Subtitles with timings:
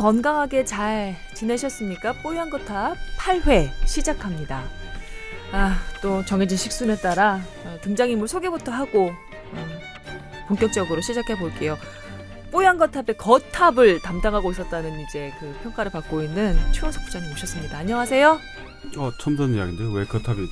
[0.00, 2.14] 건강하게 잘 지내셨습니까?
[2.22, 4.64] 뽀얀 거탑 8회 시작합니다.
[5.52, 9.68] 아, 또 정해진 식순에 따라 어, 등장인물 소개부터 하고 어,
[10.48, 11.76] 본격적으로 시작해 볼게요.
[12.50, 17.76] 뽀얀 거탑의 거탑을 담당하고 있었다는 이제 그 평가를 받고 있는 최원석 부장님 오셨습니다.
[17.76, 18.38] 안녕하세요.
[18.96, 20.48] 어 처음 듣는 이야기인데 왜 거탑이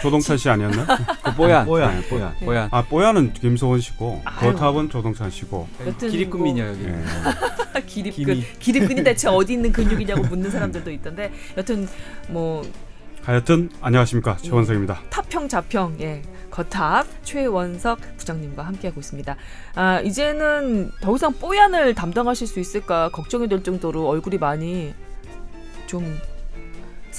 [0.00, 0.86] 조동찬 씨 아니었나?
[1.22, 2.34] 그 뽀얀 뽀얀 뽀얀.
[2.40, 2.46] 네.
[2.46, 4.52] 뽀얀 아 뽀얀은 김소원 씨고 아유.
[4.52, 5.68] 거탑은 조동찬 씨고.
[5.86, 7.82] 여튼 기립근이냐 여기 예.
[7.86, 8.42] 기립근.
[8.58, 11.88] 기립근이 대체 어디 있는 근육이냐고 묻는 사람들도 있던데 여튼
[12.28, 12.62] 뭐
[13.22, 15.02] 하여튼 안녕하십니까 최원석입니다.
[15.10, 19.36] 타평 자평 예 거탑 최원석 부장님과 함께하고 있습니다.
[19.74, 24.94] 아 이제는 더 이상 뽀얀을 담당하실 수 있을까 걱정이 될 정도로 얼굴이 많이
[25.86, 26.18] 좀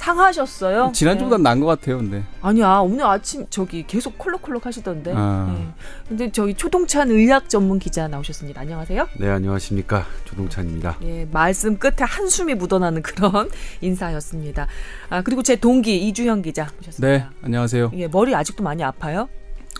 [0.02, 0.90] 상하셨어요.
[0.92, 1.42] 지난주보다 네.
[1.44, 5.12] 나은 것 같아요 근데 아니야 오늘 아침 저기 계속 콜록콜록 하시던데.
[5.14, 5.56] 아.
[5.56, 5.68] 예.
[6.08, 8.60] 근데 저기 초동찬 의학 전문 기자 나오셨습니다.
[8.60, 9.08] 안녕하세요.
[9.18, 10.98] 네 안녕하십니까 조동찬입니다.
[11.02, 13.48] 예, 말씀 끝에 한숨이 묻어나는 그런
[13.80, 14.66] 인사였습니다.
[15.08, 17.06] 아 그리고 제 동기 이주현 기자 모셨습니다.
[17.06, 19.28] 네 안녕하세요 예, 머리 아직도 많이 아파요?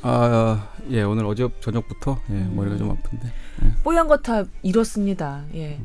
[0.02, 2.54] 아 예 오늘 어제 저녁부터 예, 음.
[2.56, 3.32] 머리가 좀 아픈데
[3.84, 5.44] 뽀얀 거탑 이렇습니다.
[5.54, 5.78] 예.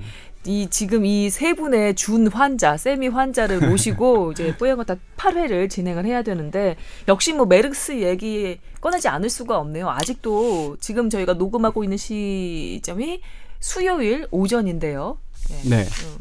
[0.48, 6.22] 이 지금 이 세 분의 준 환자, 세미 환자를 모시고 이제 거탑 8회를 진행을 해야
[6.22, 9.90] 되는데 역시 뭐 메르스 얘기 꺼내지 않을 수가 없네요.
[9.90, 13.22] 아직도 지금 저희가 녹음하고 있는 시점이
[13.60, 15.18] 수요일 오전인데요.
[15.52, 15.70] 예.
[15.70, 16.18] 네 음,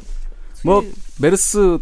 [0.65, 0.83] 뭐
[1.21, 1.79] 메르스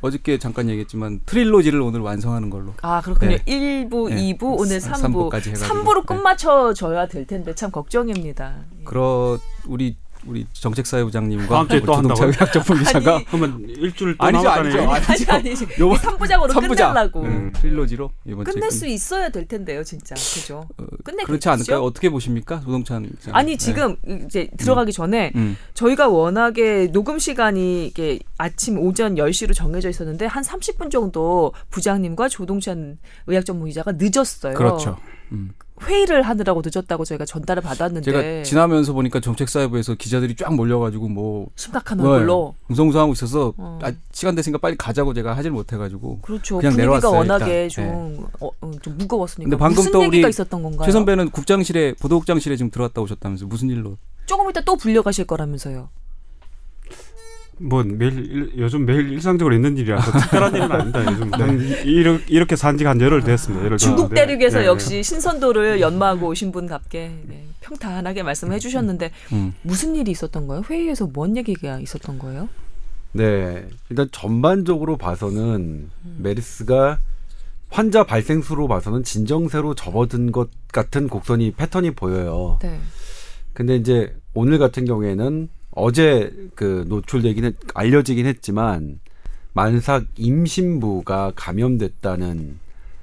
[0.00, 3.32] 어저께 잠깐 얘기했지만 트릴로지를 오늘 완성하는 걸로 아 그렇군요.
[3.32, 3.38] 네.
[3.44, 4.16] 1부, 네.
[4.38, 4.98] 2부, 오늘 삼- 3부.
[5.00, 5.74] 삼부까지 해 가지고.
[5.74, 6.02] 3부로 네.
[6.06, 8.54] 끝마쳐 줘야 될 텐데 참 걱정입니다.
[8.80, 8.84] 예.
[8.84, 9.96] 그러 우리
[10.28, 11.94] 우리 정책사회부장님과 다음 주에 또?
[11.94, 14.48] 의학전문 기자가 아니, 그러면 일주일 또 아니죠.
[14.48, 14.78] 아니죠.
[14.90, 15.64] 아니 아니지.
[15.80, 16.92] 요- 3부작으로 삼부작.
[16.92, 17.22] 끝내려고.
[17.22, 20.14] 음, 트릴로지로 이번 끝낼 끝- 수 있어야 될 텐데요, 진짜.
[20.14, 20.68] 그죠?
[20.76, 21.26] 어, 끝내겠죠?
[21.26, 21.80] 그렇지 않을까요?
[21.82, 23.30] 어떻게 보십니까 조동찬 기자?
[23.34, 23.96] 아니 지금
[24.26, 25.56] 이제 들어가기 전에 음.
[25.74, 32.98] 저희가 워낙에 녹음 시간이 이게 아침 오전 10시로 정해져 있었는데 한 30분 정도 부장님과 조동찬
[33.26, 34.54] 의학 전문 기자가 늦었어요.
[34.54, 34.98] 그렇죠.
[35.32, 35.52] 음.
[35.82, 41.98] 회의를 하느라고 늦었다고 저희가 전달을 받았는데 제가 지나면서 보니까 정책사회부에서 기자들이 쫙 몰려가지고 뭐 심각한
[41.98, 42.04] 네.
[42.04, 43.78] 얼굴로 웅성웅성하고 있어서 어.
[43.82, 46.58] 아, 시간 됐으니까 빨리 가자고 제가 하질 못해가지고 그렇죠.
[46.58, 48.14] 그냥 내려왔어요, 워낙에 일단.
[48.16, 49.50] 좀, 어, 어, 좀 무거웠으니까.
[49.50, 50.22] 근데 방금 또 우리?
[50.84, 53.96] 최 선배는 국장실에 보도국장실에 지금 들어왔다 오셨다면서 무슨 일로?
[54.26, 55.88] 조금 이따 또 불려가실 거라면서요.
[57.60, 61.04] 뭐 매일 일- 요즘 매일 일상적으로 있는 일이라서 특별한 일은 아닙니다.
[61.12, 63.64] 요즘 한 이렇게, 이렇게 산지가 한 열흘 됐습니다.
[63.64, 64.14] 열흘 중국.
[64.14, 69.54] 대륙에서 예, 역시 신선도를 연마하고 오신 분답게 네, 평탄하게 말씀해 주셨는데 음.
[69.62, 70.62] 무슨 일이 있었던 거예요?
[70.68, 72.48] 회의에서 뭔 얘기가 있었던 거예요?
[73.12, 76.98] 네 일단 전반적으로 봐서는 메르스가
[77.70, 82.58] 환자 발생 수로 봐서는 진정세로 접어든 것 같은 곡선이 패턴이 보여요.
[82.62, 82.78] 네.
[83.52, 85.48] 근데 이제 오늘 같은 경우에는
[85.78, 88.98] 어제 그 노출되긴 했, 알려지긴 했지만
[89.52, 92.58] 만삭 임신부가 감염됐다는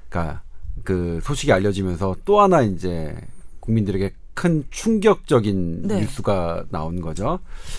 [0.08, 0.42] 그러니까
[0.84, 3.14] 그 소식이 알려지면서 또 하나 이제
[3.60, 6.00] 국민들에게 큰 충격적인 네.
[6.00, 7.38] 뉴스가 나온 거죠.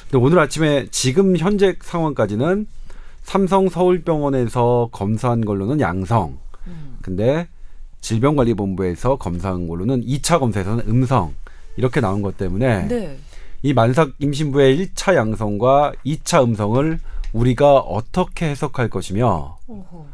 [0.10, 2.66] 근데 오늘 아침에 지금 현재 상황까지는
[3.22, 6.40] 삼성 서울병원에서 검사한 걸로는 양성.
[6.66, 6.98] 음.
[7.04, 7.48] 근데
[8.02, 11.34] 질병관리본부에서 검사한 걸로는 2차 검사에서는 음성.
[11.78, 13.18] 이렇게 나온 것 때문에 네.
[13.64, 17.00] 이 만삭 임신부의 1차 양성과 2차 음성을
[17.34, 20.06] 우리가 어떻게 해석할 것이며 어허.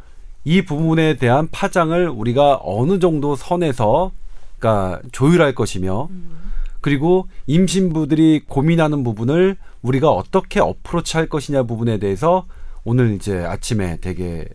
[0.46, 4.12] 이 부분에 대한 파장을 우리가 어느 정도 선에서
[4.60, 6.44] 그러니까 조율할 것이며 음.
[6.82, 12.46] 그리고 임신부들이 고민하는 부분을 우리가 어떻게 어프로치 할 것이냐 부분에 대해서
[12.84, 14.46] 오늘 이제 아침에 되게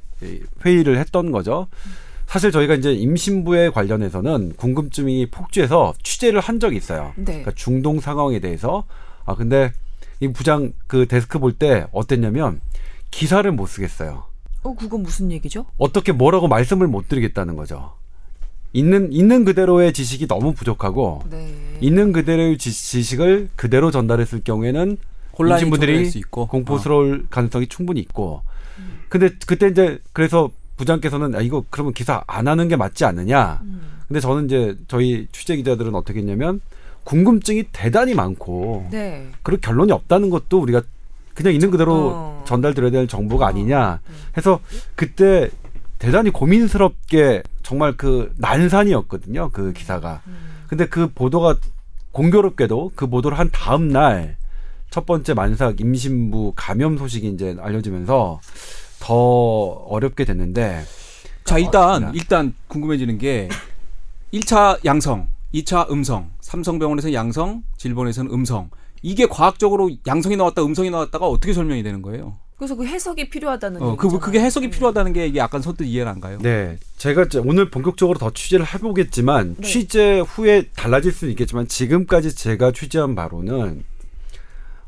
[0.65, 1.69] 회의를 했던 거죠.
[2.29, 7.13] 사실 저희가 이제 임신부에 관련해서는 궁금증이 폭주해서 취재를 한 적이 있어요.
[7.17, 7.25] 네.
[7.25, 8.85] 그러니까 중동 상황에 대해서
[9.25, 9.73] 아 근데
[10.21, 12.61] 이 부장 그 데스크 볼 때 어땠냐면
[13.11, 14.25] 기사를 못 쓰겠어요.
[14.63, 15.65] 어 그건 무슨 얘기죠?
[15.79, 17.95] 어떻게 뭐라고 말씀을 못 드리겠다는 거죠.
[18.75, 21.79] 있는 있는 그대로의 지식이 너무 부족하고 네.
[21.81, 24.99] 있는 그대로의 지, 지식을 그대로 전달했을 경우에는
[25.39, 28.43] 혼란이 임신부들이 초래할 수 있고 공포스러울 가능성이 충분히 있고.
[29.09, 33.61] 근데 그때 이제 그래서 부장께서는 아 이거 그러면 기사 안 하는 게 맞지 않느냐.
[33.63, 33.99] 음.
[34.09, 36.61] 근데 저는 이제 저희 취재 기자들은 어떻게 했냐면
[37.05, 39.29] 궁금증이 대단히 많고 네.
[39.43, 40.83] 그리고 결론이 없다는 것도 우리가
[41.35, 42.45] 그냥 있는 그대로 어.
[42.47, 43.49] 전달드려야 될 정보가 어.
[43.49, 44.01] 아니냐
[44.37, 44.61] 해서
[44.95, 45.51] 그때
[45.99, 50.65] 대단히 고민스럽게 정말 그 난산이었거든요 그 기사가 음.
[50.69, 51.57] 근데 그 보도가
[52.13, 54.39] 공교롭게도 그 보도를 한 다음 날
[54.91, 58.41] 첫 번째 만삭 임신부 감염 소식이 이제 알려지면서
[59.01, 60.85] 더 어렵게 됐는데
[61.45, 63.49] 자 일단 어, 일단 궁금해지는 게
[64.33, 68.71] 1차 양성, 2차 음성, 삼성병원에서는 양성, 질본에서는 음성.
[69.01, 72.37] 이게 과학적으로 양성이 나왔다 음성이 나왔다가 어떻게 설명이 되는 거예요?
[72.59, 74.21] 그래서 그 해석이 필요하다는 어, 그 얘기잖아요.
[74.21, 74.71] 그게 해석이 음.
[74.71, 76.39] 필요하다는 게 이게 약간 선뜻 이해는 안 가요.
[76.43, 79.67] 네, 제가 오늘 본격적으로 더 취재를 해보겠지만 네.
[79.67, 83.85] 취재 후에 달라질 수는 있겠지만 지금까지 제가 취재한 바로는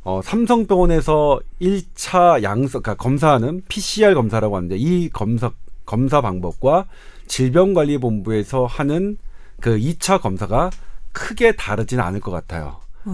[0.03, 5.53] 어, 삼성병원에서 1차 양성, 그러니까 검사하는 PCR 검사라고 하는데 이 검사
[5.85, 6.87] 검사 방법과
[7.27, 9.19] 질병관리본부에서 하는
[9.61, 10.71] 그 2차 검사가
[11.13, 12.81] 크게 다르지는 않을 것 같아요.
[13.07, 13.11] 에?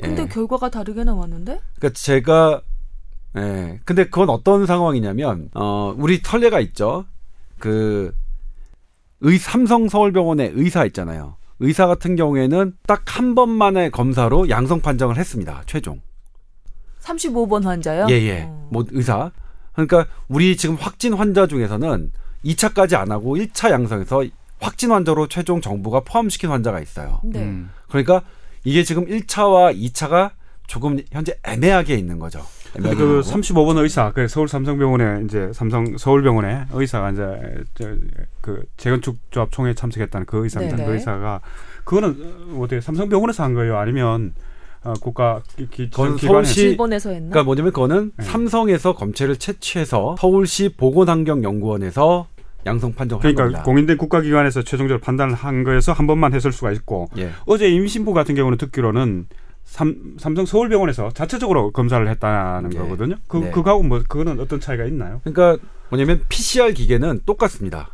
[0.00, 0.26] 근데 예.
[0.28, 1.60] 결과가 다르게 나왔는데?
[1.78, 2.62] 그러니까 제가
[3.36, 3.80] 예.
[3.84, 7.04] 근데 그건 어떤 상황이냐면 어 우리 선례가 있죠.
[7.58, 8.12] 그
[9.22, 11.36] 의 삼성 서울병원의 의사 있잖아요.
[11.58, 15.62] 의사 같은 경우에는 딱 한 번만의 검사로 양성 판정을 했습니다.
[15.66, 16.00] 최종.
[17.00, 18.06] 35번 환자요?
[18.10, 18.42] 예, 예.
[18.46, 18.68] 어.
[18.70, 19.30] 뭐 의사.
[19.72, 22.12] 그러니까 우리 지금 확진 환자 중에서는
[22.44, 24.24] 2차까지 안 하고 1차 양성에서
[24.60, 27.20] 확진 환자로 최종 정부가 포함시킨 환자가 있어요.
[27.24, 27.40] 네.
[27.40, 27.70] 음.
[27.88, 28.22] 그러니까
[28.64, 30.32] 이게 지금 1차와 2차가
[30.66, 32.44] 조금 현재 애매하게 있는 거죠.
[32.76, 33.40] 애매하게 그 있는 거고.
[33.40, 37.96] 35번 의사, 그 서울 삼성병원에 이제 삼성 서울병원에 의사가 이제 저,
[38.40, 40.76] 그 재건축 조합 총회에 참석했다는 그 의사입니다.
[40.76, 40.88] 네네.
[40.88, 41.40] 그 의사가
[41.84, 43.78] 그거는 어, 어떻게 삼성병원에서 한 거예요?
[43.78, 44.34] 아니면
[44.82, 47.30] 어, 국가 기, 기, 그건 기관에서 서울시 일본에서 했나?
[47.30, 48.24] 그러니까 뭐냐면 그거는 네.
[48.24, 52.26] 삼성에서 검체를 채취해서 서울시 보건환경연구원에서
[52.66, 53.62] 양성 판정한 그러니까 겁니다.
[53.62, 57.30] 공인된 국가기관에서 최종적으로 판단을 한 거에서 한 번만 했을 수가 있고 예.
[57.46, 59.26] 어제 임신부 같은 경우는 듣기로는
[59.64, 62.78] 삼, 삼성 서울병원에서 자체적으로 검사를 했다는 네.
[62.78, 63.16] 거거든요.
[63.28, 63.50] 그 네.
[63.50, 65.20] 그거하고 뭐 그거는 어떤 차이가 있나요?
[65.24, 67.90] 그러니까 뭐냐면 PCR 기계는 똑같습니다.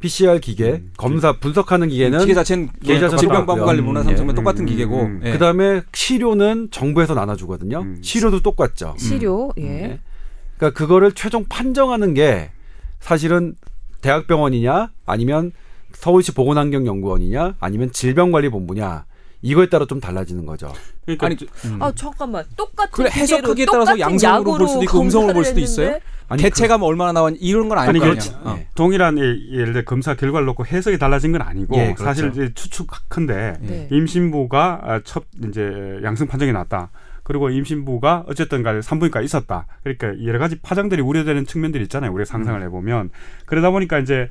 [0.00, 0.92] PCR 기계 음.
[0.96, 2.70] 검사 분석하는 기계는 기계 자체는
[3.28, 3.66] 똑같고요.
[4.02, 5.02] 삼성과 음, 똑같은 음, 기계고.
[5.02, 5.32] 음, 예.
[5.32, 7.82] 그다음에 치료는 정부에서 나눠주거든요.
[7.82, 7.98] 음.
[8.02, 8.94] 치료도 똑같죠.
[8.98, 9.52] 치료.
[9.58, 9.62] 예.
[9.62, 9.98] 예.
[10.56, 12.50] 그러니까 그거를 최종 판정하는 게
[12.98, 13.54] 사실은
[14.00, 15.52] 대학병원이냐 아니면
[15.92, 19.04] 서울시 보건환경연구원이냐 아니면 질병관리본부냐
[19.42, 20.72] 이거에 따라 좀 달라지는 거죠.
[21.04, 21.82] 그러니까 아니, 저- 음.
[21.82, 25.98] 아 잠깐만 똑같은 그래, 해석하기에 따라서 양성으로 볼 수도 있고 음성으로 볼 수도 있어요?
[26.28, 28.14] 아니, 대체감 얼마나 나왔니 이런 건 아닐 아니 거 아니야.
[28.14, 28.34] 그렇지.
[28.44, 28.54] 어.
[28.58, 28.66] 예.
[28.74, 29.22] 동일한 예-
[29.58, 32.04] 예를 들어 검사 결과를 놓고 해석이 달라진 건 아니고 예, 그렇죠.
[32.04, 33.88] 사실 이제 추측컨대 네.
[33.90, 36.90] 임신부가 아, 첫 이제 양성 판정이 났다.
[37.22, 39.66] 그리고 임신부가 어쨌든 간에 산부인과에 있었다.
[39.82, 42.12] 그러니까 여러 가지 파장들이 우려되는 측면들이 있잖아요.
[42.12, 43.10] 우리가 상상을 해보면
[43.46, 44.28] 그러다 보니까 이제 예,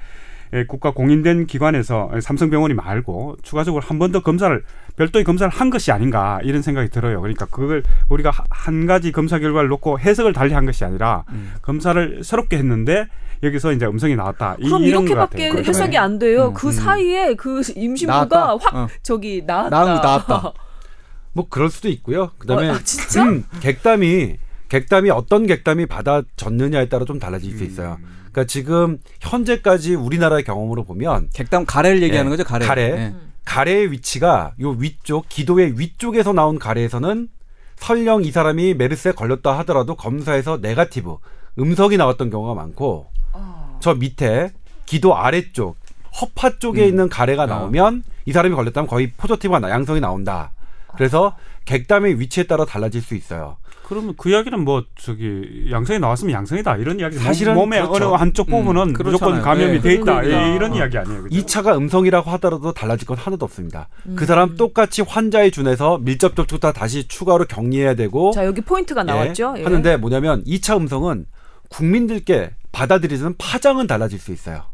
[0.67, 4.63] 국가 공인된 기관에서 삼성병원이 말고 추가적으로 한 번 더 검사를
[4.97, 7.21] 별도의 검사를 한 것이 아닌가 이런 생각이 들어요.
[7.21, 11.53] 그러니까 그걸 우리가 하- 한 가지 검사 결과를 놓고 해석을 달리 한 것이 아니라 음.
[11.61, 13.07] 검사를 새롭게 했는데
[13.43, 14.55] 여기서 이제 음성이 나왔다.
[14.59, 15.63] 이- 그럼 이렇게밖에 같아요.
[15.63, 16.47] 해석이 안 돼요.
[16.47, 16.71] 음, 그 음.
[16.71, 18.57] 사이에 그 임신부가.
[18.59, 18.87] 확 어.
[19.03, 19.69] 저기 나왔다.
[19.83, 20.53] 나왔다.
[21.33, 22.31] 뭐 그럴 수도 있고요.
[22.39, 23.23] 그다음에 어, 아, 진짜?
[23.23, 24.37] 음, 객담이
[24.67, 27.97] 객담이 어떤 객담이 받아졌느냐에 따라 좀 달라질 수 있어요.
[28.01, 28.18] 음.
[28.31, 32.65] 그러니까 지금 현재까지 우리나라의 경험으로 보면 객담 가래를 얘기하는 예, 거죠, 가래.
[32.65, 32.81] 가래.
[32.83, 32.95] 예.
[33.07, 33.31] 음.
[33.45, 37.29] 가래의 위치가 요 위쪽 기도의 위쪽에서 나온 가래에서는
[37.77, 41.15] 설령 이 사람이 메르스에 걸렸다 하더라도 검사에서 negative
[41.57, 43.77] 음성이 나왔던 경우가 많고 어.
[43.81, 44.51] 저 밑에
[44.85, 45.77] 기도 아래쪽
[46.21, 46.87] 허파 쪽에 음.
[46.89, 47.47] 있는 가래가 아.
[47.47, 50.51] 나오면 이 사람이 걸렸다면 거의 positive가 나- 양성이 나온다.
[50.95, 53.57] 그래서 객담의 위치에 따라 달라질 수 있어요.
[53.89, 58.05] 그러면 그 이야기는 뭐 저기 양성이 나왔으면 양성이다 이런 이야기 사실은 몸의 그렇죠.
[58.05, 59.11] 어느 한쪽 음, 부분은 그렇잖아요.
[59.11, 59.81] 무조건 감염이 네.
[59.81, 60.47] 돼 있다 그러니까.
[60.51, 61.23] 예, 이런 이야기 아니에요.
[61.23, 61.35] 그죠?
[61.35, 63.89] 이차가 음성이라고 하더라도 달라질 건 하나도 없습니다.
[64.05, 64.15] 음.
[64.15, 69.01] 그 사람 똑같이 환자에 준해서 밀접 접촉 다 다시 추가로 격리해야 되고 자 여기 포인트가
[69.03, 69.55] 나왔죠.
[69.57, 69.63] 예, 예.
[69.63, 71.25] 하는데 뭐냐면 2차 음성은
[71.69, 74.65] 국민들께 받아들이는 파장은 달라질 수 있어요.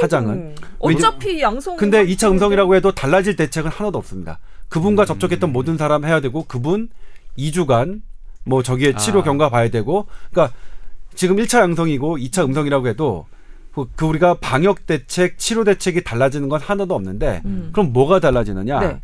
[0.00, 0.34] 파장은.
[0.34, 0.54] 음.
[0.78, 1.76] 어차피 양성.
[1.76, 4.38] 근데 2차 음성이라고 해도 달라질 대책은 하나도 없습니다.
[4.70, 5.06] 그분과 음.
[5.06, 6.88] 접촉했던 모든 사람 해야 되고 그분
[7.36, 8.00] 2주간
[8.44, 9.22] 뭐 저기에 치료 아.
[9.22, 10.54] 경과 봐야 되고 그러니까
[11.14, 13.26] 지금 1차 양성이고 2차 음성이라고 해도
[13.74, 17.70] 그, 그 우리가 방역 대책, 치료 대책이 달라지는 건 하나도 없는데 음.
[17.72, 18.80] 그럼 뭐가 달라지느냐?
[18.80, 19.00] 네.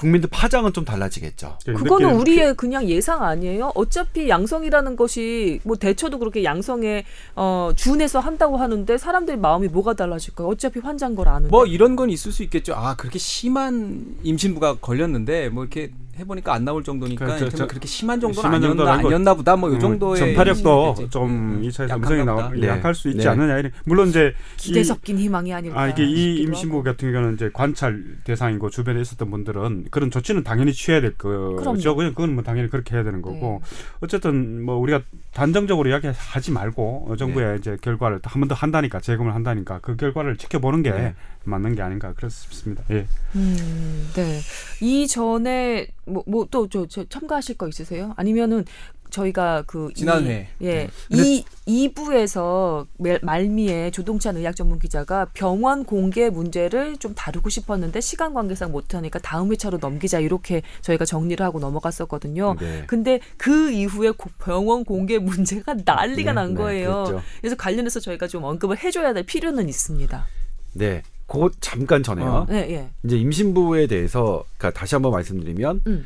[0.00, 1.58] 국민들 파장은 좀 달라지겠죠.
[1.66, 3.72] 그거는 느끼는 우리의 그냥 예상 아니에요?
[3.74, 7.04] 어차피 양성이라는 것이 뭐 대처도 그렇게 양성에
[7.36, 10.48] 어, 준해서 한다고 하는데 사람들 마음이 뭐가 달라질까요?
[10.48, 11.50] 어차피 환자인 걸 아는데.
[11.50, 12.72] 뭐 이런 건 있을 수 있겠죠.
[12.74, 17.66] 아 그렇게 심한 임신부가 걸렸는데 뭐 이렇게 해보니까 안 나올 정도니까 그, 저, 하여튼 저,
[17.66, 21.10] 그렇게 심한 정도는 심한 아니었나 아니었나 보다 뭐이 음, 정도의 전파력도 임신이겠지.
[21.10, 22.50] 좀 음, 2차에서 약한가 음성이 나오 보다.
[22.50, 22.68] 네.
[22.68, 23.28] 약할 수 있지 네.
[23.28, 25.80] 않느냐 이런 물론 이제 기대 이- 섞인 희망이 아닐까.
[25.80, 26.84] 아 이게 이 임신부 하고.
[26.84, 31.56] 같은 경우는 이제 관찰 대상이고 주변에 있었던 분들은 그런 조치는 당연히 취해야 될 거죠.
[31.56, 33.70] 그냥 그건 뭐 당연히 그렇게 해야 되는 거고 네.
[34.00, 35.00] 어쨌든 뭐 우리가
[35.32, 40.36] 단정적으로 이야기하지 말고 어, 정부의 이제 결과를 한 번 더 한다니까 재검을 한다니까 그 결과를
[40.36, 41.14] 지켜보는 게 네.
[41.44, 42.84] 맞는 게 아닌가 그렇습니다.
[42.90, 43.06] 예.
[43.34, 44.40] 음, 네.
[44.80, 48.12] 이전에 뭐뭐또저 저 첨가하실 거 있으세요?
[48.16, 48.64] 아니면은
[49.10, 50.48] 저희가 그 지난 이- 회.
[50.62, 50.88] 예.
[51.08, 51.24] 근데-
[51.66, 52.86] 이 2부에서
[53.22, 59.18] 말미에 조동찬 의학 전문 기자가 병원 공개 문제를 좀 다루고 싶었는데 시간 관계상 못 하니까
[59.18, 62.54] 다음 회차로 넘기자 이렇게 저희가 정리를 하고 넘어갔었거든요.
[62.60, 62.84] 네.
[62.86, 67.04] 근데 그 이후에 고- 병원 공개 문제가 난리가 네, 난 네, 거예요.
[67.04, 67.22] 그랬죠.
[67.40, 70.24] 그래서 관련해서 저희가 좀 언급을 해 줘야 될 필요는 있습니다.
[70.74, 71.02] 네.
[71.30, 72.26] 그거 잠깐 전에요.
[72.28, 72.46] 어.
[72.48, 72.90] 네, 예.
[73.04, 76.04] 이제 임신부에 대해서 그러니까 다시 한번 말씀드리면 음.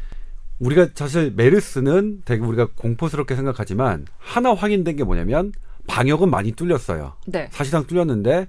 [0.59, 5.53] 우리가 사실 메르스는 되게 우리가 공포스럽게 생각하지만 하나 확인된 게 뭐냐면
[5.87, 7.15] 방역은 많이 뚫렸어요.
[7.27, 7.49] 네.
[7.53, 8.49] 사실상 뚫렸는데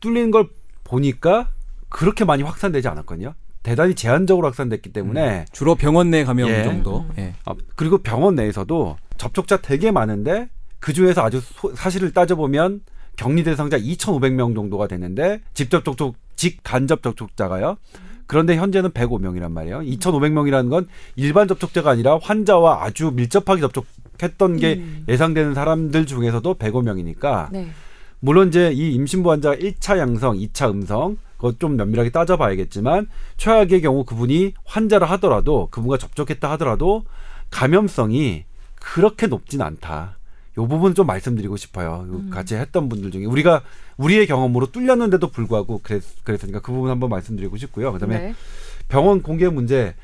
[0.00, 0.48] 뚫린 걸
[0.84, 1.50] 보니까
[1.90, 3.34] 그렇게 많이 확산되지 않았거든요.
[3.62, 6.62] 대단히 제한적으로 확산됐기 때문에 주로 병원 내 감염 예.
[6.62, 7.00] 정도.
[7.00, 7.12] 음.
[7.18, 7.34] 예.
[7.44, 12.80] 아, 그리고 병원 내에서도 접촉자 되게 많은데 그 중에서 아주 소- 사실을 따져보면
[13.16, 17.76] 격리 대상자 2,500명 정도가 되는데 직접 접촉, 직간접 접촉자가요.
[18.26, 19.80] 그런데 현재는 105명이란 말이에요.
[19.80, 25.04] 2,500명이라는 건 일반 접촉자가 아니라 환자와 아주 밀접하게 접촉했던 게 음.
[25.08, 27.68] 예상되는 사람들 중에서도 105명이니까 네.
[28.18, 34.04] 물론 이제 이 임신부 환자가 1차 양성, 2차 음성 그것 좀 면밀하게 따져봐야겠지만 최악의 경우
[34.04, 37.04] 그분이 환자를 하더라도 그분과 접촉했다 하더라도
[37.50, 38.44] 감염성이
[38.80, 40.15] 그렇게 높진 않다.
[40.58, 42.06] 요 부분 좀 말씀드리고 싶어요.
[42.08, 42.30] 요 음.
[42.30, 43.62] 같이 했던 분들 중에 우리가
[43.98, 47.92] 우리의 경험으로 뚫렸는데도 불구하고 그랬, 그랬으니까 그 부분 한번 말씀드리고 싶고요.
[47.92, 48.34] 그다음에 네.
[48.88, 49.94] 병원 공개 문제.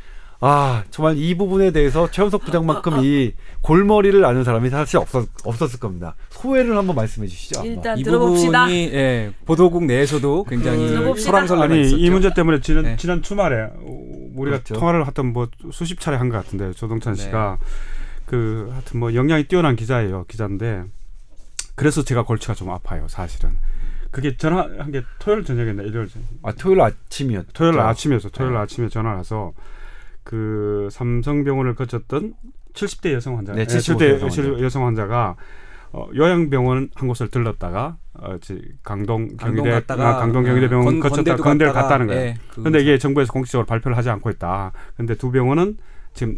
[0.44, 6.16] 아 정말 이 부분에 대해서 최현석 부장만큼 이 골머리를 아는 사람이 사실 없었, 없었을 겁니다.
[6.30, 7.64] 소회를 한번 말씀해 주시죠.
[7.64, 8.64] 일단 이 들어봅시다.
[8.64, 10.88] 부분이 예, 보도국 내에서도 굉장히.
[11.20, 11.96] 소랑설레가 아니 있었죠.
[11.96, 12.96] 이 문제 때문에 지난 네.
[12.96, 14.74] 지난 주말에 어, 우리가 그렇죠.
[14.74, 17.22] 통화를 하던 뭐 수십 차례 한 것 같은데 조동찬 네.
[17.22, 17.58] 씨가
[18.26, 20.84] 그 하여튼 뭐 역량이 뛰어난 기자예요 기자인데
[21.74, 23.58] 그래서 제가 골치가 좀 아파요 사실은
[24.10, 27.48] 그게 전화 한 게 토요일 저녁이나 일요일 저녁 아 토요일 아침이었죠.
[27.54, 28.58] 토요일 아침이었어 토요일 네.
[28.60, 29.52] 아침에 전화 와서
[30.22, 32.34] 그 삼성병원을 거쳤던
[32.74, 34.62] 70대 여성 환자 네, 70대 75세 여성 환자.
[34.64, 35.36] 여성 환자가
[35.94, 41.10] 어, 요양병원 한 곳을 들렀다가 어, 지- 강동 경희대 갔다가 아, 강동 경희대 병원 건-
[41.10, 42.20] 거쳤다 건대를 갔다는 거예요.
[42.22, 44.72] 예, 그- 근데 이게 정부에서 공식적으로 발표를 하지 않고 있다.
[44.96, 45.76] 근데 두 병원은
[46.14, 46.34] 지금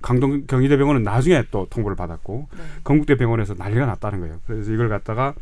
[0.00, 2.62] 강동 경희대병원은 나중에 또 통보를 받았고 네.
[2.84, 4.40] 건국대병원에서 난리가 났다는 거예요.
[4.46, 5.34] 그래서 이걸 갖다가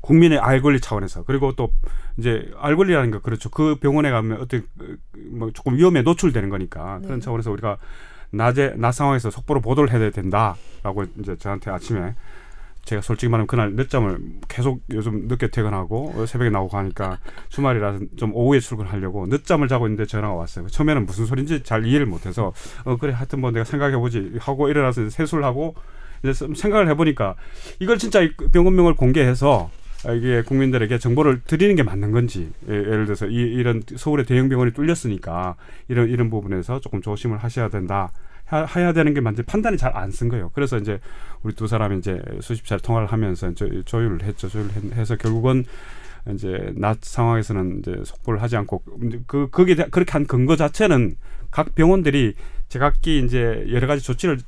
[0.00, 1.70] 국민의 알 권리 차원에서 그리고 또
[2.16, 3.48] 이제 알 권리라는 거 그렇죠.
[3.50, 4.64] 그 병원에 가면 어떻게
[5.30, 7.24] 뭐 조금 위험에 노출되는 거니까 그런 네.
[7.24, 7.78] 차원에서 우리가
[8.30, 12.14] 낮에 낮 상황에서 속보로 보도를 해야 된다라고 이제 저한테 아침에
[12.88, 14.18] 제가 솔직히 말하면 그날 늦잠을
[14.48, 17.18] 계속 요즘 늦게 퇴근하고 어, 새벽에 나오고 하니까
[17.50, 20.68] 주말이라서 좀 오후에 출근하려고 늦잠을 자고 있는데 전화가 왔어요.
[20.68, 22.54] 처음에는 무슨 소린지 잘 이해를 못해서
[22.86, 25.74] 어 그래 하여튼 뭐 내가 생각해보지 하고 일어나서 세수를 하고
[26.22, 27.34] 이제 좀 생각을 해보니까
[27.78, 29.70] 이걸 진짜 이 병원명을 공개해서
[30.06, 34.48] 아, 이게 국민들에게 정보를 드리는 게 맞는 건지 예, 예를 들어서 이, 이런 서울의 대형
[34.48, 35.56] 병원이 뚫렸으니까
[35.88, 38.12] 이런 이런 부분에서 조금 조심을 하셔야 된다.
[38.48, 40.50] 하- 해야 되는 게 맞는지 판단이 잘 안 쓴 거예요.
[40.54, 41.00] 그래서 이제
[41.42, 44.48] 우리 두 사람이 이제 수십 차례 통화를 하면서 조, 조율을 했죠.
[44.48, 45.64] 조율을 했- 해서 결국은
[46.34, 48.82] 이제 낮 상황에서는 이제 속보를 하지 않고
[49.26, 51.16] 그 거기에 그렇게 한 근거 자체는
[51.50, 52.34] 각 병원들이
[52.68, 54.38] 제각기 이제 여러 가지 조치를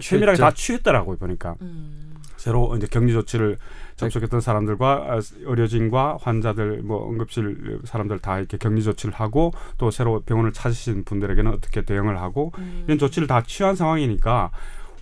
[0.00, 0.38] 세밀하게.
[0.38, 2.14] 다 취했더라고요 보니까 음.
[2.36, 3.58] 새로 이제 격리 조치를
[4.00, 10.20] 접촉했던 사람들과 아, 의료진과 환자들 뭐 응급실 사람들 다 이렇게 격리 조치를 하고 또 새로
[10.20, 12.84] 병원을 찾으신 분들에게는 어떻게 대응을 하고 음.
[12.86, 14.50] 이런 조치를 다 취한 상황이니까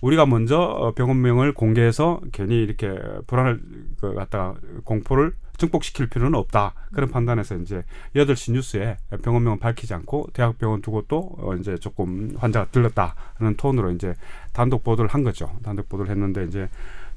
[0.01, 3.61] 우리가 먼저 어, 병원명을 공개해서 괜히 이렇게 불안을
[3.99, 6.73] 그 갖다가 공포를 증폭시킬 필요는 없다.
[6.93, 7.83] 그런 판단에서 이제
[8.15, 14.15] 8시 뉴스에 병원명은 밝히지 않고 대학병원 두 곳도 어, 이제 조금 환자가 들렀다는 톤으로 이제
[14.53, 15.51] 단독 보도를 한 거죠.
[15.61, 16.69] 단독 보도를 했는데 이제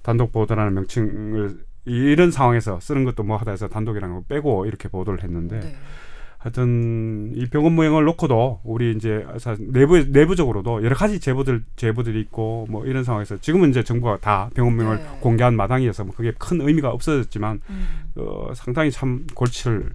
[0.02, 5.22] 단독 보도라는 명칭을 이런 상황에서 쓰는 것도 뭐 하다 해서 단독이라는 거 빼고 이렇게 보도를
[5.22, 5.74] 했는데 네.
[6.38, 12.66] 하여튼 이 병원 모형을 놓고도 우리 이제 사- 내부 내부적으로도 여러 가지 제보들 제보들이 있고
[12.68, 15.06] 뭐 이런 상황에서 지금은 이제 정부가 다 병원 명을 네.
[15.20, 17.86] 공개한 마당이어서 뭐 그게 큰 의미가 없어졌지만 음.
[18.16, 19.90] 어, 상당히 참 골치를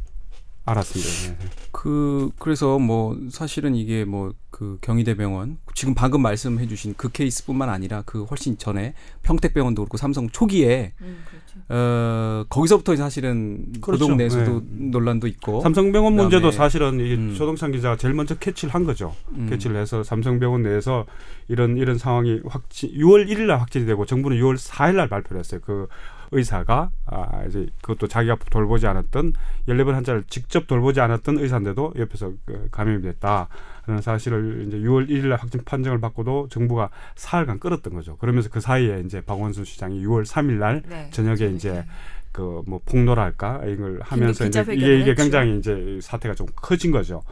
[0.67, 1.39] 알았습니다.
[1.39, 1.49] 네.
[1.71, 8.01] 그 그래서 뭐 사실은 이게 뭐 그 경희대병원 지금 방금 말씀해 주신 그 케이스뿐만 아니라
[8.07, 11.59] 그 훨씬 전에 평택병원도 그렇고 삼성 초기에 음, 그렇죠.
[11.69, 14.05] 어 거기서부터 사실은 그렇죠.
[14.05, 14.89] 보도국 내에서도 네.
[14.89, 17.35] 논란도 있고 삼성병원 문제도 사실은 이 음.
[17.37, 19.15] 조동찬 기자가 제일 먼저 캐치를 한 거죠.
[19.35, 19.45] 음.
[19.47, 21.05] 캐치를 해서 삼성병원 내에서
[21.49, 25.61] 이런 이런 상황이 확진 6월 1일 날 확진이 되고 정부는 6월 4일 날 발표를 했어요.
[25.63, 25.87] 그
[26.31, 29.33] 의사가 아 이제 그것도 자기가 돌보지 않았던
[29.67, 35.39] 14번 환자를 직접 돌보지 않았던 의사인데도 옆에서 그 감염이 됐다라는 사실을 이제 6월 1일 날
[35.39, 38.17] 확진 판정을 받고도 정부가 사흘간 끌었던 거죠.
[38.17, 41.09] 그러면서 그 사이에 이제 박원순 시장이 6월 3일 날 네.
[41.11, 41.85] 저녁에 이제
[42.31, 45.15] 그뭐 폭로랄까 이걸 하면서 이제 이게 이게.
[45.15, 47.23] 굉장히 이제 사태가 좀 커진 거죠.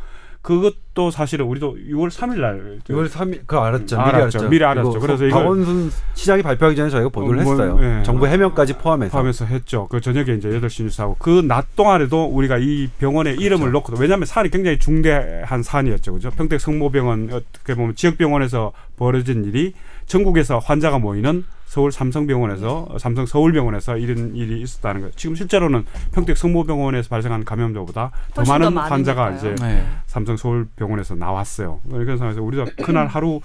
[0.46, 3.98] 그것도 사실은 우리도 6월 3일 날 6월 3일 그거 알았죠.
[3.98, 4.38] 미리 알았죠.
[4.38, 4.50] 알았죠.
[4.50, 5.00] 미리 알았죠.
[5.00, 7.80] 그래서 이걸- 박원순 시장이 발표하기 전에 저희가 보도를 어, 뭘, 했어요.
[7.82, 8.04] 예.
[8.04, 9.12] 정부 해명까지 포함해서.
[9.12, 9.88] 포함해서 했죠.
[9.90, 13.72] 그 저녁에 이제 8시 뉴스하고 그 낮 동안에도 우리가 이 병원의 이름을 그렇죠.
[13.72, 16.14] 놓고 왜냐하면 사안이 굉장히 중대한 사안이었죠.
[16.14, 16.30] 그죠?
[16.30, 19.74] 평택 성모병원 어떻게 보면 지역 병원에서 벌어진 일이
[20.06, 25.12] 전국에서 환자가 모이는 서울 삼성병원에서 어, 삼성 서울병원에서 이런 일이 있었다는 거예요.
[25.16, 29.32] 지금 실제로는 평택 성모병원에서 발생한 감염자보다 더 훨씬 더 많은 환자가.
[29.32, 29.86] 이제 네.
[30.06, 31.82] 삼성 서울병원에서 나왔어요.
[31.90, 33.42] 그런 상황에서 우리가 그날 하루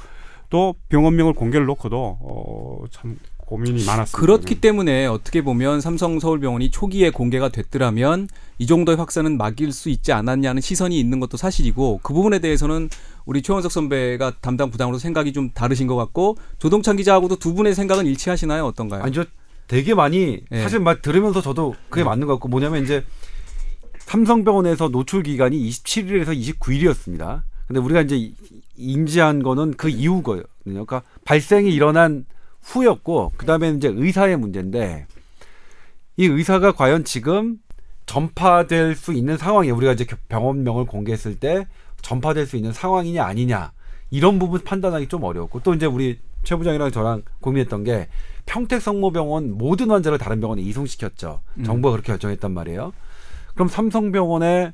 [0.50, 3.16] 또 병원명을 공개를 놓고도 어, 참
[3.50, 4.16] 고민이 많았습니다.
[4.18, 8.28] 그렇기 때문에 어떻게 보면 삼성 서울병원이 초기에 공개가 됐더라면
[8.58, 12.88] 이 정도의 확산은 막일 수 있지 않았냐는 시선이 있는 것도 사실이고 그 부분에 대해서는
[13.26, 18.06] 우리 최원석 선배가 담당 부장으로 생각이 좀 다르신 것 같고 조동찬 기자하고도 두 분의 생각은
[18.06, 18.64] 일치하시나요?
[18.66, 19.02] 어떤가요?
[19.02, 19.24] 아니 저
[19.66, 20.62] 되게 많이 예.
[20.62, 23.04] 사실 막 들으면서 저도 그게 맞는 것 같고 뭐냐면 이제
[23.98, 27.42] 삼성병원에서 노출 기간이 27일에서 29일이었습니다.
[27.66, 28.34] 근데 우리가 이제 이-
[28.76, 30.44] 인지한 거는 그 이후거든요.
[30.64, 32.24] 그러니까 발생이 일어난
[32.62, 35.06] 후였고 그다음에 이제 의사의 문제인데
[36.16, 37.58] 이 의사가 과연 지금
[38.06, 39.74] 전파될 수 있는 상황이에요.
[39.76, 41.66] 우리가 이제 병원명을 공개했을 때
[42.02, 43.72] 전파될 수 있는 상황이냐 아니냐
[44.10, 48.08] 이런 부분 판단하기 좀 어려웠고 또 이제 우리 최 부장이랑 저랑 고민했던 게
[48.46, 51.40] 평택 성모병원 모든 환자를 다른 병원에 이송시켰죠.
[51.58, 51.64] 음.
[51.64, 52.92] 정부가 그렇게 결정했단 말이에요.
[53.54, 54.72] 그럼 삼성병원에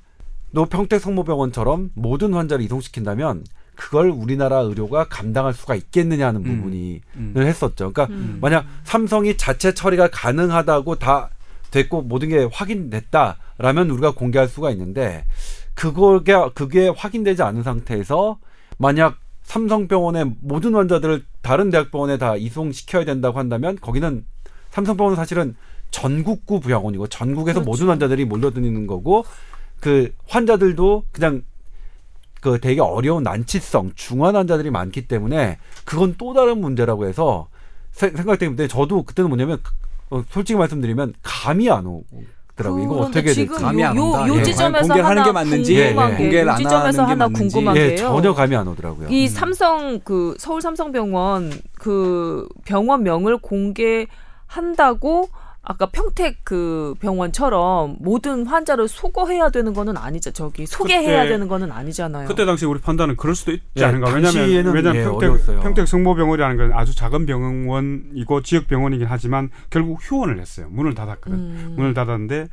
[0.55, 3.45] 또 평택 성모병원처럼 모든 환자를 이송시킨다면
[3.77, 6.57] 그걸 우리나라 의료가 감당할 수가 있겠느냐 하는 음.
[6.57, 7.33] 부분이 음.
[7.35, 7.93] 를 했었죠.
[7.93, 8.39] 그러니까 음.
[8.41, 11.31] 만약 삼성이 자체 처리가 가능하다고 다
[11.71, 15.25] 됐고 모든 게 확인됐다라면 우리가 공개할 수가 있는데
[15.75, 18.39] 그거게 그게 확인되지 않은 상태에서
[18.79, 24.25] 만약 삼성병원의 모든 환자들을 다른 대학병원에 다 이송시켜야 된다고 한다면 거기는
[24.71, 25.55] 삼성병원은 사실은
[25.91, 27.71] 전국구 병원이고 전국에서 그렇죠.
[27.71, 29.25] 모든 환자들이 몰려드는 거고
[29.81, 31.43] 그 환자들도 그냥
[32.47, 37.49] 그 되게 어려운 난치성 중환 환자들이 많기 때문에 그건 또 다른 문제라고 해서
[37.91, 39.59] 세- 생각되는데 저도 그때는 뭐냐면
[40.11, 42.85] 어, 솔직히 말씀드리면 감이 안 오더라고요.
[42.85, 43.47] 이거 그런데 어떻게 될지.
[43.47, 44.29] 감이 안 요, 온다.
[44.29, 44.43] 요 예.
[44.45, 47.53] 지점에서 공개를 하는 게 맞는지, 예, 게, 공개를 요안 지점에서 하는 게 하나 맞는지.
[47.55, 47.97] 궁금한 예, 게요.
[47.97, 49.09] 전혀 감이 안 오더라고요.
[49.11, 55.29] 이 삼성 그 서울 삼성병원 그 병원명을 공개한다고
[55.69, 60.31] 아까 평택 그 병원처럼 모든 환자를 소거해야 되는 거는 아니죠.
[60.31, 62.29] 저기 소개해야 그때- 되는 거는 아니잖아요.
[62.29, 64.13] 그때 당시 우리 판단은 그럴 수도 있지 예, 않은가.
[64.15, 65.61] 왜냐하면 왜냐하면 예, 평택 어려웠어요.
[65.61, 70.69] 평택 성모병원이라는 건 아주 작은 병원이고 지역 병원이긴 하지만 결국 휴원을 했어요.
[70.71, 71.37] 문을 닫았거든.
[71.37, 71.75] 음.
[71.77, 72.47] 문을 닫았는데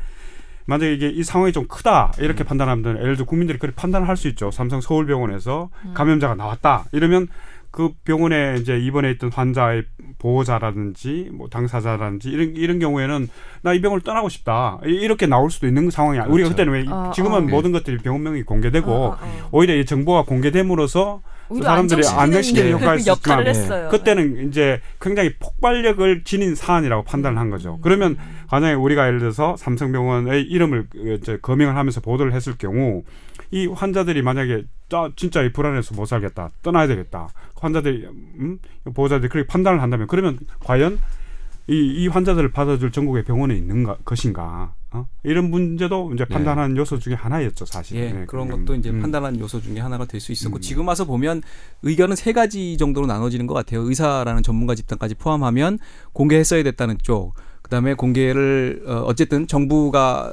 [0.65, 2.23] 만약에 이게 이 상황이 좀 크다 음.
[2.23, 4.49] 이렇게 판단하면 예를 들어 국민들이 그렇게 판단을 할 수 있죠.
[4.49, 5.93] 삼성 서울병원에서 음.
[5.93, 7.27] 감염자가 나왔다 이러면
[7.75, 9.83] 그 병원에 이제 입원해 있던 환자의
[10.19, 13.27] 보호자라든지 뭐 당사자라든지 이런 이런 경우에는
[13.63, 16.25] 나 이 병을 떠나고 싶다 이- 이렇게 나올 수도 있는 상황이야.
[16.25, 16.49] 우리가 그렇죠.
[16.51, 17.41] 그때는 왜 아, 지금은 아.
[17.41, 19.49] 모든 것들이 병원명이 공개되고 어, 어, 어.
[19.51, 23.49] 오히려 이 정보가 공개됨으로써 오히려 사람들이 안정시키는 있었지만 역할을 예.
[23.49, 23.89] 했어요.
[23.89, 27.79] 그때는 이제 굉장히 폭발력을 지닌 사안이라고 판단을 한 거죠.
[27.81, 28.17] 그러면
[28.51, 33.03] 만약에 우리가 예를 들어서 삼성병원의 이름을 그 이제 거명을 하면서 보도를 했을 경우
[33.51, 37.29] 이 환자들이 만약에 짜- 진짜 이 불안해서 못 살겠다, 떠나야 되겠다.
[37.55, 38.05] 환자들이
[38.39, 38.59] 음?
[38.93, 40.99] 보호자들이 그렇게 판단을 한다면 그러면 과연
[41.67, 44.73] 이, 이 환자들을 받아줄 전국의 병원에 있는 가, 것인가?
[44.93, 45.07] 어?
[45.23, 46.33] 이런 문제도 이제 네.
[46.33, 47.97] 판단하는 요소 중에 하나였죠, 사실.
[47.97, 49.01] 예, 네, 그런 음, 것도 이제 음.
[49.01, 50.61] 판단한 요소 중에 하나가 될 수 있었고 음.
[50.61, 51.41] 지금 와서 보면
[51.81, 53.81] 의견은 세 가지 정도로 나눠지는 것 같아요.
[53.81, 55.79] 의사라는 전문가 집단까지 포함하면
[56.13, 57.33] 공개했어야 됐다는 쪽.
[57.73, 60.31] 그다음에 공개를 어, 어쨌든 정부가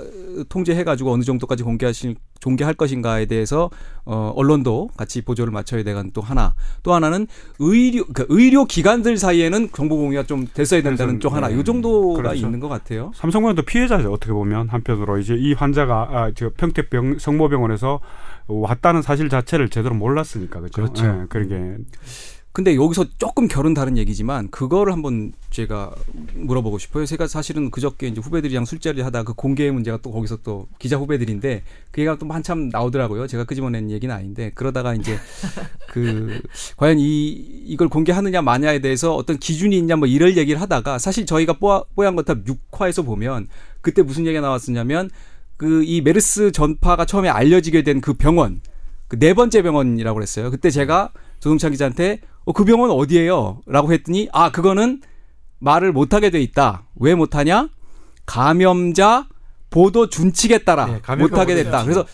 [0.50, 3.70] 통제해가지고 어느 정도까지 공개하실 공개할 것인가에 대해서
[4.05, 6.55] 어, 언론도 같이 보조를 맞춰야 되는 또 하나.
[6.83, 7.26] 또 하나는
[7.59, 11.48] 의료 그 의료 기관들 사이에는 정보 공유가 좀 됐어야 된다는 그래서, 쪽 하나.
[11.48, 11.59] 네.
[11.59, 12.46] 이 정도가 그렇죠.
[12.46, 13.11] 있는 것 같아요.
[13.14, 18.00] 삼성병원도 피해자죠 어떻게 보면 한편으로 이제 이 환자가 아, 저 평택병 성모병원에서
[18.48, 20.83] 왔다는 사실 자체를 제대로 몰랐으니까 그렇죠.
[20.83, 21.07] 그렇죠.
[21.07, 21.76] 예, 그러게
[22.52, 25.94] 근데 여기서 조금 결은 다른 얘기지만 그거를 한번 제가
[26.34, 27.06] 물어보고 싶어요.
[27.06, 31.62] 제가 사실은 그저께 이제 후배들이랑 술자리 하다 그 공개 문제가 또 거기서 또 기자 후배들인데
[31.92, 33.28] 그 얘기가 또 한참 나오더라고요.
[33.28, 35.16] 제가 끄집어낸 얘기는 아닌데 그러다가 이제
[35.90, 36.40] 그
[36.76, 37.28] 과연 이
[37.66, 42.16] 이걸 공개하느냐 마냐에 대해서 어떤 기준이 있냐 뭐 이럴 얘기를 하다가 사실 저희가 뽀, 뽀얀
[42.16, 43.46] 거탑 6화에서 보면
[43.80, 45.08] 그때 무슨 얘기가 나왔었냐면
[45.56, 48.60] 그 이 메르스 전파가 처음에 알려지게 된 그 병원
[49.06, 50.50] 그 네 번째 병원이라고 그랬어요.
[50.50, 51.10] 그때 제가
[51.40, 53.62] 조동찬 기자한테 어, 그 병원 어디예요?
[53.66, 55.03] 라고 했더니 아 그거는
[55.59, 56.85] 말을 못하게 돼 있다.
[56.96, 57.68] 왜 못하냐?
[58.26, 59.26] 감염자
[59.70, 61.85] 보도 준칙에 따라 네, 못하게 됐다.
[61.85, 62.07] 그래서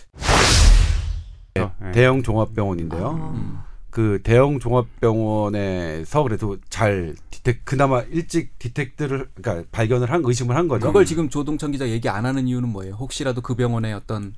[1.58, 1.70] 예.
[1.92, 3.18] 대형 종합병원인데요.
[3.20, 3.66] 아.
[3.90, 10.86] 그 대형 종합병원에서 그래도 잘 디텍 그나마 일찍 디텍트를 그러니까 발견을 한 의심을 한 거죠.
[10.88, 12.94] 그걸 지금 조동찬 기자 얘기 안 하는 이유는 뭐예요?
[12.94, 14.34] 혹시라도 그 병원에 어떤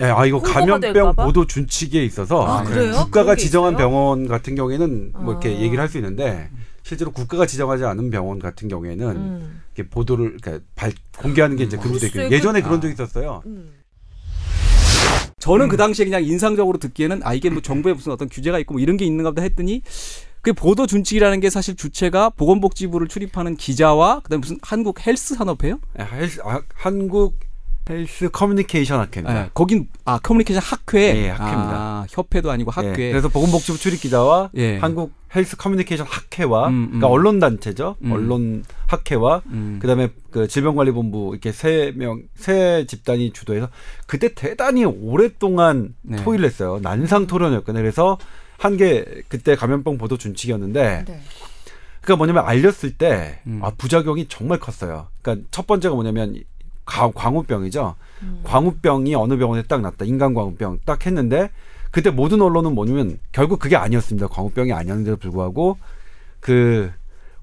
[0.00, 1.14] 예, 아 이거 감염병?
[1.16, 2.92] 보도 준칙에 있어서 아, 그래요?
[2.92, 3.88] 국가가 지정한 있어요?
[3.88, 5.52] 병원 같은 경우에는 뭐 이렇게 아.
[5.52, 6.50] 얘기를 할 수 있는데
[6.82, 9.60] 실제로 국가가 지정하지 않은 병원 같은 경우에는 음.
[9.74, 12.28] 이렇게 보도를 그러니까 발, 공개하는 게 이제 금지돼 있거든요.
[12.28, 12.80] 글쎄, 예전에 그- 그런 아.
[12.80, 13.42] 적이 있었어요.
[13.46, 13.72] 음.
[15.40, 18.80] 저는 그 당시에 그냥 인상적으로 듣기에는 아 이게 뭐 정부에 무슨 어떤 규제가 있고 뭐
[18.80, 19.82] 이런 게 있는가 보다 했더니
[20.40, 25.78] 그 보도 준칙이라는 게 사실 주체가 보건복지부를 출입하는 기자와 그다음에 무슨 한국 헬스 산업회요?
[26.00, 27.38] 예, 헬스, 아, 한국
[27.88, 29.44] 헬스 커뮤니케이션 학회입니다.
[29.44, 31.16] 예, 거긴 아 커뮤니케이션 학회.
[31.24, 31.72] 예, 학회입니다.
[31.74, 32.88] 아, 협회도 아니고 학회.
[33.06, 34.76] 예, 그래서 보건복지부 출입 기자와 예.
[34.78, 36.86] 한국 헬스 커뮤니케이션 학회와 음, 음.
[36.86, 37.96] 그러니까 언론 단체죠.
[38.02, 38.12] 음.
[38.12, 39.78] 언론 학회와 음.
[39.80, 43.68] 그다음에 그 질병관리본부 이렇게 세 명 세 집단이 주도해서
[44.06, 46.22] 그때 대단히 오랫동안 네.
[46.24, 46.78] 토의를 했어요.
[46.82, 47.82] 난상 토론이었거든요.
[47.82, 48.18] 그래서
[48.58, 51.20] 한 게 그때 감염병 보도 준칙이었는데 네.
[52.00, 53.60] 그러니까 뭐냐면 알렸을 때 음.
[53.62, 55.08] 아, 부작용이 정말 컸어요.
[55.22, 56.42] 그러니까 첫 번째가 뭐냐면 이
[56.88, 57.94] 가- 광우병이죠.
[58.22, 58.40] 음.
[58.44, 60.04] 광우병이 어느 병원에 딱 났다.
[60.06, 61.50] 인간 광우병 딱 했는데
[61.90, 64.28] 그때 모든 언론은 뭐냐면 결국 그게 아니었습니다.
[64.28, 65.76] 광우병이 아니었는데도 불구하고
[66.40, 66.90] 그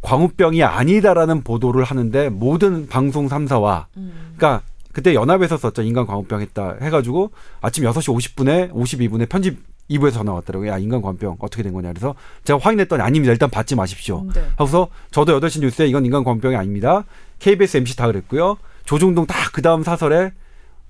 [0.02, 4.34] 광우병이 아니다라는 보도를 하는데 모든 방송 3사와 음.
[4.36, 5.82] 그러니까 그때 연합에서 썼죠.
[5.84, 7.32] 인간 광우병 했다 해 가지고
[7.62, 9.58] 아침 6시 50분에 52분에 편집
[9.90, 10.72] 2부에서 전화 왔더라고요.
[10.72, 11.90] 야, 인간 광우병 어떻게 된 거냐.
[11.90, 13.32] 그래서 제가 확인했더니 아닙니다.
[13.32, 14.26] 일단 받지 마십시오.
[14.34, 14.42] 네.
[14.58, 17.04] 하고서 저도 8시 뉴스에 이건 인간 광우병이 아닙니다.
[17.40, 18.58] KBS MC 다 그랬고요.
[18.86, 20.32] 조중동 다 그 다음 사설에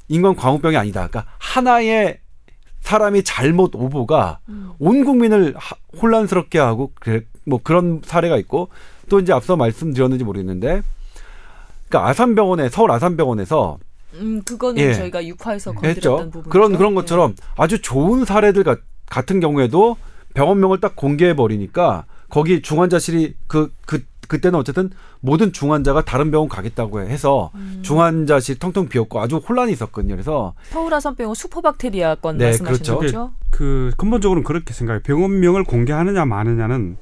[0.08, 1.08] 인간 광우병이 아니다.
[1.08, 2.20] 그러니까 하나의
[2.82, 4.72] 사람이 잘못 오보가 음.
[4.80, 8.70] 온 국민을 하- 혼란스럽게 하고 그래, 뭐 그런 사례가 있고
[9.10, 10.82] 또 이제 앞서 말씀드렸는지 모르겠는데
[11.90, 13.78] 그러니까 아산병원에 서울 아산병원에서
[14.16, 14.94] 음, 그거는 예.
[14.94, 16.32] 저희가 육화에서 건드렸던.
[16.32, 16.50] 부분.
[16.52, 18.78] 그런 그런 것처럼 아주 좋은 사례들 가-
[19.08, 19.98] 같은 경우에도
[20.34, 27.02] 병원명을 딱 공개해 버리니까 거기 중환자실이 그 그 그때는 어쨌든 모든 중환자가 다른 병원 가겠다고
[27.02, 27.80] 해서 음.
[27.82, 30.16] 중환자실 텅텅 비었고 아주 혼란이 있었거든요.
[30.16, 33.00] 그래서 서울 아산병원 슈퍼박테리아 건 네, 말씀하시는 그렇죠.
[33.00, 33.32] 거죠?
[33.52, 35.02] 그 근본적으로는 그렇게 생각해요.
[35.04, 36.98] 병원명을 공개하느냐 마느냐는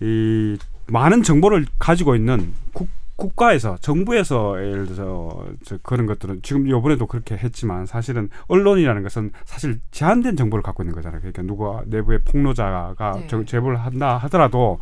[0.00, 0.56] 이
[0.88, 7.34] 많은 정보를 가지고 있는 국, 국가에서 정부에서 예를 들어서 저 그런 것들은 지금 이번에도 그렇게
[7.36, 11.20] 했지만 사실은 언론이라는 것은 사실 제한된 정보를 갖고 있는 거잖아요.
[11.20, 13.26] 그러니까 누가 내부의 폭로자가 네.
[13.28, 14.78] 저- 제보를 한다 하더라도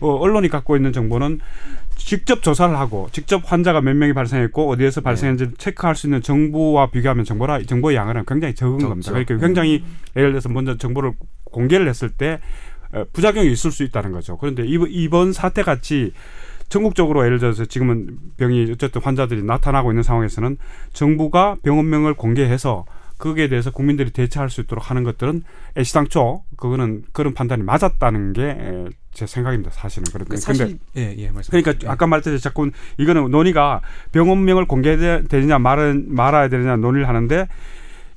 [0.00, 1.38] 어, 언론이 갖고 있는 정보는
[1.96, 7.24] 직접 조사를 하고 직접 환자가 몇 명이 발생했고 어디에서 발생했는지 체크할 수 있는 정보와 비교하면
[7.24, 8.88] 정보라 정보의 양은 굉장히 적은 적죠.
[8.88, 9.10] 겁니다.
[9.12, 9.84] 그러니까 굉장히
[10.16, 11.12] 예를 들어서 먼저 정보를
[11.44, 12.40] 공개를 했을 때
[12.92, 14.36] 어, 부작용이 있을 수 있다는 거죠.
[14.38, 16.12] 그런데 이번, 이번 사태 같이
[16.68, 20.56] 전국적으로 예를 들어서 지금은 병이 어쨌든 환자들이 나타나고 있는 상황에서는
[20.92, 22.84] 정부가 병원명을 공개해서
[23.18, 25.42] 거기에 대해서 국민들이 대처할 수 있도록 하는 것들은
[25.76, 29.70] 애시당초 그거는 그런 판단이 맞았다는 게 제 생각입니다.
[29.70, 31.50] 사실은 그런데 그 사실 예예 말씀.
[31.50, 33.80] 그러니까 아까 말했듯이 자꾸 이거는 논의가
[34.12, 37.48] 병원명을 공개해야 되느냐 말아, 말아야 되느냐 논의를 하는데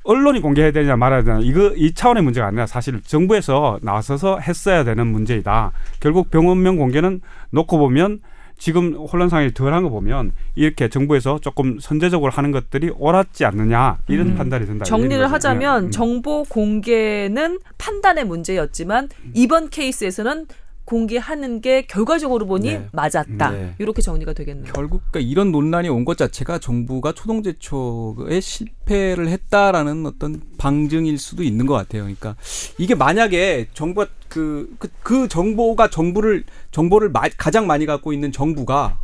[0.04, 5.08] 언론이 공개해야 되느냐 말아야 되느냐 이거 이 차원의 문제가 아니라 사실 정부에서 나서서 했어야 되는
[5.08, 5.72] 문제이다.
[6.02, 8.20] 결국 병원명 공개는 놓고 보면
[8.60, 14.28] 지금 혼란 상황이 덜한 거 보면 이렇게 정부에서 조금 선제적으로 하는 것들이 옳았지 않느냐 이런
[14.28, 14.36] 음.
[14.36, 14.86] 판단이 든다.
[14.86, 15.30] 정리를.
[15.32, 15.92] 하자면 음.
[15.92, 20.46] 정보 공개는 판단의 문제였지만 이번 케이스에서는
[20.90, 22.88] 공개하는 게 결과적으로 보니 네.
[22.92, 23.52] 맞았다.
[23.52, 23.76] 네.
[23.78, 24.74] 이렇게 정리가 되겠네요.
[24.74, 31.68] 결국 그러니까 이런 논란이 온 것 자체가 정부가 초동제초에 실패를 했다라는 어떤 방증일 수도 있는
[31.68, 32.04] 것 같아요.
[32.04, 32.36] 그러니까
[32.80, 38.98] 이게 만약에 정부가 그, 그, 그 정보가 정부를 정보를 마- 가장 많이 갖고 있는 정부가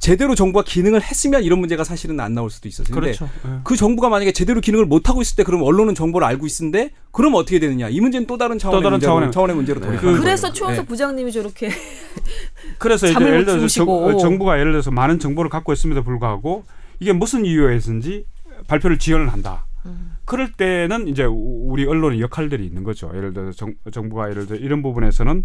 [0.00, 2.94] 제대로 정부가 기능을 했으면 이런 문제가 사실은 안 나올 수도 있었어요.
[2.94, 3.28] 그렇죠.
[3.46, 3.50] 예.
[3.64, 7.34] 그 정부가 만약에 제대로 기능을 못 하고 있을 때 그럼 언론은 정보를 알고 있는데 그럼
[7.34, 7.88] 어떻게 되느냐?
[7.90, 9.86] 이 문제는 또 다른 차원의 다른 문제로, 차원의- 차원의 문제로 네.
[9.86, 10.52] 돌이키는 그- 그래서.
[10.52, 10.88] 최원석 네.
[10.88, 11.68] 부장님이 저렇게
[12.78, 13.68] 그래서 이제 잠을 예를 못 들어서.
[13.68, 16.64] 정, 정부가 예를 들어서 많은 정보를 갖고 있음에도 불구하고
[16.98, 18.24] 이게 무슨 이유에서인지
[18.68, 19.66] 발표를 지연을 한다.
[19.86, 20.12] 음.
[20.24, 23.10] 그럴 때는 이제 우- 우리 언론의 역할들이 있는 거죠.
[23.14, 25.44] 예를 들어서 정, 정부가 예를 들어 이런 부분에서는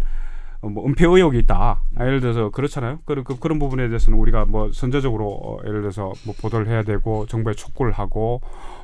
[0.68, 1.80] 뭐 은폐 의혹이 있다.
[1.96, 2.98] 아, 예를 들어서 그렇잖아요.
[3.04, 7.26] 그, 그, 그런 부분에 대해서는 우리가 뭐 선제적으로 어, 예를 들어서 뭐 보도를 해야 되고
[7.26, 8.40] 정부에 촉구를 하고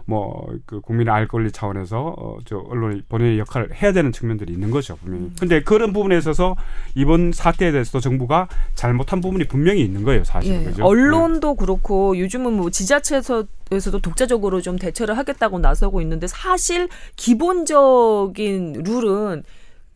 [0.07, 0.33] 뭐
[0.67, 4.97] 그 국민의 알 권리 차원에서 어, 저 언론이 본인의 역할을 해야 되는 측면들이 있는 거죠
[4.97, 5.25] 분명히.
[5.25, 5.37] 음.
[5.39, 6.57] 근데 그런 부분에 있어서
[6.95, 10.61] 이번 사태에 대해서도 정부가 잘못한 부분이 분명히 있는 거예요, 사실은.
[10.61, 10.77] 예, 그죠?
[10.79, 10.83] 네.
[10.83, 19.43] 언론도 그렇고 요즘은 뭐 지자체에서도 독자적으로 좀 대처를 하겠다고 나서고 있는데 사실 기본적인 룰은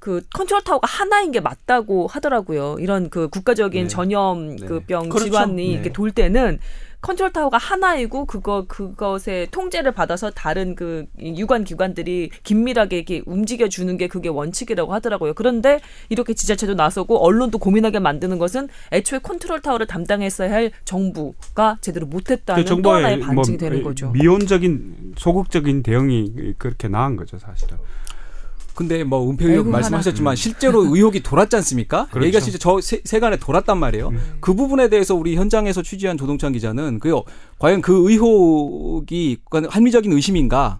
[0.07, 2.77] 그 컨트롤 타워가 하나인 게 맞다고 하더라고요.
[2.79, 3.89] 이런 그 국가적인 네.
[3.89, 4.65] 전염 네.
[4.65, 5.25] 그병 그렇죠.
[5.25, 5.73] 질환이 네.
[5.73, 6.61] 이렇게 돌 때는
[7.01, 13.97] 컨트롤 타워가 하나이고 그거 그것의 통제를 받아서 다른 그 유관 기관들이 긴밀하게 이렇게 움직여 주는
[13.97, 15.35] 게 그게 원칙이라고 하더라고요.
[15.35, 22.07] 그런데 이렇게 지자체도 나서고 언론도 고민하게 만드는 것은 애초에 컨트롤 타워를 담당했어야 할 정부가 제대로
[22.07, 24.13] 못했다는 또 정부의 하나의 반증이 뭐 되는 거죠.
[24.13, 27.79] 미온적인 소극적인 대응이 그렇게 나은 거죠, 사실은.
[28.77, 30.37] 근데 뭐 은폐 의혹 아이고, 말씀하셨지만 하나.
[30.37, 32.07] 실제로 의혹이 돌았지 않습니까?
[32.11, 32.27] 그렇죠.
[32.27, 34.13] 얘기가 진짜 저 세, 세간에 돌았단 말이에요.
[34.41, 37.23] 그 부분에 대해서 우리 현장에서 취재한 조동찬 기자는 그
[37.59, 40.79] 과연 그 의혹이 합리적인 의심인가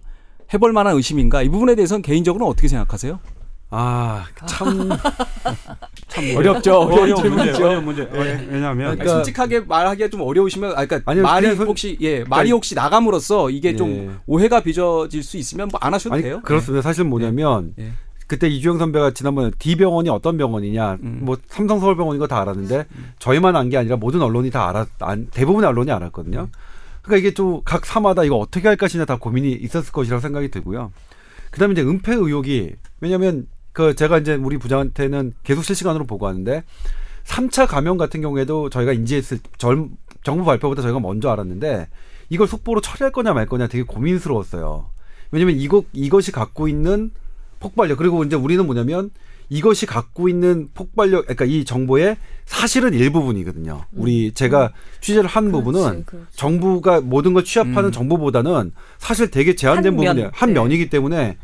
[0.53, 3.19] 해볼 만한 의심인가 이 부분에 대해서는 개인적으로는 어떻게 생각하세요?
[3.69, 4.89] 아, 참,
[6.07, 6.79] 참 어렵죠.
[6.79, 7.65] 어려운 어려운 문제, 질문이죠.
[7.65, 8.09] 어려운 문제.
[8.13, 12.51] 왜- 왜냐하면 아니, 그러니까- 솔직하게 말하기가 좀 어려우시면, 아, 그러니까 아니요, 말이 혹시 예 말이
[12.51, 13.75] 혹시 나감으로써 이게 예.
[13.75, 16.41] 좀 오해가 빚어질 수 있으면 뭐 안 하셔도 아니, 돼요.
[16.43, 16.81] 그렇습니다.
[16.81, 17.91] 사실 뭐냐면 예.
[18.25, 21.19] 그때 이주영 선배가 지난번에 D 병원이 어떤 병원이냐, 음.
[21.23, 22.85] 뭐 삼성 서울병원인 거 다 알았는데
[23.19, 26.47] 저희만 안 게 아니라 모든 언론이 다 알았, 안, 대부분의 언론이 알았거든요.
[27.01, 30.91] 그러니까 이게 좀 각 사마다 이거 어떻게 할 것이냐 다 고민이 있었을 것이라고 생각이 들고요.
[31.51, 33.47] 그 다음에 이제 은폐 의혹이 왜냐하면
[33.77, 36.63] 그 제가 이제 우리 부장한테는 계속 실시간으로 보고하는데
[37.25, 39.89] 3차 감염 같은 경우에도 저희가 인지했을 절,
[40.23, 41.87] 정부 발표보다 저희가 먼저 알았는데
[42.31, 44.89] 이걸 속보로 처리할 거냐 말 거냐 되게 고민스러웠어요.
[45.29, 47.11] 왜냐면 이거 이것이 갖고 있는
[47.59, 49.11] 폭발력 그리고 이제 우리는 뭐냐면
[49.47, 53.85] 이것이 갖고 있는 폭발력 그러니까 이 정보의 사실은 일부분이거든요.
[53.93, 55.85] 우리 제가 취재를 한 부분은 음.
[55.85, 56.35] 그렇지, 그렇지.
[56.35, 57.91] 정부가 모든 걸 취합하는 음.
[57.91, 60.31] 정보보다는 사실 되게 제한된 한 부분이에요.
[60.33, 60.59] 한 네.
[60.59, 61.37] 면이기 때문에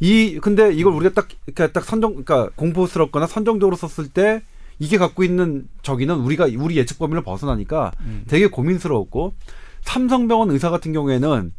[0.00, 4.42] 이 근데 이걸 우리가 딱 이렇게 딱 선정 그러니까 공포스럽거나 선정적으로 썼을 때
[4.78, 8.24] 이게 갖고 있는 저기는 우리가 우리 예측 범위를 벗어나니까 음.
[8.28, 9.34] 되게 고민스러웠고
[9.82, 11.52] 삼성병원 의사 같은 경우에는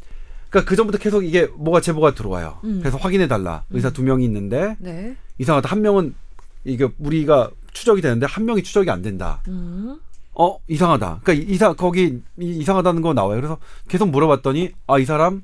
[0.49, 2.59] 그러니까 그 전부터 계속 이게 뭐가 제보가 들어와요.
[2.63, 2.79] 음.
[2.81, 3.63] 그래서 확인해 달라.
[3.71, 5.15] 의사 두 명이 있는데 네.
[5.37, 6.13] 이상하다 한 명은
[6.65, 9.41] 이게 우리가 추적이 되는데 한 명이 추적이 안 된다.
[9.47, 9.97] 음.
[10.33, 11.21] 어 이상하다.
[11.23, 13.37] 그러니까 이- 이상 거기 이- 이상하다는 거 나와요.
[13.37, 15.43] 그래서 계속 물어봤더니 아 이 사람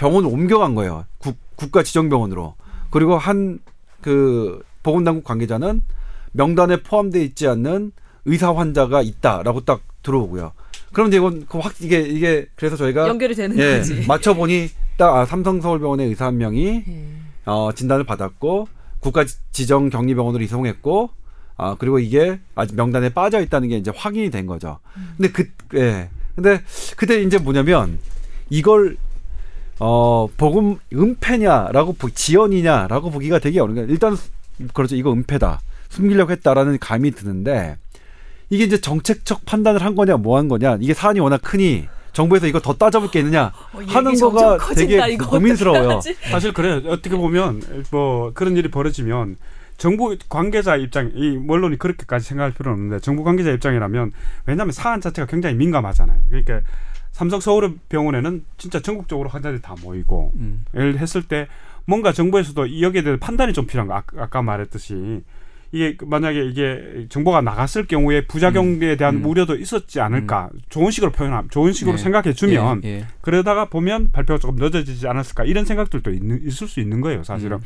[0.00, 1.04] 병원을 옮겨간 거예요.
[1.18, 2.54] 국, 국가 지정병원으로.
[2.90, 3.58] 그리고 한
[4.00, 5.82] 그 보건당국 관계자는
[6.32, 7.92] 명단에 포함되어 있지 않는
[8.24, 10.52] 의사 환자가 있다라고 딱 들어오고요.
[10.94, 14.06] 그럼 이제 이건 그확 이게 이게 그래서 저희가 연결이 되는 예 거지.
[14.08, 17.06] 맞춰 보니 딱 아, 삼성서울병원의 의사 한 명이 예.
[17.44, 18.68] 어, 진단을 받았고
[19.00, 21.10] 국가 지- 지정 격리병원으로 이송했고
[21.58, 24.78] 아 그리고 이게 아직 명단에 빠져 있다는 게 이제 확인이 된 거죠.
[25.18, 26.08] 근데 그 예.
[26.36, 26.62] 근데
[26.96, 27.98] 그때 이제 뭐냐면
[28.48, 28.96] 이걸
[29.80, 33.88] 어 복음 은폐냐라고 보- 지연이냐라고 보기가 되게 어려운 거예요.
[33.90, 34.16] 일단
[34.74, 34.94] 그렇죠.
[34.94, 35.60] 이거 은폐다.
[35.88, 37.76] 숨기려고 했다라는 감이 드는데
[38.50, 42.60] 이게 이제 정책적 판단을 한 거냐 뭐 한 거냐 이게 사안이 워낙 크니 정부에서 이거
[42.60, 46.00] 더 따져볼 게 있느냐 어, 하는 거가 커진다, 되게 고민스러워요.
[46.30, 46.82] 사실 그래요.
[46.86, 49.36] 어떻게 보면 뭐 그런 일이 벌어지면
[49.78, 54.12] 정부 관계자 입장, 이 언론이 그렇게까지 생각할 필요는 없는데 정부 관계자 입장이라면
[54.44, 56.18] 왜냐하면 사안 자체가 굉장히 민감하잖아요.
[56.28, 56.60] 그러니까
[57.12, 60.64] 삼성 서울병원에는 진짜 전국적으로 환자들이 다 모이고 음.
[60.72, 61.46] 를 했을 때
[61.86, 65.22] 뭔가 정부에서도 이 여기에 대한 판단이 좀 필요한 거 아, 아까 말했듯이
[65.72, 69.24] 이게 만약에 이게 정보가 나갔을 경우에 부작용에 대한 음.
[69.24, 72.02] 우려도 있었지 않을까 좋은 식으로 표현함 좋은 식으로 네.
[72.02, 73.06] 생각해 주면 예, 예.
[73.20, 77.62] 그러다가 보면 발표가 조금 늦어지지 않았을까 이런 생각들도 있는, 있을 수 있는 거예요 사실은 음.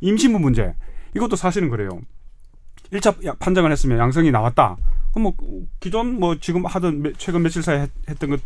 [0.00, 0.74] 임신부 문제
[1.14, 2.00] 이것도 사실은 그래요
[2.92, 4.76] 1차 야- 판정을 했으면 양성이 나왔다
[5.12, 5.34] 그럼 뭐
[5.80, 8.40] 기존 뭐 지금 하던 매- 최근 며칠 사이에 했, 했던 것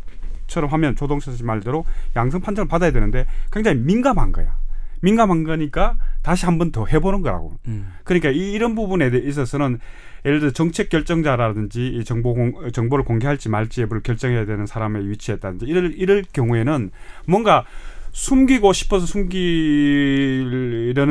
[0.46, 1.84] 처럼 하면 조동철 씨 말대로
[2.16, 4.56] 양성 판정을 받아야 되는데 굉장히 민감한 거야
[5.02, 7.92] 민감한 거니까 다시 한 번 더 해보는 거라고 음.
[8.04, 9.78] 그러니까 이, 이런 부분에 대해 있어서는
[10.24, 15.66] 예를 들어 정책 결정자라든지 이 정보 공, 정보를 공개할지 말지 여부를 결정해야 되는 사람의 위치에다든지
[15.66, 16.90] 이럴 이럴 경우에는
[17.28, 17.64] 뭔가
[18.16, 20.00] 숨기고 싶어서 숨기려는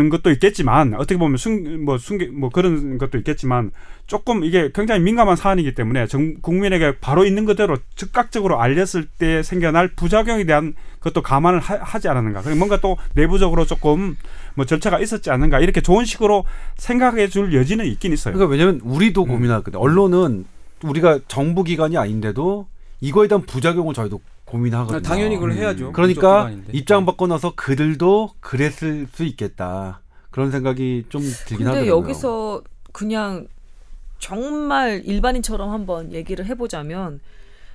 [0.09, 3.69] 것도 있겠지만 어떻게 보면 숨 뭐 숨기 뭐 그런 것도 있겠지만
[4.07, 9.89] 조금 이게 굉장히 민감한 사안이기 때문에 정, 국민에게 바로 있는 그대로 즉각적으로 알렸을 때 생겨날
[9.89, 12.41] 부작용에 대한 것도 감안을 하, 지 않았는가.
[12.41, 14.17] 그리고 뭔가 또 내부적으로 조금
[14.55, 16.43] 뭐 절차가 있었지 않는가 이렇게 좋은 식으로
[16.77, 18.33] 생각해 줄 여지는 있긴 있어요.
[18.33, 18.91] 그러니까 왜냐면 음.
[18.91, 19.79] 우리도 고민하거든.
[19.79, 20.45] 언론은
[20.83, 22.65] 우리가 정부 기관이 아닌데도
[23.01, 25.01] 이거에 대한 부작용을 저희도 고민하거든요.
[25.01, 25.91] 당연히 그걸 해야죠.
[25.91, 26.77] 그러니까 국적기관인데.
[26.77, 30.01] 입장 바꿔 나서 그들도 그랬을 수 있겠다.
[30.29, 31.91] 그런 생각이 좀 들긴 근데 하더라고요.
[32.03, 33.47] 여기서 그냥
[34.19, 37.19] 정말 일반인처럼 한번 얘기를 해보자면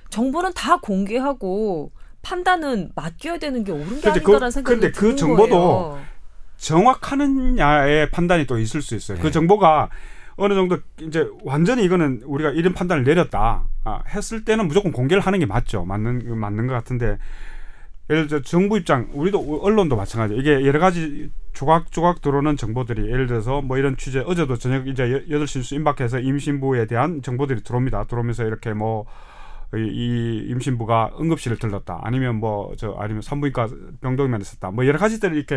[0.09, 5.15] 정보는 다 공개하고 판단은 맡겨야 되는 게 옳은 게 근데 아닌가라는 그- 생각이 근데 그
[5.15, 5.99] 정보도 거예요.
[6.57, 9.17] 정확하느냐의 판단이 또 있을 수 있어요.
[9.17, 9.23] 네.
[9.23, 9.89] 그 정보가
[10.41, 15.39] 어느 정도 이제 완전히 이거는 우리가 이런 판단을 내렸다 아, 했을 때는 무조건 공개를 하는
[15.39, 15.85] 게 맞죠.
[15.85, 17.17] 맞는 맞는 것 같은데
[18.09, 23.61] 예를 들어 정부 입장 우리도 언론도 마찬가지 이게 여러 가지 조각조각 들어오는 정보들이 예를 들어서
[23.61, 28.05] 뭐 이런 취재 어제도 저녁 이제 여- 8시 뉴스 임박해서 임신부에 대한 정보들이 들어옵니다.
[28.05, 29.05] 들어오면서 이렇게 뭐
[29.73, 31.99] 이, 이 임신부가 응급실을 들렀다.
[32.03, 33.69] 아니면 뭐 저 아니면 산부인과
[34.01, 34.71] 병동에만 있었다.
[34.71, 35.55] 뭐 여러 가지들 이렇게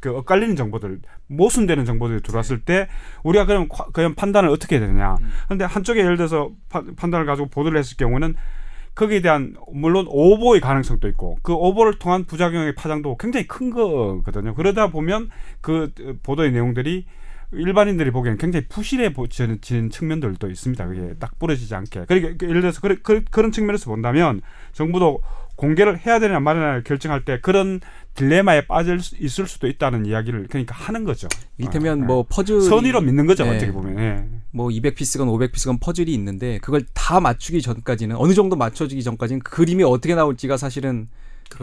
[0.00, 2.88] 그 엇갈리는 정보들 모순되는 정보들이 들어왔을 때
[3.22, 5.16] 우리가 그럼 과- 그냥 판단을 어떻게 해야 되느냐.
[5.48, 8.34] 근데 한쪽에 예를 들어서 판- 판단을 가지고 보도를 했을 경우는
[8.94, 14.54] 거기에 대한 물론 오보의 가능성도 있고 그 오보를 통한 부작용의 파장도 굉장히 큰 거거든요.
[14.54, 15.28] 그러다 보면
[15.60, 15.92] 그
[16.22, 17.06] 보도의 내용들이
[17.52, 20.86] 일반인들이 보기에는 굉장히 부실해 보이는 측면들도 있습니다.
[20.86, 22.04] 그게 딱 부러지지 않게.
[22.06, 24.40] 그러니까 예를 들어서 그래, 그, 그런 측면에서 본다면
[24.72, 25.20] 정부도
[25.56, 27.80] 공개를 해야 되느냐 마느냐 결정할 때 그런
[28.14, 31.28] 딜레마에 빠질 수 있을 수도 있다는 이야기를 그러니까 하는 거죠.
[31.58, 33.56] 이를테면 아, 뭐 퍼즐 선의로 믿는 거죠 네.
[33.56, 33.98] 어떻게 보면.
[33.98, 34.24] 예.
[34.52, 39.40] 뭐 200 piece건 500 piece건 퍼즐이 있는데 그걸 다 맞추기 전까지는 어느 정도 맞춰지기 전까지는
[39.40, 41.08] 그 그림이 어떻게 나올지가 사실은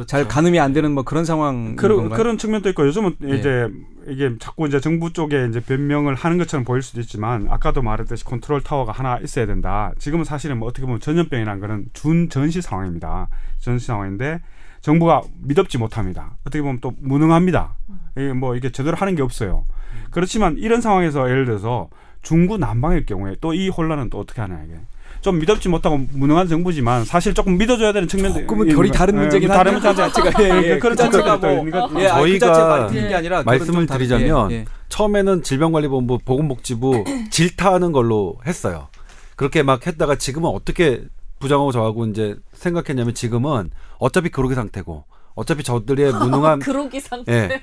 [0.05, 3.37] 잘 가늠이 안 되는 뭐 그런 상황 그런 그런 측면도 있고 요즘은 네.
[3.37, 3.67] 이제
[4.07, 8.61] 이게 자꾸 이제 정부 쪽에 이제 변명을 하는 것처럼 보일 수도 있지만 아까도 말했듯이 컨트롤
[8.61, 9.91] 타워가 하나 있어야 된다.
[9.97, 13.29] 지금은 사실은 뭐 어떻게 보면 전염병이라는 거는 준 전시 상황입니다.
[13.59, 14.39] 전시 상황인데
[14.81, 16.37] 정부가 믿업지 못합니다.
[16.41, 17.75] 어떻게 보면 또 무능합니다.
[18.15, 19.65] 이게 뭐 이게 제대로 하는 게 없어요.
[20.11, 21.89] 그렇지만 이런 상황에서 예를 들어서
[22.21, 24.75] 중구 난방일 경우에 또 이 혼란은 또 어떻게 하냐 이게.
[25.21, 29.49] 좀 믿업지 못하고 무능한 정부지만 사실 조금 믿어줘야 되는 측면도 조금은 결이 다른 예, 문제긴
[29.49, 33.15] 다른 한데 문제 그 자체가 예, 예, 그런 그 자체가 뭐 예, 그 저희가 게
[33.15, 34.65] 아니라 말씀을 다른- 드리자면 예, 예.
[34.89, 38.87] 처음에는 질병관리본부 보건복지부 질타하는 걸로 했어요.
[39.35, 41.03] 그렇게 막 했다가 지금은 어떻게
[41.39, 45.03] 부장하고 저하고 이제 생각했냐면 지금은 어차피 그러기 상태고
[45.35, 47.23] 어차피 저들의 무능한 그러기 상.
[47.27, 47.61] 예.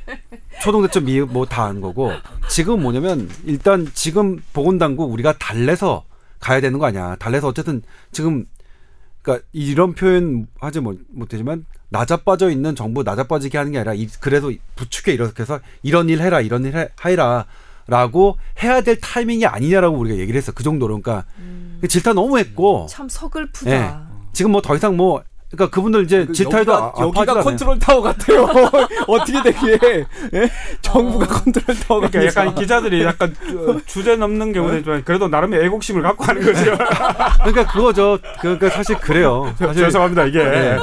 [0.63, 2.13] 초동대처 미뭐다 한 거고
[2.49, 6.05] 지금 뭐냐면 일단 지금 보건당국 우리가 달래서
[6.45, 7.17] 가야 되는 거 아니야.
[7.19, 7.81] 달래서 어쨌든
[8.13, 8.45] 지금
[9.23, 14.53] 그러니까 이런 표현 하지 못, 못하지만 낮아빠져 있는 정부 낮아빠지게 하는 게 아니라 이, 그래도
[14.77, 17.47] 부축해 이렇게 해서 이런 일 해라 이런 일 해, 하라
[17.87, 21.27] 라고 해야 될 타이밍이 아니냐라고 우리가 얘기를 했어 그 정도로 그러니까
[21.89, 23.71] 질타 너무 했고 참 서글프다.
[23.71, 23.95] 예.
[24.35, 25.23] 지금 뭐 더 이상 뭐
[25.55, 27.41] 그러니까 그분들 이제 그 질타해도 여기가, 아- 아파하지도 여기가.
[27.43, 28.47] 컨트롤 타워 같아요.
[29.09, 29.79] 어떻게 되기에
[30.35, 30.51] 예?
[30.83, 36.03] 정부가 컨트롤 타워가 그러니까 약간 기자들이 약간 주- 주제 넘는 경우는 좀 그래도 나름의 애국심을
[36.03, 36.77] 갖고 하는 거죠.
[37.45, 38.19] 그러니까 그거죠.
[38.41, 39.53] 그러니까 사실 그래요.
[39.59, 40.25] 사실 죄송합니다.
[40.27, 40.77] 이게 네.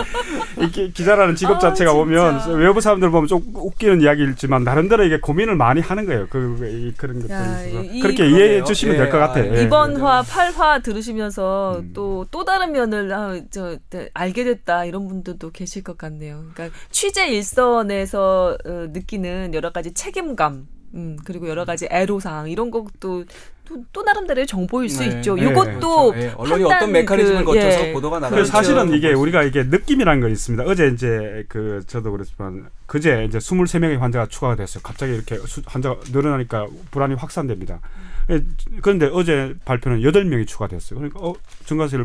[0.94, 1.94] 기자라는 직업 아, 자체가 진짜.
[1.94, 6.28] 보면 외부 사람들 보면 좀 웃기는 이야기일지만 나름대로 이게 고민을 많이 하는 거예요.
[6.30, 8.38] 그 이- 그런 있어서 이- 그렇게 그러네요.
[8.38, 9.52] 이해해 주시면 예, 될것 아, 같아요.
[9.54, 9.58] 예.
[9.58, 9.64] 예.
[9.64, 11.92] 이번 화 8화 들으시면서 음.
[11.94, 16.44] 또또 다른 면을 아, 저, 저, 알게 됐다 이런 분들도 계실 것 같네요.
[16.54, 23.26] 그러니까 취재 일선에서 어, 느끼는 여러 가지 책임감, 음, 그리고 여러 가지 애로사항 이런 것도
[23.68, 25.08] 또, 또 나름대로의 정보일 수 네.
[25.18, 25.36] 있죠.
[25.36, 26.14] 네, 이것도 그렇죠.
[26.18, 27.94] 예, 언론이 어떤 메커니즘을 그, 거쳐서 예.
[27.94, 28.96] 보도가 나가는 그래서 사실은 그렇죠.
[28.96, 30.64] 이게 우리가 이게 느낌이라는 거 있습니다.
[30.66, 34.82] 어제 이제 그 저도 그렇지만 그제 이제 23명의 환자가 추가가 됐어요.
[34.84, 37.80] 갑자기 이렇게 수- 환자가 늘어나니까 불안이 확산됩니다.
[38.30, 38.44] 예,
[38.82, 41.00] 그런데 어제 발표는 8명이 추가됐어요.
[41.00, 41.34] 그러니까 어
[41.66, 42.04] 증가세가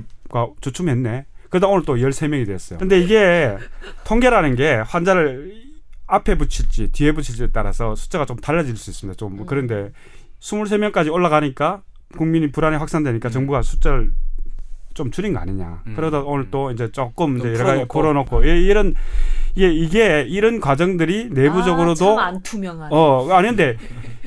[0.61, 1.27] 주춤했네.
[1.51, 2.79] 그러다 오늘 또 13명이 됐어요.
[2.79, 3.57] 근데 이게
[4.05, 5.55] 통계라는 게 환자를
[6.07, 9.17] 앞에 붙일지 뒤에 붙일지에 따라서 숫자가 좀 달라질 수 있습니다.
[9.17, 9.47] 좀 음.
[9.47, 9.91] 그런데
[10.41, 11.83] 23명까지 올라가니까
[12.17, 12.81] 국민이 불안이 음.
[12.81, 14.13] 확산되니까 정부가 숫자를
[14.95, 15.83] 좀 줄인 거 아니냐.
[15.87, 15.93] 음.
[15.97, 17.89] 그러다 오늘 또 이제 조금 이제 좀 여러 가지.
[17.89, 18.95] 풀어놓고 예, 이런
[19.55, 22.33] 이게 이게 이런 과정들이 내부적으로도 아.
[22.91, 23.77] 어 아닌데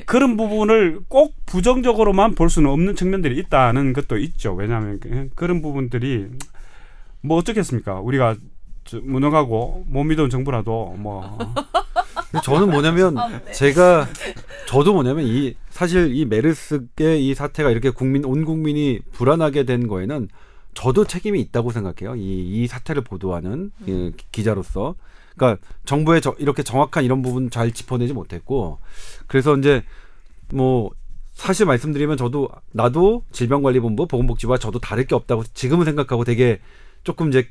[0.06, 4.54] 그런 부분을 꼭 부정적으로만 볼 수는 없는 측면들이 있다는 것도 있죠.
[4.54, 6.28] 왜냐하면 그- 그런 부분들이
[7.22, 8.00] 뭐 어쩌겠습니까?
[8.00, 8.36] 우리가
[8.84, 11.38] 저 무능하고 못 믿은 정부라도 뭐
[12.44, 13.16] 저는 뭐냐면
[13.52, 14.06] 제가
[14.66, 20.28] 저도 뭐냐면 이 사실 이 메르스의 이 사태가 이렇게 국민 온 국민이 불안하게 된 거에는
[20.74, 22.16] 저도 책임이 있다고 생각해요.
[22.16, 24.94] 이, 이 사태를 보도하는 이 기자로서.
[25.36, 28.78] 그러니까 정부의 저, 이렇게 정확한 이런 부분 잘 짚어내지 못했고
[29.26, 29.82] 그래서 이제
[30.52, 30.90] 뭐
[31.32, 36.60] 사실 말씀드리면 저도 나도 질병관리본부 보건복지부와 저도 다를 게 없다고 지금은 생각하고 되게
[37.04, 37.48] 조금 이제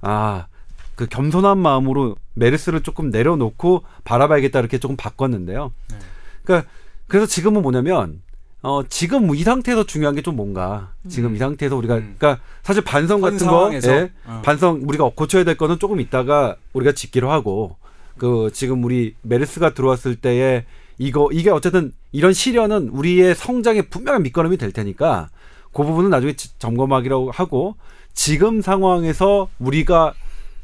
[0.00, 0.46] 아
[0.94, 5.70] 그 겸손한 마음으로 메르스를 조금 내려놓고 바라봐야겠다 이렇게 조금 바꿨는데요.
[5.92, 5.96] 네.
[6.42, 6.68] 그러니까
[7.06, 8.20] 그래서 지금은 뭐냐면
[8.62, 11.36] 어 지금 이 상태에서 중요한 게 좀 뭔가 지금 음.
[11.36, 12.16] 이 상태에서 우리가 음.
[12.18, 14.42] 그러니까 사실 반성 현 같은 거 예, 어.
[14.44, 17.76] 반성 우리가 고쳐야 될 거는 조금 있다가 우리가 짚기로 하고
[18.16, 20.64] 그 지금 우리 메르스가 들어왔을 때에
[20.98, 25.28] 이거 이게 어쨌든 이런 시련은 우리의 성장에 분명한 밑거름이 될 테니까
[25.72, 27.76] 그 부분은 나중에 지- 점검하기로 하고
[28.12, 30.14] 지금 상황에서 우리가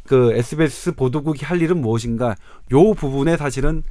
[0.07, 2.37] 그 SBS 보도국이 할 일은 무엇인가
[2.73, 3.83] 요 부분에 사실은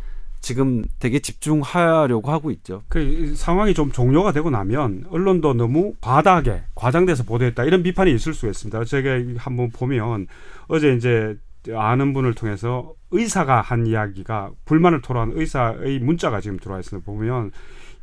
[0.41, 2.83] 지금 되게 집중하려고 하고 있죠.
[2.89, 8.49] 그 상황이 좀 종료가 되고 나면 언론도 너무 과다하게 과장돼서 보도했다 이런 비판이 있을 수가
[8.49, 8.83] 있습니다.
[8.83, 10.27] 제가 한번 보면
[10.67, 11.37] 어제 이제
[11.73, 17.05] 아는 분을 통해서 의사가 한 이야기가 불만을 토로한 의사의 문자가 지금 들어와 있습니다.
[17.05, 17.51] 보면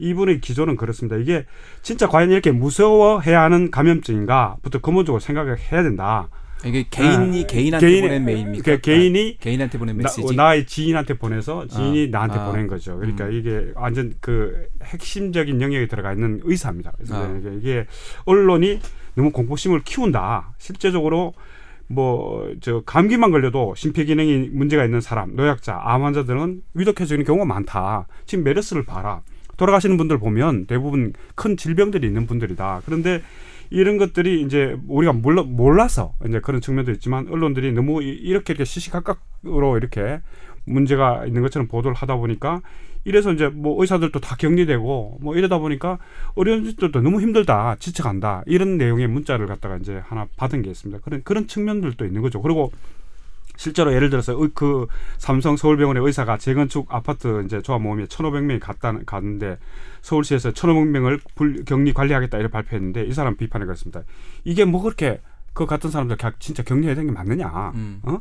[0.00, 1.16] 이분의 기조는 그렇습니다.
[1.16, 1.44] 이게
[1.82, 6.28] 진짜 과연 이렇게 무서워해야 하는 감염증인가부터 근본적으로 생각을 해야 된다.
[6.64, 8.62] 이게 개인이 아, 개인한테 개인의- 보낸 메일입니까?
[8.64, 10.36] 그 개인이 아, 개인한테 보낸 나, 메시지.
[10.36, 12.50] 나 의 지인한테 보내서 지인이 아, 나한테 아.
[12.50, 12.96] 보낸 거죠.
[12.98, 13.32] 그러니까 음.
[13.32, 16.92] 이게 완전 그 핵심적인 영역에 들어가 있는 의사입니다.
[16.96, 17.34] 그래서 아.
[17.38, 17.86] 이게- 이게
[18.26, 18.80] 언론이
[19.14, 20.54] 너무 공포심을 키운다.
[20.58, 21.32] 실제적으로
[21.88, 28.06] 뭐 저 감기만 걸려도 심폐 기능이 문제가 있는 사람, 노약자, 암 환자들은 위독해지는 경우가 많다.
[28.26, 29.22] 지금 메르스를 봐라.
[29.60, 32.80] 돌아가시는 분들 보면 대부분 큰 질병들이 있는 분들이다.
[32.86, 33.20] 그런데
[33.68, 38.64] 이런 것들이 이제 우리가 몰라, 몰라서 이제 그런 측면도 있지만 언론들이 너무 이- 이렇게 이렇게
[38.64, 40.20] 시시각각으로 이렇게
[40.64, 42.62] 문제가 있는 것처럼 보도를 하다 보니까
[43.04, 45.98] 이래서 이제 뭐 의사들도 다 격리되고 뭐 이러다 보니까
[46.36, 51.00] 의료진들도 너무 힘들다 지쳐간다 이런 내용의 문자를 갖다가 이제 하나 받은 게 있습니다.
[51.02, 52.40] 그런 그런 측면들도 있는 거죠.
[52.42, 52.72] 그리고
[53.60, 54.86] 실제로 예를 들어서 의- 그
[55.18, 59.58] 삼성 서울병원의 의사가 재건축 아파트 이제 조합 모임에 1,500명이 갔다 갔는데
[60.00, 64.02] 서울시에서 1,500명을 불, 격리 관리하겠다 이렇게 발표했는데 이 사람 비판을 했습니다.
[64.44, 65.20] 이게 뭐 그렇게
[65.52, 67.72] 그 같은 사람들 가- 진짜 격리해야 되는 게 맞느냐?
[67.74, 68.00] 음.
[68.04, 68.20] 어?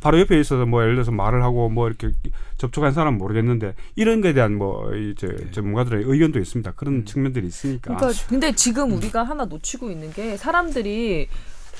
[0.00, 2.10] 바로 옆에 있어서 뭐 예를 들어서 말을 하고 뭐 이렇게
[2.56, 6.72] 접촉한 사람은 모르겠는데 이런 거에 대한 뭐 이제 전문가들의 의견도 있습니다.
[6.72, 7.94] 그런 측면들이 있으니까.
[7.96, 11.28] 그러니까 근데 지금 우리가 하나 놓치고 있는 게 사람들이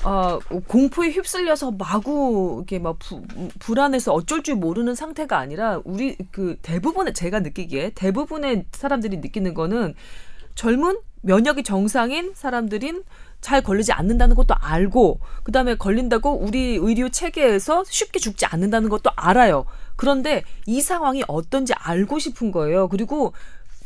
[0.03, 3.21] 어, 공포에 휩쓸려서 마구 이렇게 막 부,
[3.59, 9.95] 불안해서 어쩔 줄 모르는 상태가 아니라 우리 그 대부분의 제가 느끼기에 대부분의 사람들이 느끼는 거는
[10.55, 13.03] 젊은 면역이 정상인 사람들인
[13.41, 19.65] 잘 걸리지 않는다는 것도 알고 그다음에 걸린다고 우리 의료 체계에서 쉽게 죽지 않는다는 것도 알아요.
[19.95, 22.87] 그런데 이 상황이 어떤지 알고 싶은 거예요.
[22.87, 23.33] 그리고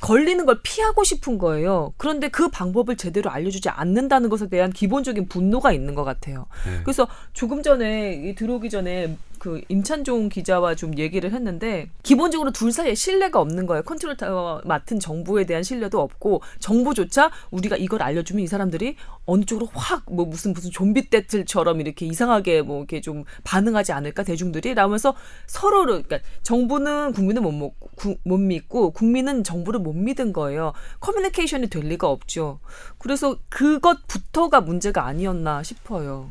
[0.04, 1.94] 걸리는 걸 피하고 싶은 거예요.
[1.96, 6.46] 그런데 그 방법을 제대로 알려주지 않는다는 것에 대한 기본적인 분노가 있는 것 같아요.
[6.66, 6.82] 네.
[6.84, 12.96] 그래서 조금 전에 이 들어오기 전에 그 임찬종 기자와 좀 얘기를 했는데 기본적으로 둘 사이에
[12.96, 13.84] 신뢰가 없는 거예요.
[13.84, 19.68] 컨트롤 타워 맡은 정부에 대한 신뢰도 없고 정부조차 우리가 이걸 알려주면 이 사람들이 어느 쪽으로
[19.74, 25.14] 확 뭐 무슨 무슨 좀비 떼들처럼 이렇게 이상하게 뭐 이렇게 좀 반응하지 않을까 대중들이 라면서
[25.48, 30.72] 서로를 그러니까 정부는 국민을 못, 먹- 구- 못 믿고 국민은 정부를 못 믿은 거예요.
[31.02, 32.60] 커뮤니케이션이 될 리가 없죠.
[32.98, 36.30] 그래서 그것부터가 문제가 아니었나 싶어요.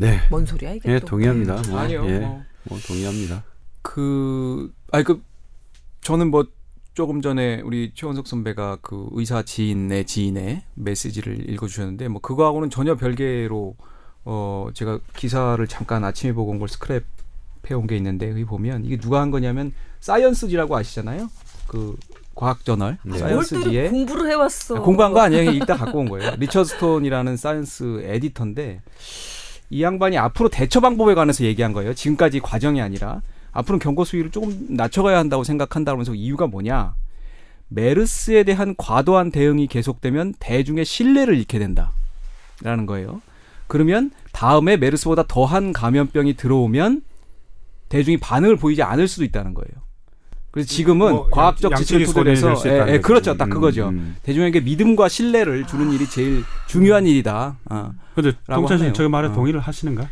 [0.00, 0.20] 네.
[0.30, 1.06] 뭔 소리야 이게 예, 또.
[1.06, 1.62] 동의합니다.
[1.68, 2.04] 뭐, 아니요.
[2.06, 2.42] 예, 뭐.
[2.64, 3.42] 뭐 동의합니다.
[3.82, 5.22] 그 아니 그
[6.02, 6.46] 저는 뭐
[6.94, 13.76] 조금 전에 우리 최원석 선배가 그 의사 지인의 지인의 메시지를 읽어주셨는데 뭐 그거하고는 전혀 별개로
[14.24, 17.02] 어 제가 기사를 잠깐 아침에 보고 온 걸 스크랩
[17.70, 21.28] 해온 게 있는데 여기 보면 이게 누가 한 거냐면 사이언스지라고 아시잖아요
[21.66, 21.96] 그
[22.34, 23.18] 과학 저널 네.
[23.18, 24.76] 사이언스지에 공부를 해왔어.
[24.76, 25.50] 아, 공부한 거 아니에요.
[25.50, 26.34] 이따 갖고 온 거예요.
[26.36, 28.80] 리처드 스톤이라는 science editor인데
[29.70, 31.94] 이 양반이 앞으로 대처 방법에 관해서 얘기한 거예요.
[31.94, 33.20] 지금까지 과정이 아니라
[33.52, 36.94] 앞으로는 경고 수위를 조금 낮춰가야 한다고 생각한다 그러면서 이유가 뭐냐?
[37.68, 43.20] 메르스에 대한 과도한 대응이 계속되면 대중의 신뢰를 잃게 된다라는 거예요.
[43.66, 47.02] 그러면 다음에 메르스보다 더한 감염병이 들어오면
[47.90, 49.87] 대중이 반응을 보이지 않을 수도 있다는 거예요.
[50.58, 52.98] 그래서 지금은 뭐 과학적 양- 지식을 토대로 해서 예, 예.
[53.00, 53.90] 그렇죠, 딱 음, 그거죠.
[53.90, 54.16] 음.
[54.24, 57.56] 대중에게 믿음과 신뢰를 주는 일이 제일 중요한 일이다.
[57.68, 57.92] 아.
[58.16, 58.78] 근데 라고 동찬.
[58.78, 59.32] 씨는 저 말에 어.
[59.32, 60.08] 동의를 하시는가?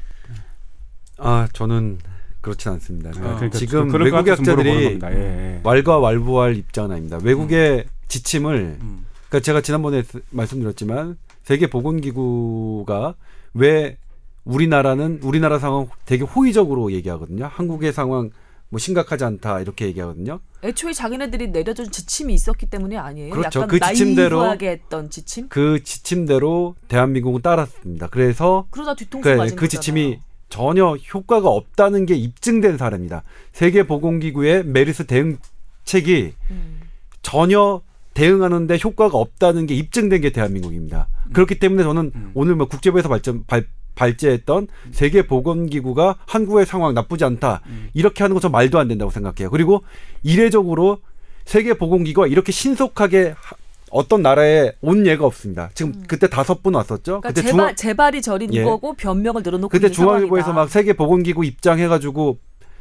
[1.18, 1.99] 아, 저는
[2.40, 3.11] 그렇진 않습니다.
[3.11, 3.12] 어.
[3.36, 4.70] 그러니까 지금 그런 것 외국 학자들이.
[4.70, 5.61] 예, 예.
[5.64, 7.18] 왈가왈부할 입장은 아닙니다.
[7.24, 9.05] 외국의 지침을 음.
[9.28, 13.14] 그러니까 제가 지난번에 스- 말씀드렸지만 세계 보건기구가
[13.55, 13.97] 왜
[14.44, 17.51] 우리나라는 우리나라 상황 되게 호의적으로 얘기하거든요.
[17.53, 18.30] 한국의 상황
[18.69, 20.41] 뭐 심각하지 않다 이렇게 얘기하거든요.
[20.62, 23.31] 애초에 자기네들이 내려준 지침이 있었기 때문이 아니에요.
[23.31, 23.61] 그렇죠.
[23.61, 25.49] 약간 그 지침대로 나이브하게 했던 지침.
[25.49, 28.09] 그 지침대로 대한민국은 따랐습니다.
[28.09, 29.69] 그래서 그러다 뒤통수 그, 맞은 그 거잖아요.
[29.69, 33.23] 지침이 전혀 효과가 없다는 게 입증된 사례입니다.
[33.53, 36.81] 세계 보건기구의 메르스 대응책이 음.
[37.23, 37.83] 전혀
[38.14, 41.09] 대응하는데 효과가 없다는 게 입증된 게 대한민국입니다.
[41.33, 42.31] 그렇기 때문에 저는 음.
[42.35, 47.88] 오늘 뭐 국제부에서 발전 발 발제했던 세계 보건 기구가 한국의 상황 나쁘지 않다 음.
[47.94, 49.51] 이렇게 하는 것은 말도 안 된다고 생각해요.
[49.51, 49.82] 그리고
[50.22, 50.99] 이례적으로
[51.44, 53.57] 세계 보건 기구가 이렇게 신속하게 하-
[53.90, 55.70] 어떤 나라에 온 예가 없습니다.
[55.74, 57.16] 지금 그때 다섯 분 왔었죠.
[57.16, 57.20] 음.
[57.20, 58.62] 그러니까 그때 제발 중앙 제발이 저린 예.
[58.64, 60.53] 거고 변명을 늘어놓고 그때 있는 중앙일보에서.
[60.53, 62.38] 막 세계 보건기구 입장해가지고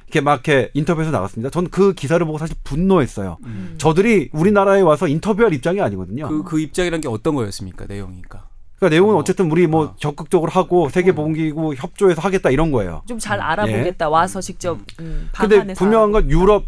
[0.08, 1.50] 이렇게 막 이렇게 인터뷰에서 나갔습니다.
[1.52, 3.38] 저는 그 기사를 보고 사실 분노했어요.
[3.46, 3.76] 음.
[3.78, 6.28] 저들이 우리나라에 와서 인터뷰할 입장이 아니거든요.
[6.28, 7.86] 그, 그 입장이란 게 어떤 거였습니까?
[7.86, 8.48] 내용이니까.
[8.78, 9.18] 그러니까 내용은 어.
[9.20, 9.96] 어쨌든 우리 뭐 아.
[10.00, 13.02] 적극적으로 하고 세계보건기구 협조해서 하겠다 이런 거예요.
[13.08, 15.48] 좀 잘 알아보겠다 와서 직접 음, 예.
[15.48, 16.12] 근데 분명한.
[16.12, 16.66] 건 유럽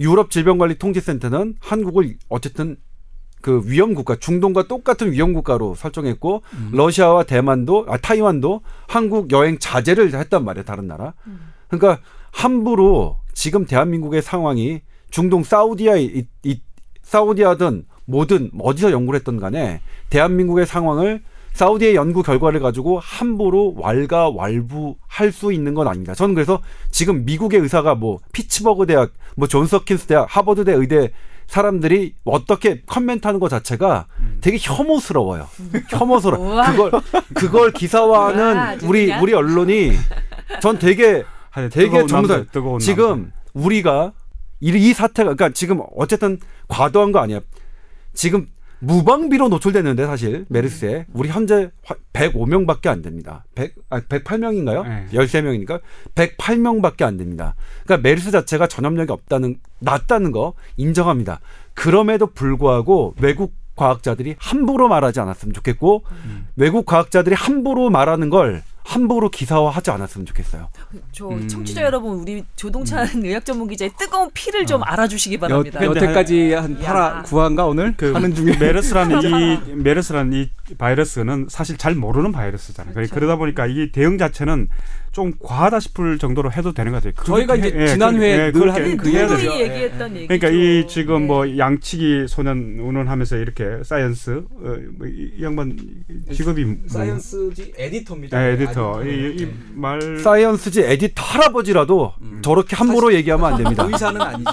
[0.00, 2.76] 유럽 질병관리통제센터는 한국을 어쨌든
[3.40, 6.70] 그 위험 국가 중동과 똑같은 위험 국가로 설정했고 음.
[6.72, 11.14] 러시아와 대만도 아 타이완도 한국 여행 자제를 했단 말이에요 다른 나라.
[11.26, 11.52] 음.
[11.68, 14.80] 그러니까 함부로 지금 대한민국의 상황이
[15.10, 16.60] 중동 사우디아에 이, 이-
[17.02, 19.80] 사우디아든 뭐든 어디서 연구를 했던 간에
[20.10, 21.22] 대한민국의 상황을
[21.58, 26.14] 사우디의 연구 결과를 가지고 함부로 왈가왈부할 수 있는 건 아닙니다.
[26.14, 31.10] 저는 그래서 지금 미국의 의사가 뭐 피츠버그 대학, 뭐 존스홉킨스 대학, 하버드대 의대
[31.48, 34.06] 사람들이 어떻게 커멘트하는 것 자체가
[34.40, 35.48] 되게 혐오스러워요.
[35.88, 36.62] 혐오스러워.
[36.64, 36.92] 그걸
[37.34, 39.12] 그걸 기사화하는 우리?
[39.20, 39.94] 우리 언론이
[40.62, 41.24] 전 되게
[41.72, 42.46] 되게 정말
[42.78, 43.32] 지금 남자.
[43.54, 44.12] 우리가
[44.60, 46.38] 이, 이 사태가 그러니까 지금 어쨌든
[46.68, 47.40] 과도한 거 아니야.
[48.14, 48.46] 지금
[48.80, 51.70] 무방비로 노출됐는데 사실 메르스에 우리 현재
[52.12, 53.44] 105명밖에 안 됩니다.
[53.54, 54.86] 100, 아, 108명인가요?
[54.86, 55.06] 네.
[55.12, 55.80] 13명이니까
[56.14, 57.54] 108명밖에 안 됩니다.
[57.84, 61.40] 그러니까 메르스 자체가 전염력이 없다는 낮다는 거 인정합니다.
[61.74, 66.02] 그럼에도 불구하고 외국 과학자들이 함부로 말하지 않았으면 좋겠고
[66.56, 70.70] 외국 과학자들이 함부로 말하는 걸 함부로 기사화하지 않았으면 좋겠어요.
[71.12, 71.46] 저 음.
[71.46, 75.84] 청취자 여러분 우리 조동찬 의학 전문 기자의 뜨거운 피를 좀 알아주시기 여, 바랍니다.
[75.84, 77.22] 여태까지 한 야.
[77.22, 82.94] 8화 9화인가 오늘 그 하는 중에 메르스라는 이 메르스라는 이 바이러스는 사실 잘 모르는 바이러스잖아요.
[82.94, 83.14] 그렇죠.
[83.14, 84.70] 그러다 보니까 이 대응 자체는
[85.12, 87.24] 좀 과하다 싶을 정도로 해도 되는 것 같아요.
[87.24, 89.36] 저희가 이제 해- 예, 지난 회에 예, 늘 하는 그 해야 얘기죠.
[89.36, 89.48] 되죠.
[89.50, 90.26] 누누이 얘기했던 얘기죠.
[90.28, 91.26] 그러니까 이 지금 네.
[91.26, 95.76] 뭐 양치기 소년 운운하면서 이렇게 사이언스 어, 뭐이 이 양반
[96.32, 98.48] 직업이 뭐, 사이언스지 에디터입니다.
[98.48, 99.36] 예, 에디터 네.
[99.74, 102.40] 이말 사이언스지 에디터 할아버지라도 음.
[102.42, 103.84] 저렇게 함부로 얘기하면 안 됩니다.
[103.90, 104.50] 의사는 아니죠.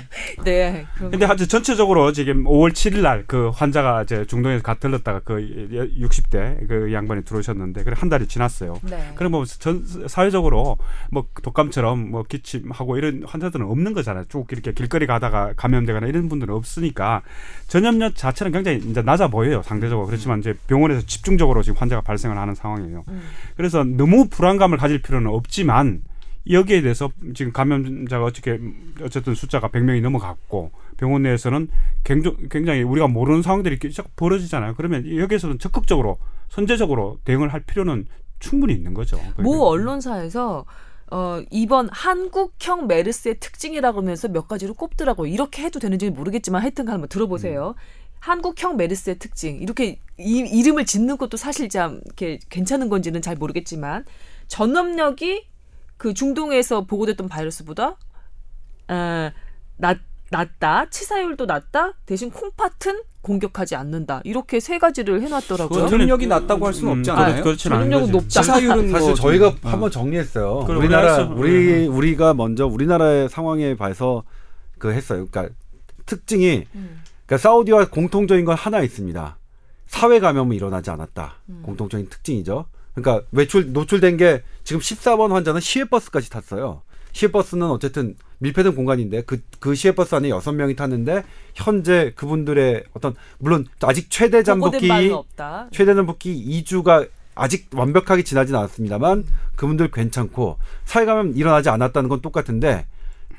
[0.44, 0.86] 네.
[0.96, 5.34] 그럼 근데 하여튼 전체적으로 지금 5월 7일 날 그 환자가 이제 중동에서 가 들렀다가 그
[5.98, 8.78] 60대 그 양반이 들어오셨는데 그래 한 달이 지났어요.
[8.82, 9.10] 네.
[9.16, 10.78] 그럼 뭐전 사회적으로
[11.10, 14.24] 뭐 독감처럼 뭐 기침하고 이런 환자들은 없는 거잖아요.
[14.28, 17.22] 쭉 이렇게 길거리 가다가 감염되거나 이런 분들은 없으니까
[17.68, 19.62] 전염력 자체는 굉장히 이제 낮아 보여요.
[19.62, 23.04] 상대적으로 그렇지만 이제 병원에서 집중적으로 지금 환자가 발생을 하는 상황이에요.
[23.08, 23.22] 음.
[23.56, 26.02] 그래서 너무 불안감을 가질 필요는 없지만
[26.48, 28.60] 여기에 대해서 지금 감염자가 어떻게
[29.02, 31.68] 어쨌든 숫자가 100명이 넘어갔고 병원 내에서는
[32.04, 34.74] 굉장히, 굉장히 우리가 모르는 상황들이 계속 벌어지잖아요.
[34.76, 36.18] 그러면 여기에서는 적극적으로
[36.48, 38.06] 선제적으로 대응을 할 필요는
[38.38, 39.20] 충분히 있는 거죠.
[39.38, 40.64] 모 언론사에서
[41.10, 45.32] 어, 이번 한국형 메르스의 특징이라고 하면서 몇 가지로 꼽더라고요.
[45.32, 47.74] 이렇게 해도 되는지 모르겠지만 하여튼 한번 들어보세요.
[48.18, 49.60] 한국형 메르스의 특징.
[49.60, 54.04] 이렇게 이, 이름을 짓는 것도 사실 참 이렇게 괜찮은 건지는 잘 모르겠지만
[54.48, 55.46] 전염력이
[55.96, 57.96] 그 중동에서 보고됐던 바이러스보다
[58.88, 59.32] 어,
[59.76, 59.98] 낮,
[60.30, 60.90] 낮다.
[60.90, 61.92] 치사율도 낮다.
[62.04, 64.20] 대신 콩팥은 공격하지 않는다.
[64.22, 65.88] 이렇게 세 가지를 해놨더라고요.
[65.88, 67.32] 전염력이 낮다고 할 수는 음, 없잖아요.
[67.34, 68.26] 그렇- 그렇지는 않은 전염력은 거지.
[68.38, 68.40] 높다.
[68.42, 70.64] 치사율은 사실 뭐 저희가 좀- 한번 정리했어요.
[70.68, 71.92] 우리나라 우리 했어.
[71.92, 74.22] 우리가 먼저 우리나라의 상황에 봐서
[74.78, 75.26] 그 했어요.
[75.28, 75.52] 그러니까
[76.06, 77.00] 특징이 음.
[77.26, 79.36] 그러니까 사우디와 공통적인 건 하나 있습니다.
[79.88, 81.34] 사회 감염은 일어나지 않았다.
[81.48, 81.62] 음.
[81.64, 82.66] 공통적인 특징이죠.
[82.94, 86.82] 그러니까 외출 노출된 게 지금 14번 환자는 시외버스까지 탔어요.
[87.16, 93.66] 시외버스는 어쨌든 밀폐된 공간인데 그, 그 시외버스 안에 여섯 명이 탔는데 현재 그분들의 어떤 물론
[93.80, 94.90] 아직 최대 잠복기.
[95.72, 99.24] 최대 잠복기 2주가 아직 완벽하게 지나진 않았습니다만
[99.56, 102.86] 그분들 괜찮고 사회 감염 일어나지 않았다는 건 똑같은데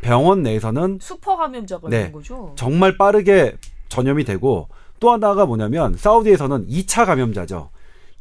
[0.01, 2.11] 병원 내에서는 슈퍼 감염자가 네.
[2.11, 2.53] 거죠.
[2.55, 3.57] 정말 빠르게
[3.89, 4.69] 전염이 되고
[4.99, 7.69] 또 하나가 뭐냐면 사우디에서는 2차 감염자죠.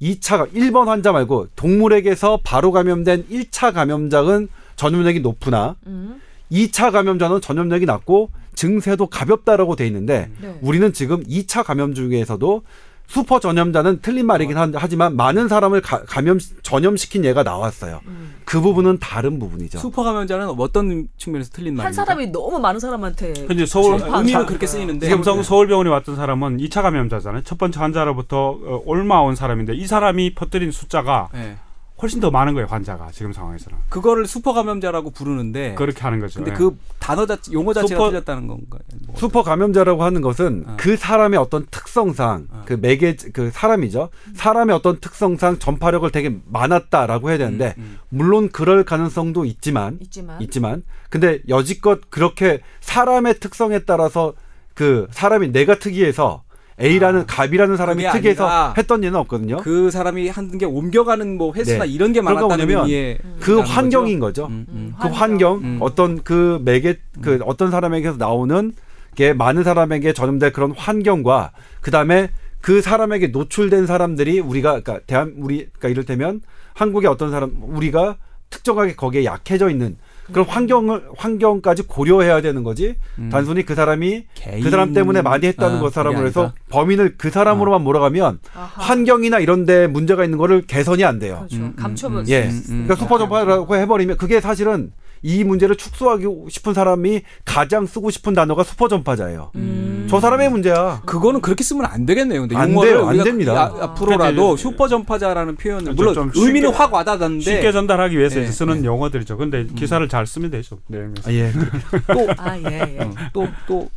[0.03, 6.21] 2차 1번 환자 말고 동물에게서 바로 감염된 1차 감염자는 전염력이 높으나 음.
[6.53, 10.57] 2차 감염자는 전염력이 낮고 증세도 가볍다라고 돼 있는데 네.
[10.63, 12.63] 우리는 지금 2차 감염 중에서도
[13.09, 18.01] 슈퍼 전염자는 틀린 말이긴 한- 하지만 많은 사람을 가- 감염 전염시킨 예가 나왔어요.
[18.07, 18.35] 음.
[18.45, 19.79] 그 부분은 다른 부분이죠.
[19.79, 21.85] 슈퍼 감염자는 어떤 측면에서 틀린 말입니까?
[21.87, 24.47] 한 사람이 너무 많은 사람한테 근데 서울 의미는.
[24.47, 27.43] 그렇게 쓰이는데 삼성 서울병원에 왔던 사람은 2차 감염자잖아요.
[27.45, 31.57] 첫 번째 환자로부터 어, 얼마 온 사람인데 이 사람이 퍼뜨린 숫자가 네.
[32.03, 33.79] 훨씬 더 많은 거예요, 환자가 지금 상황에서는.
[33.89, 36.41] 그거를 슈퍼 감염자라고 부르는데 그렇게 하는 거죠.
[36.41, 36.55] 근데 예.
[36.55, 38.81] 그 단어 자체 용어 자체가 슈퍼- 틀렸다는 건가요?
[39.07, 39.17] 뭐.
[39.17, 40.77] 슈퍼 감염자라고 하는 것은 어.
[40.79, 42.63] 그 사람의 어떤 특성상 어.
[42.67, 44.11] 그 매개 그 사람이죠.
[44.35, 47.99] 사람의 어떤 특성상 전파력을 되게 많았다라고 해야 되는데 음, 음.
[48.11, 54.35] 물론 그럴 가능성도 있지만 있지만 있지만 근데 여지껏 그렇게 사람의 특성에 따라서
[54.75, 56.43] 그 사람이 내가 특이해서
[56.81, 59.57] A라는 아, 갑이라는 사람이 특이해서 했던 예는 없거든요.
[59.59, 61.91] 그, 그 사람이 한 게 옮겨가는 뭐 횟수나 네.
[61.91, 64.47] 이런 게 그러니까 많았다는 뭐냐면 의미의 그 환경인 거죠.
[64.47, 64.95] 음, 음.
[65.01, 65.79] 그 환경 음.
[65.81, 68.73] 어떤 그 매개 그 어떤 사람에게서 나오는
[69.15, 72.29] 게 많은 사람에게 전염될 그런 환경과 그 다음에
[72.61, 76.41] 그 사람에게 노출된 사람들이 우리가 그러니까 대한 우리 그러니까 이를테면
[76.75, 78.17] 한국의 어떤 사람 우리가
[78.51, 79.97] 특정하게 거기에 약해져 있는
[80.33, 83.29] 그런 환경을 환경까지 고려해야 되는 거지 음.
[83.31, 86.53] 단순히 그 사람이 개인- 그 사람 때문에 많이 했다는 아, 것 사람으로 해서.
[86.69, 88.83] 범인을 그 사람으로만 몰아가면 아하.
[88.83, 91.37] 환경이나 이런 데 문제가 있는 거를 개선이 안 돼요.
[91.49, 91.57] 그렇죠.
[91.57, 92.43] 음, 음, 음, 수 예.
[92.45, 92.85] 음, 음.
[92.85, 94.91] 그러니까 슈퍼 전파라고 해버리면 그게 사실은
[95.27, 99.51] 이 문제를 축소하고 싶은 사람이 가장 쓰고 싶은 단어가 슈퍼 전파자예요.
[99.57, 100.07] 음.
[100.09, 101.03] 저 사람의 문제야.
[101.05, 102.43] 그거는 그렇게 쓰면 안 되겠네요.
[102.43, 103.53] 근데 안 돼요, 안 됩니다.
[103.61, 108.37] 아, 앞으로라도 슈퍼 전파자라는 표현을 좀- 물론 좀 의미는 쉽게- 확 와닿았는데 쉽게 전달하기 위해서
[108.37, 108.87] 네, 이제 쓰는 네.
[108.87, 109.37] 용어들이죠.
[109.37, 110.79] 근데 기사를 잘 쓰면 되죠.
[110.87, 111.09] 네.
[111.25, 111.51] 아, 예.
[111.53, 112.97] 또 아 예.
[113.01, 113.11] 예.
[113.33, 113.91] 또 또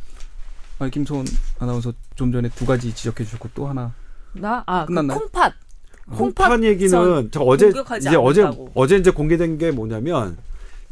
[0.80, 1.26] 아, 김소은
[1.60, 3.92] 아나운서 좀 전에 두 가지 지적해 주셨고 또 하나
[4.32, 5.16] 나아 그 끝났나요?
[5.20, 5.52] 콩팥.
[6.10, 7.68] 콩팥 얘기는 선저 어제
[8.00, 8.48] 이제 어제.
[8.74, 10.36] 어제 이제 공개된 게 뭐냐면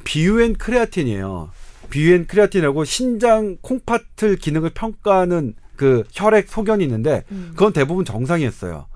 [0.09, 1.51] 비유엔 크레아틴이에요.
[1.91, 7.51] 비유엔 크레아틴이라고 신장 콩팥을 기능을 평가하는 그 혈액 소견이 있는데 음.
[7.51, 8.87] 그건 대부분 정상이었어요.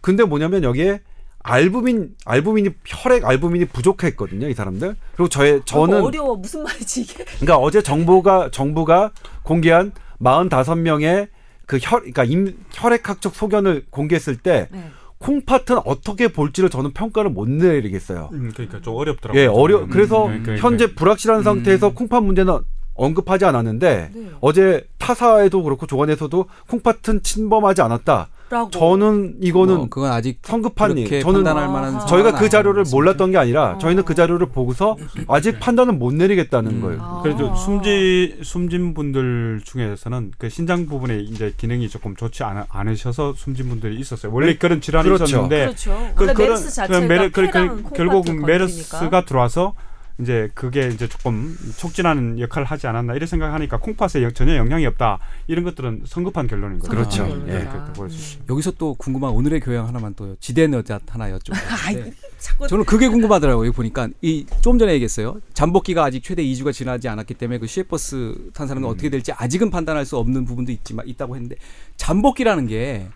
[0.00, 1.02] 근데 뭐냐면 여기에
[1.44, 4.96] 알부민 알부민이 혈액 알부민이 부족했거든요, 이 사람들.
[5.14, 7.24] 그리고 저의 저는 너무 어려워 무슨 말이지 이게?
[7.24, 9.12] 그러니까 어제 정부가 정부가
[9.44, 11.28] 공개한 45명의
[11.66, 14.90] 그 혈, 그러니까 임, 혈액학적 소견을 공개했을 때 네.
[15.18, 18.30] 콩팥은 어떻게 볼지를 저는 평가를 못 내리겠어요.
[18.32, 19.42] 음, 그러니까 좀 어렵더라고요.
[19.42, 19.80] 예, 어려.
[19.80, 20.68] 음, 그래서 네, 그러니까.
[20.68, 21.94] 현재 불확실한 상태에서 음.
[21.94, 22.58] 콩팥 문제는
[22.94, 24.30] 언급하지 않았는데 네.
[24.40, 28.28] 어제 타사에도 그렇고 조간에서도 콩팥은 침범하지 않았다.
[28.48, 28.70] 라고.
[28.70, 31.08] 저는 이거는 뭐 그건 아직 성급한 일.
[31.20, 32.06] 저는 판단할 만한 아하.
[32.06, 32.84] 저희가 그 자료를.
[32.92, 33.78] 몰랐던 게 아니라 어.
[33.78, 36.80] 저희는 그 자료를 보고서 아직 판단은 못 내리겠다는 음.
[36.80, 37.00] 거예요.
[37.02, 37.20] 아.
[37.22, 43.68] 그래도 숨지 숨진 분들 중에서는 그 신장 부분에 이제 기능이 조금 좋지 않, 않으셔서 숨진
[43.68, 44.32] 분들이 있었어요.
[44.32, 44.58] 원래 네.
[44.58, 45.24] 그런 질환이 그렇죠.
[45.24, 46.12] 있었는데 그렇죠.
[46.14, 48.46] 그- 그런- 메르스 자체가 그- 그- 건드리니까.
[48.46, 49.74] 메르스가 들어와서
[50.18, 55.18] 이제 그게 이제 조금 촉진하는 역할을 하지 않았나 이런 생각하니까 콩팥에 영- 전혀 영향이 없다
[55.46, 56.90] 이런 것들은 성급한 결론인 거죠.
[56.90, 57.16] 그렇죠.
[57.28, 58.08] 성급한 예.
[58.08, 58.44] 수 있어요.
[58.48, 61.26] 여기서 또 궁금한 오늘의 교양 하나만 또 지대 너자 하나
[62.38, 63.66] 자꾸 저는 그게 궁금하더라고요.
[63.66, 65.36] 여기 보니까 이 좀 전에 얘기했어요.
[65.54, 68.92] 잠복기가 아직 최대 2주가 지나지 않았기 때문에 그 시외버스 탄 사람은 음.
[68.92, 71.56] 어떻게 될지 아직은 판단할 수 없는 부분도 있지만 있다고 했는데
[71.96, 73.08] 잠복기라는 게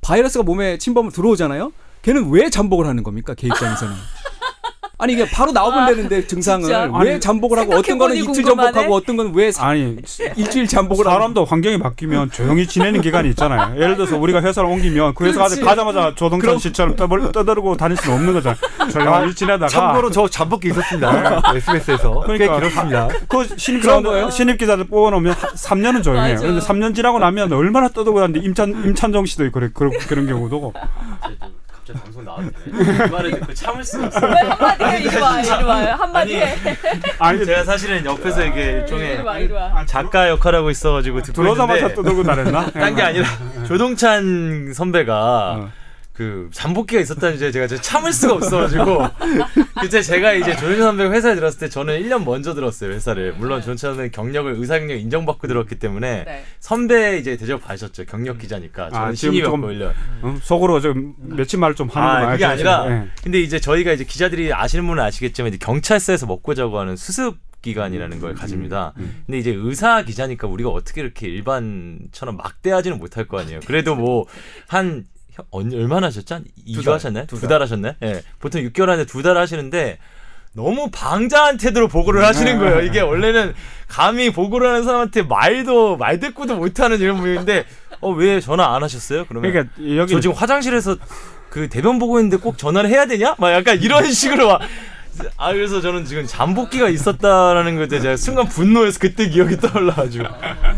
[0.00, 1.72] 바이러스가 몸에 침범을 들어오잖아요.
[2.02, 3.34] 걔는 왜 잠복을 하는 겁니까?
[3.34, 3.94] 계획장에서는.
[4.98, 6.90] 아니 이게 바로 나오면 아, 되는데 증상을 진짜?
[7.02, 8.72] 왜 잠복을 하고 어떤 거는 이틀 궁금하네.
[8.72, 9.96] 잠복하고 어떤 건 왜 아니
[10.36, 13.74] 일주일 잠복을 하고 사람도 환경이 바뀌면 조용히 지내는 기간이 있잖아요.
[13.78, 15.60] 예를 들어서 우리가 회사를 옮기면 그 회사 그렇지.
[15.60, 18.56] 가자마자 조동찬 씨처럼 떠벌- 떠들고 다닐 수는 없는 거잖아요.
[18.90, 21.42] 조용히 지내다가 참고로 저 잠복기 있었습니다.
[21.54, 23.08] SBS에서 그러니까 꽤 길었습니다.
[23.28, 24.30] 그 신입 그런 기자 거예요?
[24.30, 26.34] 신입 기자들 뽑아놓으면 3년은 조용해요.
[26.36, 26.40] 맞아.
[26.46, 30.72] 그런데 3년 지나고 나면 얼마나 떠들고 다는데 임찬 임찬정 씨도 그래 그런 그런 경우도
[31.86, 32.50] 갑자기 방송 나왔네.
[32.64, 34.32] 그 말을 듣고 참을 수가 없어요.
[34.32, 36.56] 왜 한마디 해 이리 와 이리 와 한마디 아니, 해
[37.18, 41.86] 아니 제가 사실은 옆에서 이게 이리 일종의 와 이리 와 작가 역할하고 있어가지고 듣고 들어오자마자
[41.86, 42.70] 있는데 떠들고 다녔나?
[42.70, 43.26] 딴 게 아니라
[43.68, 45.70] 조동찬 선배가 어.
[46.16, 49.02] 그 잠복기가 있었다는 줄 제가 참을 수가 없어가지고
[49.82, 53.90] 그때 제가 이제 조동찬 선배가 회사에 들었을 때 저는 1년 먼저 들었어요 회사를 물론 조동찬
[53.90, 56.44] 선배는 경력을 의사 경력 인정받고 들었기 때문에 네.
[56.58, 59.92] 선배 이제 대접 받으셨죠 경력 기자니까 저는 아, 지금 신입이었고 조금 1년
[60.22, 60.38] 어?
[60.42, 62.28] 속으로 좀 며칠 말을 좀 하는구나.
[62.28, 63.08] 아, 그게 아니라 예.
[63.22, 68.20] 근데 이제 저희가 이제 기자들이 아시는 분은 아시겠지만 이제 경찰서에서 먹고 자고 하는 수습 기간이라는
[68.20, 68.94] 걸 가집니다.
[68.98, 69.22] 음.
[69.26, 73.60] 근데 이제 의사 기자니까 우리가 어떻게 이렇게 일반처럼 막대하지는 못할 거 아니에요.
[73.66, 74.26] 그래도 뭐
[74.68, 75.04] 한
[75.50, 76.34] 얼마나 하셨죠?
[76.36, 77.26] 한 2주 달, 하셨나요?
[77.26, 77.94] 두두달 하셨나요?
[78.02, 78.22] 예.
[78.40, 79.98] 보통 6개월 안에 두 달 하시는데
[80.54, 82.80] 너무 방자한 태도로 보고를 하시는 거예요.
[82.80, 83.52] 이게 원래는
[83.88, 87.64] 감히 보고를 하는 사람한테 말도 말 대꾸도 못하는 이런 분인데
[88.00, 89.24] 어 왜 전화 안 하셨어요?
[89.26, 90.96] 그러면 그러니까 여기 저 지금 화장실에서
[91.50, 93.34] 그 대변 보고 있는데 꼭 전화를 해야 되냐?
[93.38, 94.60] 막 약간 이런 식으로 막.
[95.36, 100.24] 아 그래서 저는 지금 잠복기가 있었다라는 것에 제가 순간 분노해서 그때 기억이 떠올라가지고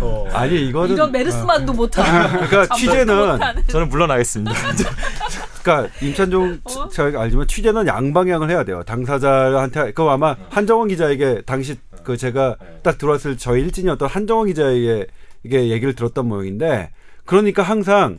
[0.01, 0.29] 어.
[0.33, 4.53] 아니 이거는 이런 메르스만도 못하고 그러니까 취재는 저는 물러나겠습니다.
[5.63, 6.89] 그러니까 임찬종 어?
[6.89, 8.83] 저희가 알지만 취재는 양방향을 해야 돼요.
[8.85, 15.07] 당사자한테 그 아마 한정원 기자에게 당시 그 제가 딱 들어왔을 저희 일진이었던 한정원 기자에게
[15.45, 16.91] 이게 얘기를 들었던 모양인데
[17.25, 18.19] 그러니까 항상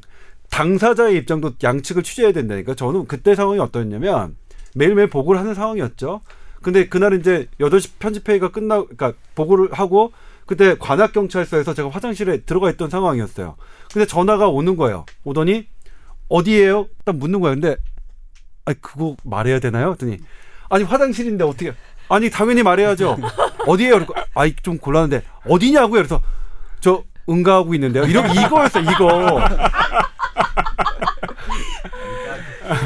[0.50, 4.36] 당사자의 입장도 양측을 취재해야 된다니까 저는 그때 상황이 어떠냐면
[4.76, 6.22] 매일매일 보고를 하는 상황이었죠.
[6.62, 10.12] 근데 그날 이제 8시 편집회의가 끝나 그러니까 보고를 하고
[10.46, 13.56] 그때 관악 경찰서에서 제가 화장실에 들어가 있던 상황이었어요.
[13.94, 15.06] 근데 전화가 오는 거예요.
[15.24, 15.68] 오더니
[16.28, 16.88] 어디에요?
[17.06, 17.54] 딱 묻는 거야.
[17.54, 17.76] 근데
[18.66, 19.92] 아니 그거 말해야 되나요?
[19.92, 20.18] 했더니
[20.70, 21.74] 아니 화장실인데 어떻게?
[22.10, 23.18] 아니 당연히 말해야죠.
[23.68, 23.94] 어디에요?
[23.96, 26.02] 그러고 아이 좀 곤란한데 어디냐고요?
[26.02, 26.22] 그래서
[26.80, 28.04] 저 응가하고 있는데요.
[28.06, 29.40] 이러 이거였어 이거.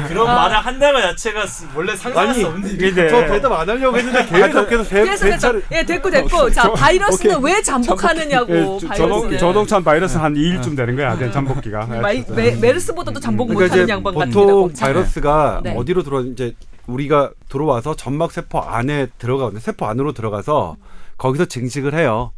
[0.08, 3.96] 그런 말을 한다는 자체가 원래 상상할 아니, 수 없는 일이 근데 저 대답 안 하려고
[3.98, 8.88] 했는데 계속해서 세, 그래서 세 그래서 예 됐고 됐고 자 바이러스는 왜 잠복하느냐고 예, 저-
[8.88, 8.98] 바이러스는
[9.32, 11.16] 조동, 조동찬 바이러스 한 2일쯤 되는 거야.
[11.18, 11.86] 네, 잠복기가.
[11.86, 14.40] 마이, 메, 메르스보다도 잠복 그러니까 못하는 양반 같습니다.
[14.40, 14.72] 보통.
[14.78, 15.74] 바이러스가 네.
[15.76, 16.54] 어디로 들어 이제
[16.86, 19.60] 우리가 들어와서 점막 세포 안에 들어가거든요.
[19.60, 20.76] 세포 안으로 들어가서
[21.16, 22.32] 거기서 증식을 해요.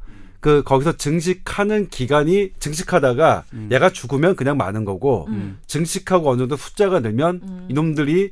[0.46, 5.58] 그 거기서 증식하는 기간이 증식하다가 얘가 죽으면 그냥 마는 거고 음.
[5.66, 7.66] 증식하고 어느 정도 숫자가 늘면 음.
[7.68, 8.30] 이놈들이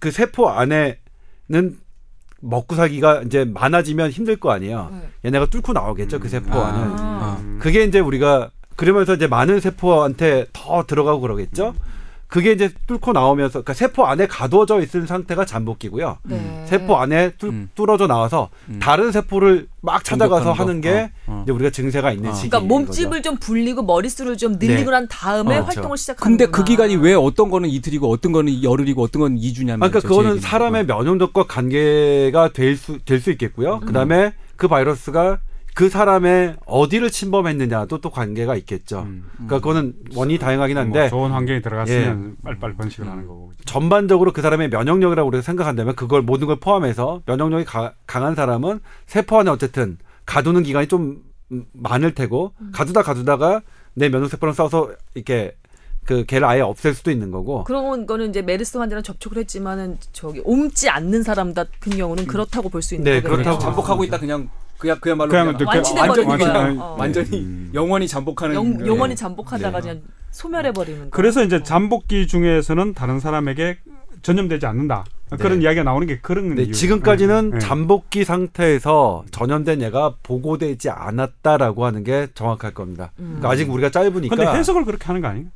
[0.00, 0.96] 그 세포 안에는
[2.40, 4.88] 먹고 살기가 이제 많아지면 힘들 거 아니에요.
[4.90, 5.08] 네.
[5.26, 6.66] 얘네가 뚫고 나오겠죠 그 세포 아.
[6.66, 6.96] 안을.
[6.98, 7.36] 아.
[7.38, 7.58] 음.
[7.62, 11.76] 그게 이제 우리가 그러면서 이제 많은 세포한테 더 들어가고 그러겠죠.
[12.32, 16.16] 그게 이제 뚫고 나오면서 그러니까 세포 안에 가둬져 있는 상태가 잠복기고요.
[16.22, 16.64] 네.
[16.66, 17.68] 세포 안에 뚫, 음.
[17.74, 18.78] 뚫어져 나와서 음.
[18.80, 20.52] 다른 세포를 막 찾아가서.
[20.52, 21.40] 하는 게 어, 어.
[21.42, 22.34] 이제 우리가 증세가 있는 어.
[22.34, 22.48] 시기.
[22.48, 24.96] 그러니까 몸집을 좀 불리고 머릿수를 좀 늘리고 네.
[24.96, 25.96] 난 다음에 어, 활동을 그렇죠.
[25.96, 30.00] 시작하는 근데 그 기간이 왜 어떤 거는 이틀이고 어떤 거는 열흘이고 어떤 건 2주냐면 그러니까
[30.00, 33.74] 그거는 사람의 면역력과 관계가 될 수 될수 있겠고요.
[33.74, 33.86] 음.
[33.86, 35.38] 그다음에 그 바이러스가
[35.74, 39.00] 그 사람의 어디를 침범했느냐도 또 관계가 있겠죠.
[39.00, 39.24] 음.
[39.34, 43.52] 그러니까 그거는 원인이 다양하긴 한데 뭐 좋은 환경에 들어갔으면 빨리빨리 번식을 하는 거고.
[43.64, 49.38] 전반적으로 그 사람의 면역력이라고 우리가 생각한다면 그걸 모든 걸 포함해서 면역력이 가- 강한 사람은 세포
[49.38, 49.96] 안에 어쨌든
[50.26, 53.62] 가두는 기간이 좀 음, 많을 테고 가두다 가두다가
[53.94, 55.56] 내 면역 세포랑 싸워서 이렇게
[56.04, 60.40] 그 걔를 아예 없앨 수도 있는 거고 그런 거는 이제 메르스 환자랑 접촉을 했지만은 저기
[60.44, 63.36] 옮지 않는 사람 같은 경우는 그렇다고 볼 수 있는 네, 거겠네요.
[63.44, 64.48] 그렇다고 잠복하고 있다 그냥
[64.82, 66.84] 그냥 그야말로 그냥 그냥 이렇게 완치돼 완전히 버리는 그냥 거야.
[66.84, 66.96] 어.
[66.98, 67.70] 완전히 음.
[67.72, 68.86] 영원히 잠복하는 영, 네.
[68.86, 69.88] 영원히 잠복하다가 네.
[69.88, 70.02] 그냥
[70.32, 71.10] 소멸해 버리는 거.
[71.10, 73.78] 그래서 이제 잠복기 중에서는 다른 사람에게
[74.22, 75.04] 전염되지 않는다.
[75.38, 76.72] 그런 이야기가 나오는 게 그런 네, 이유.
[76.72, 77.58] 지금까지는 네.
[77.60, 83.12] 잠복기 상태에서 전염된 얘가 보고되지 않았다라고 하는 게 정확할 겁니다.
[83.20, 83.36] 음.
[83.38, 85.46] 그러니까 아직 우리가 짧으니까 근데 해석을 그렇게 하는 거 아니에요?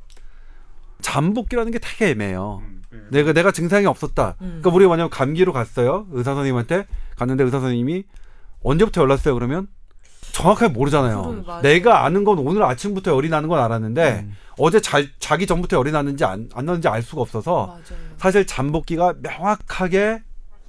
[1.01, 2.63] 잠복기라는 게 되게 애매해요.
[2.91, 2.99] 네.
[3.11, 4.37] 내가 내가 증상이 없었다.
[4.41, 4.61] 음.
[4.63, 6.07] 그러니까 우리가 만약 감기로 갔어요.
[6.13, 8.05] 의사 선생님한테 갔는데 의사 선생님이
[8.63, 9.35] 언제부터 열났어요?
[9.35, 9.69] 그러면
[10.33, 11.45] 정확하게 모르잖아요.
[11.63, 14.37] 내가 아는 건 오늘 아침부터 열이 나는 건 알았는데 음.
[14.59, 17.83] 어제 잘 자기 전부터 열이 났는지 안, 안 났는지 알 수가 없어서 맞아요.
[18.19, 20.23] 사실 잠복기가 명확하게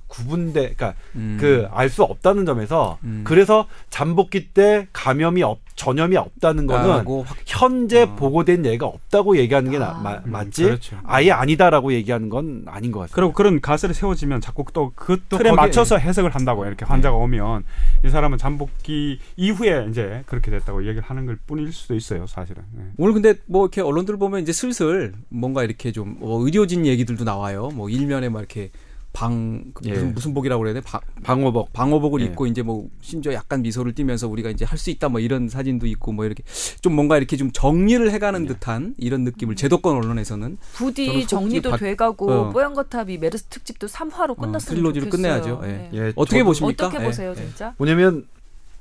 [0.07, 1.37] 구분돼, 그러니까 음.
[1.39, 3.21] 그알 수 없다는 점에서 음.
[3.25, 8.15] 그래서 잠복기 때 감염이 없, 전염이 없다는 거는 확- 현재 어.
[8.15, 10.01] 보고된 예가 없다고 얘기하는 게 나- 아.
[10.01, 10.63] 마- 음, 맞지?
[10.63, 10.97] 그렇죠.
[11.03, 13.13] 아예 아니다라고 얘기하는 건 아닌 것 같아요.
[13.15, 17.63] 그리고 그런 가설이 세워지면 자꾸 또그 또 틀에 맞춰서 해석을 한다고 이렇게 환자가 오면
[18.05, 22.63] 이 사람은 잠복기 이후에 이제 그렇게 됐다고 얘기를 하는 걸 뿐일 수도 있어요, 사실은.
[22.73, 22.83] 네.
[22.97, 27.69] 오늘 근데 뭐 이렇게 언론들 보면 이제 슬슬 뭔가 이렇게 좀 뭐 의료진 얘기들도 나와요.
[27.75, 28.71] 뭐 일면에 막 이렇게
[29.17, 29.93] 방그 예.
[29.93, 30.81] 무슨 무슨 복이라고 그래야 돼?
[30.81, 31.73] 방, 방호복.
[31.73, 32.25] 방호복을 예.
[32.25, 35.87] 입고 이제 뭐 심지어 약간 미소를 띠면서 우리가 이제 할 수 있다 뭐 이런 사진도
[35.87, 36.43] 있고 뭐 이렇게
[36.81, 41.79] 좀 뭔가 이렇게 좀 정리를 해 가는 듯한 이런 느낌을 제도권 언론에서는 부디 정리도 받-
[41.79, 42.49] 돼가고 어.
[42.51, 45.09] 뽀얀거탑이 메르스 특집도 3화로 끝났으면 트릴로지로 좋겠어요.
[45.41, 45.61] 끝내야죠.
[45.63, 45.67] 예.
[45.67, 45.89] 네.
[45.95, 46.85] 예, 어떻게 저도 보십니까?
[46.85, 47.35] 어떻게 예, 보세요, 예.
[47.41, 47.73] 진짜?
[47.79, 48.27] 뭐냐면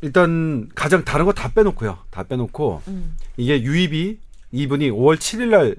[0.02, 1.96] 일단 가장 다른 거 다 빼놓고요.
[2.10, 3.16] 다 빼놓고 음.
[3.38, 4.18] 이게 유입이
[4.52, 5.76] 이분이 5월 7일 날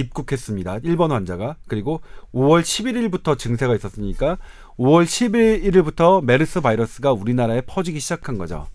[0.00, 0.80] 입국했습니다.
[0.80, 1.56] 1번 환자가.
[1.68, 2.00] 그리고
[2.34, 4.38] 5월 11일부터 증세가 있었으니까
[4.78, 8.66] 5월 11일부터 메르스 바이러스가 우리나라에 퍼지기 시작한 거죠.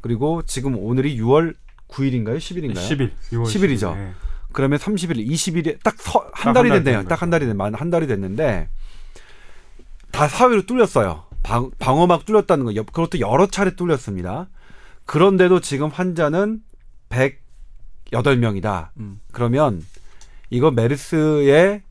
[0.00, 1.54] 그리고 지금 오늘이 6월
[1.88, 2.38] 9일인가요?
[2.38, 2.74] 10일인가요?
[2.76, 3.94] 10일, 6월 10일 이죠.
[3.94, 4.12] 네.
[4.52, 7.00] 그러면 30일, 20일에 딱한한 달이 달 됐네요.
[7.02, 8.68] 된딱한 달이 됐, 한 달이 됐는데
[10.10, 11.24] 다 사회로 뚫렸어요.
[11.42, 12.74] 방, 방어막 뚫렸다는 거.
[12.74, 14.48] 여- 그것도 여러 차례 뚫렸습니다.
[15.06, 16.62] 그런데도 지금 환자는
[17.10, 18.88] 108명이다.
[18.98, 19.20] 음.
[19.32, 19.84] 그러면
[20.50, 21.82] 이거 메르스에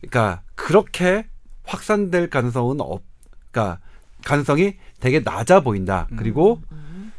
[0.00, 1.26] 그러니까 그렇게
[1.64, 3.02] 확산될 가능성은 없.
[3.50, 3.80] 그러니까
[4.24, 6.06] 가능성이 되게 낮아 보인다.
[6.12, 6.16] 음.
[6.16, 6.60] 그리고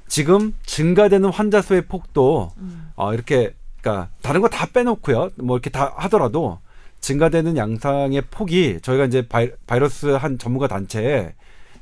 [0.07, 2.91] 지금 증가되는 환자 수의 폭도 음.
[2.95, 5.29] 어, 이렇게, 그니까, 다른 거 다 빼놓고요.
[5.37, 6.59] 뭐 이렇게 다 하더라도
[6.99, 11.35] 증가되는 양상의 폭이 저희가 이제 바이, 바이러스 한 전문가 단체에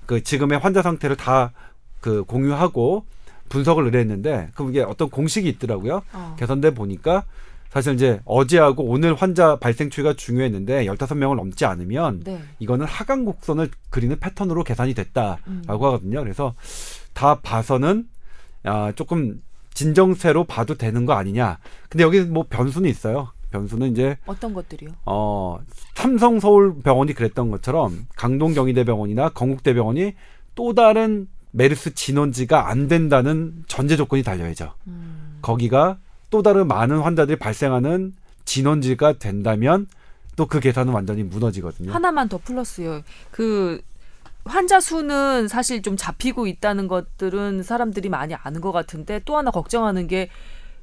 [0.05, 1.51] 그 지금의 환자 상태를 다
[2.01, 3.05] 그 공유하고
[3.49, 6.03] 분석을 의뢰했는데 그게 어떤 공식이 있더라고요.
[6.13, 6.35] 어.
[6.37, 7.23] 개선돼 보니까
[7.69, 12.41] 사실 이제 어제하고 오늘 환자 발생 추이가 중요했는데 15명을 넘지 않으면 네.
[12.59, 15.63] 이거는 하강 곡선을 그리는 패턴으로 계산이 됐다라고 음.
[15.67, 16.21] 하거든요.
[16.23, 16.55] 그래서
[17.13, 18.07] 다 봐서는
[18.63, 19.41] 아, 조금
[19.73, 21.59] 진정세로 봐도 되는 거 아니냐.
[21.89, 23.29] 근데 여기 뭐 변수는 있어요.
[23.51, 24.89] 변수는 이제 어떤 것들이요?
[25.05, 25.59] 어
[25.95, 30.15] 삼성 서울병원이 그랬던 것처럼 강동 경희대병원이나 건국대병원이
[30.55, 34.73] 또 다른 메르스 진원지가 안 된다는 전제 조건이 달려야죠.
[34.87, 35.37] 음.
[35.41, 35.97] 거기가
[36.29, 38.13] 또 다른 많은 환자들이 발생하는
[38.45, 39.87] 진원지가 된다면
[40.35, 41.91] 또 그 계산은 완전히 무너지거든요.
[41.91, 43.01] 하나만 더 플러스요.
[43.31, 43.81] 그
[44.45, 50.07] 환자 수는 사실 좀 잡히고 있다는 것들은 사람들이 많이 아는 것 같은데 또 하나 걱정하는
[50.07, 50.29] 게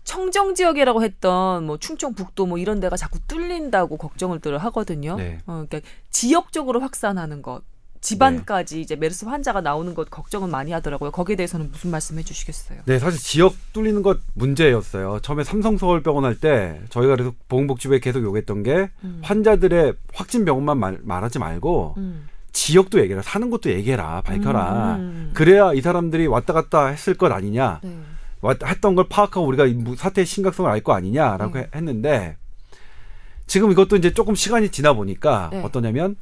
[0.03, 5.17] 청정 지역이라고 했던 뭐 충청북도 뭐 이런 데가 자꾸 뚫린다고 걱정을 들 하거든요.
[5.17, 5.39] 네.
[5.47, 5.81] 어, 그러니까
[6.11, 7.63] 지역적으로 확산하는 것.
[8.05, 11.11] 집안까지 이제 메르스 환자가 나오는 것 걱정은 많이 하더라고요.
[11.11, 12.81] 거기에 대해서는 무슨 말씀해 주시겠어요?
[12.85, 15.21] 네, 사실 지역 뚫리는 것 문제였어요.
[15.21, 19.21] 처음에 삼성서울병원 할 때 저희가 그래서 보건복지부에 계속 요구했던 게 음.
[19.23, 22.29] 환자들의 확진 병원만 말, 말하지 말고 음.
[22.53, 23.23] 지역도 얘기해라.
[23.23, 24.21] 사는 곳도 얘기해라.
[24.23, 24.97] 밝혀라.
[24.97, 25.31] 음.
[25.35, 27.81] 그래야 이 사람들이 왔다 갔다 했을 것 아니냐.
[27.83, 27.97] 네.
[28.43, 29.65] 왔- 했던 걸 파악하고 우리가
[29.97, 31.61] 사태의 심각성을 알 거 아니냐라고 네.
[31.61, 32.37] 해- 했는데
[33.47, 35.63] 지금 이것도 이제 조금 시간이 지나 보니까 네.
[35.63, 36.17] 어떠냐면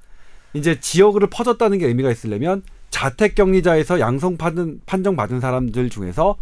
[0.55, 6.37] 이제 지역으로 퍼졌다는 게 의미가 있으려면 자택 격리자에서 양성 받은 판정 받은 사람들 중에서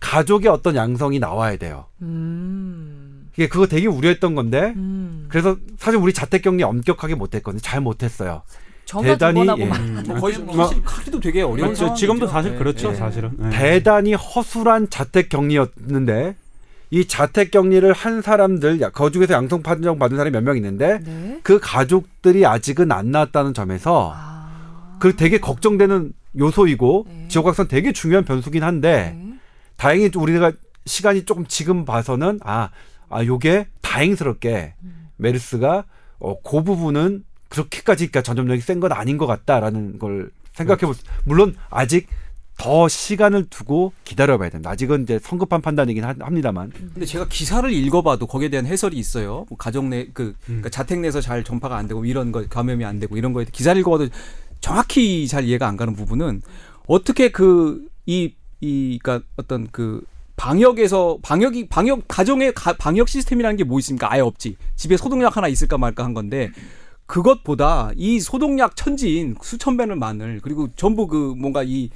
[0.00, 1.86] 가족의 어떤 양성이 나와야 돼요.
[2.02, 3.28] 음.
[3.34, 5.26] 이게 그거 되게 우려했던 건데 음.
[5.28, 7.60] 그래서 사실 우리 자택 격리 엄격하게 못했거든요.
[7.60, 8.42] 잘 못했어요.
[9.02, 9.64] 대단히, 예.
[9.66, 11.94] 막뭐 거의 뭐- 사실 하기도 되게 어려운 그렇죠.
[11.94, 12.58] 지금도 사실 네.
[12.58, 12.90] 그렇죠.
[12.90, 12.96] 네.
[12.96, 13.32] 사실은.
[13.36, 13.50] 네.
[13.50, 16.36] 대단히 허술한 자택 격리였는데
[16.90, 21.40] 이 자택 격리를 한 사람들 야, 거주에서 양성 판정 받은 사람이 몇 명 있는데 네.
[21.42, 24.96] 그 가족들이 아직은 안 나왔다는 점에서 아.
[24.98, 27.28] 그 되게 걱정되는 요소이고 네.
[27.28, 29.34] 지역 확산 되게 중요한 변수긴 한데 네.
[29.76, 30.52] 다행히 우리가
[30.86, 32.70] 시간이 조금 지금 봐서는 아,
[33.10, 35.08] 아 요게 다행스럽게 음.
[35.16, 35.84] 메르스가
[36.20, 41.02] 어, 그 부분은 그렇게까지 그러니까 전염력이 센 건 아닌 것 같다라는 걸 생각해 볼 수.
[41.24, 42.08] 물론 아직
[42.58, 44.70] 더 시간을 두고 기다려봐야 됩니다.
[44.70, 46.70] 아직은 이제 성급한 판단이긴 하- 합니다만.
[46.70, 49.46] 근데 제가 기사를 읽어봐도 거기에 대한 해설이 있어요.
[49.48, 52.98] 뭐 가정 내 그 그러니까 자택 내에서 잘 전파가 안 되고 이런 거 감염이 안
[52.98, 54.08] 되고 이런 거에 기사를 읽어봐도
[54.60, 56.42] 정확히 잘 이해가 안 가는 부분은
[56.86, 60.02] 어떻게 그 이 이 그러니까 어떤 그
[60.34, 64.12] 방역에서 방역이 방역 가정의 가- 방역 시스템이라는 게 뭐 있습니까?
[64.12, 64.56] 아예 없지.
[64.74, 66.50] 집에 소독약 하나 있을까 말까 한 건데
[67.06, 71.90] 그것보다 이 소독약 천지인 수천 배는 많을 그리고 전부 그 뭔가 이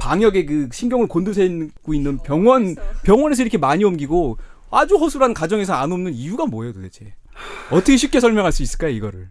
[0.00, 2.74] 방역에 그 신경을 곤두세우고 있는 병원
[3.04, 4.38] 병원에서 이렇게 많이 옮기고
[4.72, 7.14] 아주 허술한 가정에서 안 옮는 이유가 뭐예요 도대체?
[7.70, 9.28] 어떻게 쉽게 설명할 수 있을까요 이거를?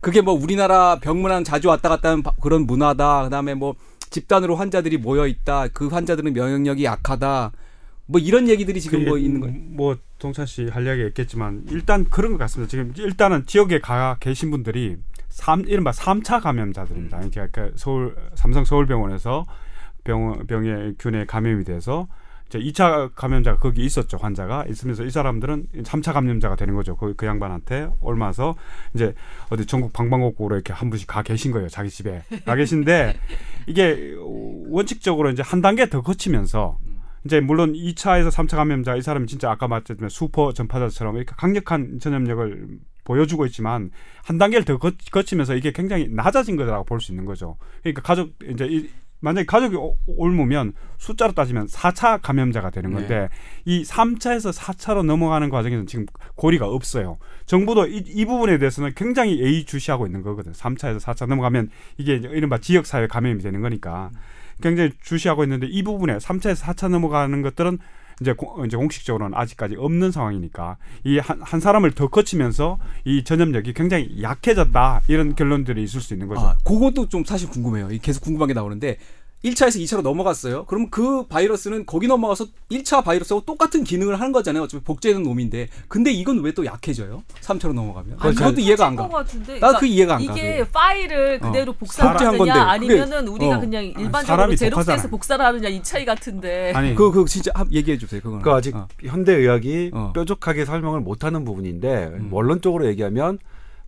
[0.00, 3.24] 그게 뭐 우리나라 병문안 자주 왔다 갔다 하는 바- 그런 문화다.
[3.24, 3.74] 그다음에 뭐
[4.10, 5.66] 집단으로 환자들이 모여 있다.
[5.68, 7.50] 그 환자들은 면역력이 약하다.
[8.06, 9.40] 뭐 이런 얘기들이 지금 뭐 있는
[9.76, 12.70] 거뭐 동찬 씨 할 이야기 있겠지만 일단 그런 것 같습니다.
[12.70, 14.96] 지금 일단은 지역에 가 계신 분들이
[15.28, 17.18] 삼 이른바 삼차 감염자들입니다.
[17.30, 19.44] 그러니까 서울 삼성 서울병원에서
[20.06, 22.08] 병 병의 균에 감염이 돼서
[22.48, 24.64] 이제 2차 감염자가 거기 있었죠 환자가.
[24.68, 26.96] 있으면서 이 사람들은 3차 감염자가 되는 거죠.
[26.96, 28.54] 그, 그 양반한테 옮아서
[28.94, 29.14] 이제
[29.50, 32.22] 어디 전국 방방곡곡으로 이렇게 한 분씩 가 계신 거예요 자기 집에.
[32.44, 33.16] 가 계신데
[33.66, 34.14] 이게
[34.68, 36.78] 원칙적으로 이제 한 단계 더 거치면서
[37.24, 42.78] 이제 물론 2차에서 3차 감염자 이 사람이 진짜 아까 말했지만 슈퍼 전파자처럼 이렇게 강력한 전염력을
[43.02, 43.90] 보여주고 있지만
[44.24, 47.56] 한 단계를 더 거, 거치면서 이게 굉장히 낮아진 거라고 볼 수 있는 거죠.
[47.82, 48.88] 그러니까 가족 이제 이,
[49.20, 53.28] 만약에 가족이 오- 옮으면 숫자로 따지면 4차 감염자가 되는 건데
[53.64, 56.06] 이 3차에서 4차로 넘어가는 과정에서는 지금
[56.36, 57.18] 고리가 없어요.
[57.46, 60.52] 정부도 이, 이 부분에 대해서는 굉장히 예의주시하고 있는 거거든.
[60.52, 64.10] 3차에서 4차 넘어가면 이게 이른바 지역사회 감염이 되는 거니까
[64.62, 67.78] 굉장히 주시하고 있는데 이 부분에 3차에서 4차 넘어가는 것들은
[68.20, 74.22] 이제, 공, 이제 공식적으로는 아직까지 없는 상황이니까 이한 한 사람을 더 거치면서 이 전염력이 굉장히
[74.22, 76.40] 약해졌다 이런 결론들이 있을 수 있는 거죠.
[76.40, 77.90] 아, 그것도 좀 사실 궁금해요.
[77.90, 78.98] 이 계속 궁금한 게 나오는데
[79.44, 80.64] 1차에서 2차로 넘어갔어요.
[80.64, 84.64] 그럼 그 바이러스는 거기 넘어가서 1차 바이러스하고 똑같은 기능을 하는 거잖아요.
[84.64, 85.68] 어차피 복제된 놈인데.
[85.88, 87.22] 근데 이건 왜 또 약해져요?
[87.42, 88.16] 3차로 넘어가면.
[88.16, 89.06] 그거 그것도 이해가 안 가.
[89.08, 89.58] 것 같은데.
[89.58, 90.32] 나도 그 이해가 안 가.
[90.32, 90.70] 이게 그게.
[90.72, 91.46] 파일을 어.
[91.46, 93.60] 그대로 복제한 복사하느냐 건데, 그게- 아니면은 우리가 어.
[93.60, 95.10] 그냥 일반적으로 사람이 제록스에서 독하잖아요.
[95.10, 96.72] 복사를 하느냐 이 차이 같은데.
[96.74, 98.22] 아니 그거 그거 진짜 한- 얘기해 주세요.
[98.22, 98.42] 그거는.
[98.42, 98.88] 그 아직 어.
[99.04, 100.12] 현대 의학이 어.
[100.14, 102.28] 뾰족하게 설명을 못 하는 부분인데 음.
[102.32, 103.38] 원론적으로 얘기하면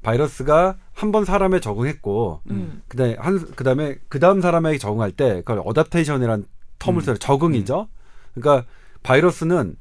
[0.02, 2.82] 바이러스가 한 번 사람에 적응했고 음.
[2.88, 6.44] 그다음에 한 그다음에 그다음 사람에게 적응할 때 그걸 어답테이션이란
[6.78, 7.00] 텀을 음.
[7.00, 7.16] 써요.
[7.18, 7.88] 적응이죠.
[8.34, 8.66] 그러니까
[9.02, 9.76] 바이러스는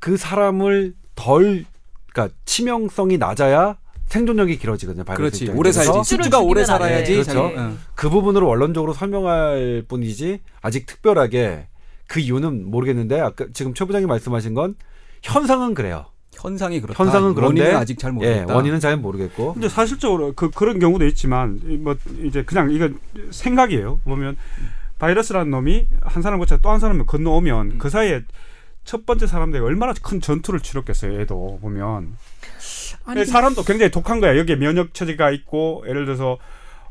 [0.00, 1.64] 그 사람을 덜
[2.12, 5.04] 그러니까 치명성이 낮아야 생존력이 길어지거든요.
[5.04, 5.58] 바이러스 그렇지.
[5.58, 5.90] 오래 살지.
[6.04, 7.12] 숙주가 오래 살아야지.
[7.12, 7.52] 그렇죠.
[7.56, 7.78] 응.
[7.94, 11.68] 그 부분으로 원론적으로 설명할 뿐이지 아직 특별하게
[12.08, 14.76] 그 이유는 모르겠는데 아까 지금 최 부장님 말씀하신 건
[15.22, 16.06] 현상은 그래요.
[16.36, 17.02] 현상이 그렇다.
[17.02, 18.48] 현상은 그런데 원인은 아직 잘 모르겠다.
[18.48, 19.54] 예, 원인은 잘 모르겠고.
[19.54, 22.88] 근데 사실적으로 그 그런 경우도 있지만 이뭐 이제 그냥 이거
[23.30, 24.00] 생각이에요.
[24.04, 24.36] 보면
[24.98, 27.78] 바이러스라는 놈이 한 사람 거쳐 또 한 사람을 건너오면 음.
[27.78, 28.22] 그 사이에
[28.84, 31.18] 첫 번째 사람들이 얼마나 큰 전투를 치렀겠어요.
[31.20, 32.16] 얘도 보면
[33.04, 34.36] 아니, 사람도 굉장히 독한 거야.
[34.38, 36.38] 여기에 면역 체제가 있고 예를 들어서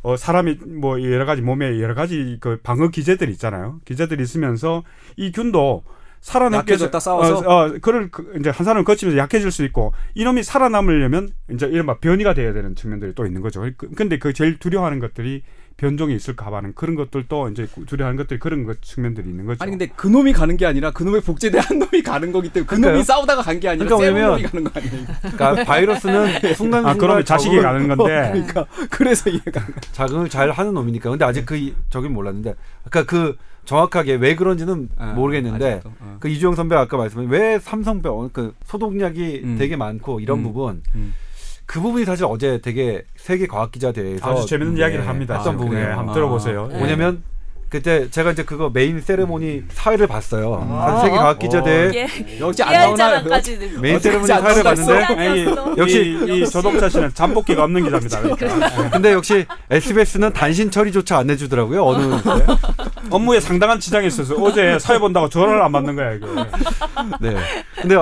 [0.01, 3.79] 어 사람이 뭐 여러 가지 몸에 여러 가지 그 방어 기제들이 있잖아요.
[3.85, 4.83] 기제들이 있으면서
[5.17, 5.83] 이 균도
[6.25, 7.37] 살아남게 약해졌다, 싸워서?
[7.37, 11.99] 어, 어 그를 그 이제 한 사람을 거치면서 약해질 수 있고 이놈이 살아남으려면 이제 이른바
[11.99, 13.61] 변이가 돼야 되는 측면들이 또 있는 거죠.
[13.77, 15.43] 그- 근데 그 제일 두려워하는 것들이
[15.77, 19.61] 변종이 있을까 봐는 그런 것들도 이제 두려워하는 것들이 그런 것 측면들이 있는 거죠.
[19.61, 22.65] 아니 근데 그 놈이 가는 게 아니라 그 놈의 복제된 한 놈이 가는 거기 때문에
[22.65, 22.93] 그 그러니까요.
[22.93, 25.05] 놈이 싸우다가 간 게 아니라 그러니까 왜냐면- 놈이 가는 거 아니에요.
[25.21, 29.81] 그러니까 바이러스는 순간순간 아 그러면 자식이 가는 건데 그러니까 그래서 이해가 안 가.
[29.91, 31.09] 자극을 잘 하는 놈이니까.
[31.11, 32.55] 근데 아직 그 이- 저긴 몰랐는데.
[32.89, 33.35] 그러니까 그
[33.65, 36.17] 정확하게 왜 그런지는 아, 모르겠는데 아직도, 어.
[36.19, 39.55] 그 이주영 선배가 아까 말씀한 왜 삼성 병원 그 소독약이 음.
[39.57, 40.43] 되게 많고 이런 음.
[40.43, 41.13] 부분 음.
[41.65, 45.35] 그 부분이 사실 어제 되게 세계 과학 기자 대회에서 아주 재밌는 네, 이야기를 합니다.
[45.35, 45.87] 했던 아, 부분이에요.
[45.87, 46.13] 네, 한번 아.
[46.13, 46.67] 들어보세요.
[46.67, 46.77] 네.
[46.77, 47.23] 뭐냐면
[47.75, 50.65] 그때 제가 이제 그거 main ceremony 사회를 봤어요.
[50.71, 51.01] 아.
[51.01, 52.39] 세계 과학 기자대 예.
[52.39, 54.63] 역시 안 깨알 나오나 자랑까지 main ceremony 안 사회를?
[54.63, 55.45] 봤는데 아니,
[55.77, 58.21] 역시- 이, 이 조동찬 씨는 잠복기가 없는 기자입니다.
[58.37, 58.89] 그러니까.
[58.91, 61.85] 근데 역시 SBS는 단신 처리조차 안 해주더라고요.
[61.85, 62.45] 어느 때.
[63.09, 66.27] 업무에 상당한 지장이 있어서 어제 사회 본다고 전화를 안 받는 거야 이거.
[67.19, 67.35] 네.
[67.81, 67.95] 근데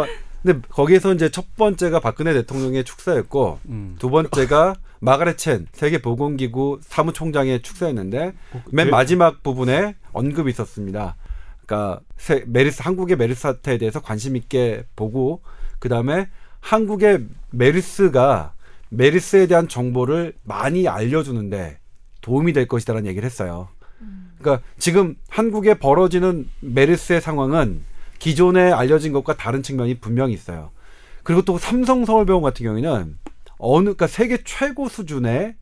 [0.44, 3.96] 근데 거기에서 이제 첫 번째가 박근혜 대통령의 축사였고 음.
[3.98, 8.34] 두 번째가 마가렛 첸 세계 보건기구 사무총장의 축사였는데
[8.72, 8.92] 맨 네.
[8.92, 11.16] 마지막 부분에 언급이 있었습니다.
[11.66, 15.42] 그러니까 세- 메르스 한국의 메르스 사태에 대해서 관심 있게 보고
[15.80, 16.28] 그 다음에
[16.60, 18.54] 한국의 메르스가
[18.90, 21.80] 메르스에 대한 정보를 많이 알려주는데
[22.22, 23.70] 도움이 될 것이다라는 얘기를 했어요.
[24.40, 27.82] 그러니까 지금 한국에 벌어지는 메르스의 상황은
[28.24, 30.72] 기존에 알려진 것과 다른 측면이 분명히 있어요.
[31.24, 33.18] 그리고 또 삼성 서울병원 같은 경우에는
[33.58, 35.56] 어느 그러니까 세계 최고 수준의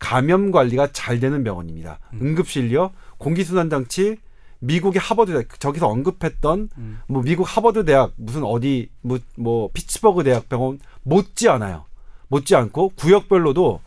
[0.00, 2.00] 감염 관리가 잘 되는 병원입니다.
[2.20, 4.16] 응급실요, 공기순환 장치,
[4.58, 6.98] 미국의 하버드 대학 저기서 언급했던 음.
[7.06, 11.84] 뭐 미국 하버드 대학 무슨 어디 뭐, 뭐 피츠버그 대학 병원 못지 않아요.
[12.26, 13.80] 못지 않고 구역별로도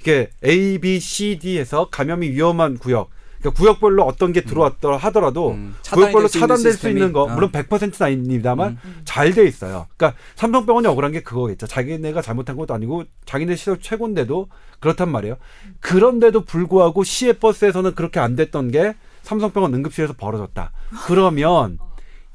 [0.00, 3.10] 이게 A, B, C, D에서 감염이 위험한 구역.
[3.44, 5.74] 그러니까 구역별로 어떤 게 들어왔더라 하더라도 음.
[5.92, 6.88] 구역별로 차단될 수.
[6.88, 7.34] 있는 거 아.
[7.34, 9.02] 물론 100%는 아닙니다만 음.
[9.04, 9.86] 잘돼 있어요.
[9.96, 11.66] 그러니까 삼성병원이 억울한 게 그거겠죠.
[11.66, 14.48] 자기네가 잘못한 것도 아니고 자기네 시설 최고인데도
[14.80, 15.36] 그렇단 말이에요.
[15.80, 20.72] 그런데도 불구하고 시외 버스에서는 그렇게 안 됐던 게 삼성병원 응급실에서 벌어졌다.
[21.06, 21.78] 그러면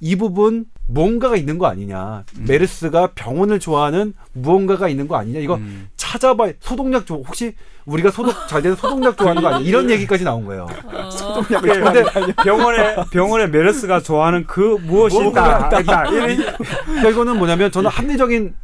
[0.02, 2.24] 이 부분 뭔가가 있는 거 아니냐.
[2.40, 5.40] 메르스가 병원을 좋아하는 무언가가 있는 거 아니냐.
[5.40, 5.90] 이거 음.
[5.98, 6.54] 찾아봐.
[6.60, 7.18] 소독약 좋아.
[7.18, 7.54] 혹시
[7.86, 9.68] 우리가 소독 잘 되는 소독약 좋아하는 거 아니야?
[9.68, 10.68] 이런 얘기까지 나온 거예요.
[11.48, 12.04] 근데
[12.44, 15.80] 병원에 병원에 메르스가 좋아하는 그 무엇이 있다.
[15.82, 16.06] 있다.
[16.08, 18.56] 이런 그러니까 이거는 뭐냐면 저는 합리적인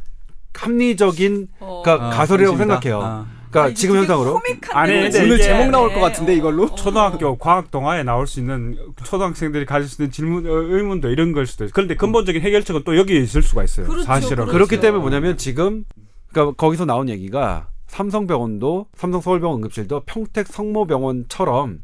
[0.54, 1.82] 합리적인 어.
[1.84, 2.56] 그러니까 아, 가설이라고.
[2.56, 3.00] 생각해요.
[3.02, 3.26] 아.
[3.56, 4.40] 그러니까 지금 현상으로
[4.72, 6.74] 아니, 오늘 제목 나올 것 같은데 이걸로?
[6.74, 11.46] 초등학교 과학 동화에 나올 수 있는 초등학생들이 가질 수 있는 질문 어, 의문도 이런 걸
[11.46, 11.72] 수도 있어요.
[11.74, 13.86] 그런데 근본적인 해결책은 또 여기에 있을 수가 있어요.
[13.86, 14.52] 그렇죠, 사실은 그렇죠.
[14.52, 15.84] 그렇기 때문에 뭐냐면 지금
[16.32, 21.78] 그러니까 거기서 나온 얘기가 삼성병원도 삼성서울병원 응급실도 평택 성모병원처럼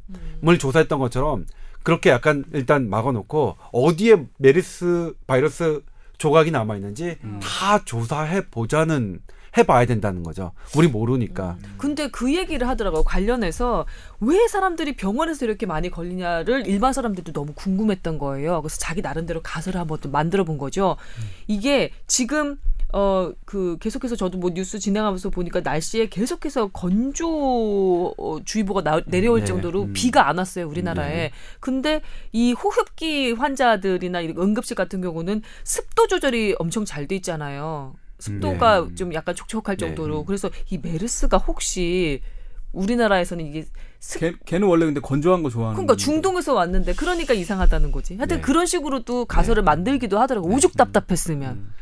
[0.46, 1.46] 을 조사했던 것처럼
[1.82, 5.80] 그렇게 약간 일단 막아놓고 어디에 메르스 바이러스
[6.18, 9.20] 조각이 남아 있는지 다 조사해 보자는
[9.56, 10.52] 해봐야 된다는 거죠.
[10.76, 11.56] 우리 모르니까.
[11.76, 13.02] 근데 그 얘기를 하더라고요.
[13.02, 13.86] 관련해서
[14.20, 18.62] 왜 사람들이 병원에서 이렇게 많이 걸리냐를 일반 사람들도 너무 궁금했던 거예요.
[18.62, 20.96] 그래서 자기 나름대로 가설을 한번 또 만들어 본 거죠.
[21.46, 22.58] 이게 지금
[22.94, 29.40] 어 그 계속해서 저도 뭐 뉴스 진행하면서 보니까 날씨에 계속해서 건조 어, 주의보가 나, 내려올
[29.40, 29.46] 네.
[29.46, 29.92] 정도로 음.
[29.92, 31.30] 비가 안 왔어요 우리나라에.
[31.60, 32.00] 근데
[32.32, 37.94] 이 호흡기 환자들이나 이 응급실 같은 경우는 습도 조절이 엄청 잘 돼 있잖아요.
[38.22, 38.94] 습도가 네.
[38.94, 39.86] 좀 약간 촉촉할 네.
[39.86, 42.22] 정도로 그래서 이 메르스가 혹시
[42.72, 43.66] 우리나라에서는 이게
[43.98, 45.74] 습 걔, 걔는 원래 근데 건조한 거 좋아하는.
[45.74, 45.96] 그러니까.
[45.96, 48.16] 중동에서 왔는데 그러니까 이상하다는 거지.
[48.16, 48.42] 하여튼 네.
[48.42, 50.48] 그런 식으로 또 가설을 만들기도 하더라고.
[50.48, 51.72] 오죽 답답했으면.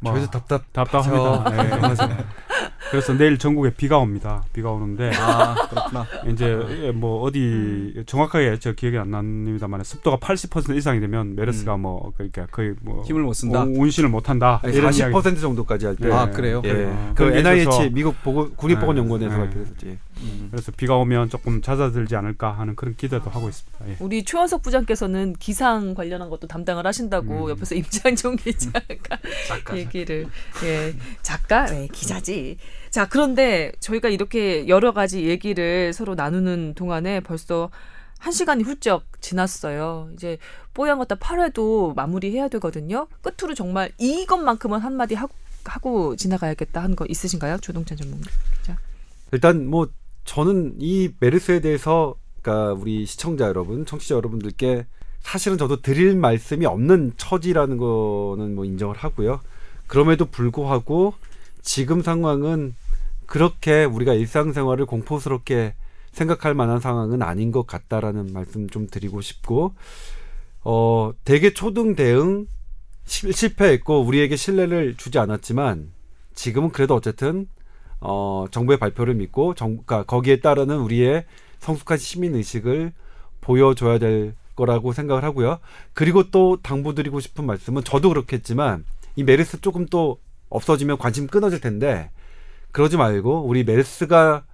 [0.00, 1.50] 뭐 저희도 답답 답답합니다.
[1.50, 2.24] 네.
[2.90, 4.44] 그래서 내일 전국에 비가 옵니다.
[4.52, 6.06] 비가 오는데 아 그렇구나.
[6.30, 12.46] 이제 뭐 어디 정확하게 저 기억이 안 납니다만 습도가 80% 이상이 되면 메르스가 뭐 그러니까
[12.50, 13.62] 거의 뭐 힘을 못 쓴다.
[13.62, 14.60] 운- 운신을 못 한다.
[14.62, 15.40] 아니, 이런 40% 이야기.
[15.40, 16.08] 정도까지 할 때.
[16.08, 16.14] 네.
[16.14, 16.62] 아 그래요?
[16.64, 16.84] 예.
[16.84, 19.38] 어, 그 NIH 있어서- 미국 보건 국립보건연구원에서 네.
[19.38, 19.98] 발표했었지.
[20.18, 20.48] 음.
[20.50, 23.88] 그래서 비가 오면 조금 잦아들지 않을까 하는 그런 기대도 하고 있습니다.
[23.88, 23.96] 예.
[24.00, 27.50] 우리 최원석 부장께서는 기상 관련한 것도 담당을 하신다고 음.
[27.50, 29.18] 옆에서 임장종 기자가
[29.76, 30.26] 얘기를
[30.64, 32.56] 예 작가 네, 기자지
[32.90, 37.70] 자 그런데 저희가 이렇게 여러 가지 얘기를 서로 나누는 동안에 벌써
[38.18, 40.10] 한 시간이 훌쩍 지났어요.
[40.14, 40.38] 이제
[40.74, 43.08] 뽀얀 거다 8회도 마무리해야 되거든요.
[43.20, 47.58] 끝으로 정말 이것만큼은 한마디 하고, 하고 지나가야겠다 하는 거 있으신가요?
[47.58, 48.78] 조동찬 전문가 기자.
[49.32, 49.88] 일단 뭐
[50.26, 54.86] 저는 이 메르스에 대해서 그러니까 우리 시청자 여러분, 청취자 여러분들께
[55.20, 59.40] 사실은 저도 드릴 말씀이 없는 처지라는 거는 뭐 인정을 하고요.
[59.86, 61.14] 그럼에도 불구하고
[61.62, 62.74] 지금 상황은
[63.26, 65.74] 그렇게 우리가 일상생활을 공포스럽게
[66.12, 69.74] 생각할 만한 상황은 아닌 것 같다라는 말씀 좀 드리고 싶고
[70.62, 72.46] 어 대개 초등 대응
[73.04, 75.90] 실- 실패했고 우리에게 신뢰를 주지 않았지만
[76.34, 77.48] 지금은 그래도 어쨌든
[78.00, 81.24] 어, 정부의 발표를 믿고 정, 그러니까 거기에 따르는 우리의
[81.60, 82.92] 성숙한 시민 의식을
[83.40, 85.58] 보여줘야 될 거라고 생각을 하고요.
[85.92, 88.84] 그리고 또 당부드리고 싶은 말씀은 저도 그렇겠지만
[89.16, 90.18] 이 메르스 조금 또
[90.48, 92.10] 없어지면 관심 끊어질 텐데
[92.72, 94.44] 그러지 말고 우리 메르스가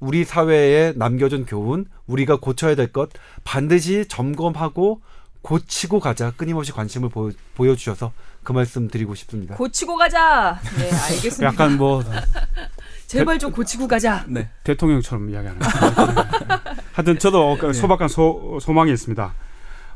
[0.00, 3.10] 우리 사회에 남겨준 교훈, 우리가 고쳐야 될 것
[3.44, 5.00] 반드시 점검하고
[5.42, 6.32] 고치고 가자.
[6.36, 9.56] 끊임없이 관심을 보, 보여주셔서 그 말씀 드리고 싶습니다.
[9.56, 10.58] 고치고 가자.
[10.78, 11.44] 네 알겠습니다.
[11.44, 12.02] 약간 뭐
[13.18, 14.24] 제발 좀 고치고 가자.
[14.28, 14.48] 네.
[14.64, 15.60] 대통령처럼 이야기하는.
[16.92, 19.34] 하여튼 저도 그 소박한 소, 소망이 있습니다.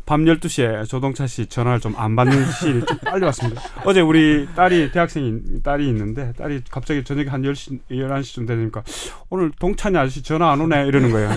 [0.07, 3.61] 밤 12시에 조동찬 씨 전화를 좀 안 받는 시일이 좀 빨리 왔습니다.
[3.85, 8.83] 어제 우리 딸이 대학생이 딸이 있는데 딸이 갑자기 저녁에 한 10시 11시쯤 되니까
[9.29, 11.31] 오늘 동찬이 아저씨 전화 안 오네 이러는 거예요.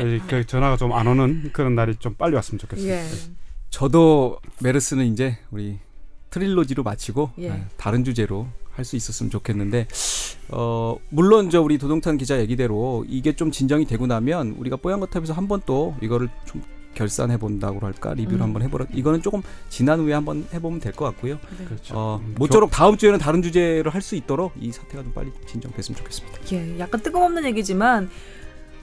[0.00, 2.96] 에, 그 전화가 좀 안 오는 그런 날이 좀 빨리 왔으면 좋겠습니다.
[2.96, 3.04] 예.
[3.70, 5.78] 저도 메르스는 이제 우리
[6.30, 7.50] 트릴로지로 마치고 예.
[7.50, 9.88] 네, 다른 주제로 할 수 있었으면 좋겠는데
[10.50, 15.32] 어 물론 저 우리 도동탄 기자 얘기대로 이게 좀 진정이 되고 나면 우리가 뽀얀 거탑에서
[15.32, 16.62] 한 번 또 이거를 좀
[16.94, 18.42] 결산해 본다고 할까 리뷰를 음.
[18.42, 21.38] 한번 해보라 이거는 조금 지난 후에 한번 해보면 될 것 같고요.
[21.66, 21.94] 그렇죠.
[21.96, 25.98] 어 음, 모쪼록 다음 주에는 다른 주제로 할 수 있도록 이 사태가 좀 빨리 진정됐으면
[25.98, 26.38] 좋겠습니다.
[26.52, 28.08] 예, 약간 뜬금없는 얘기지만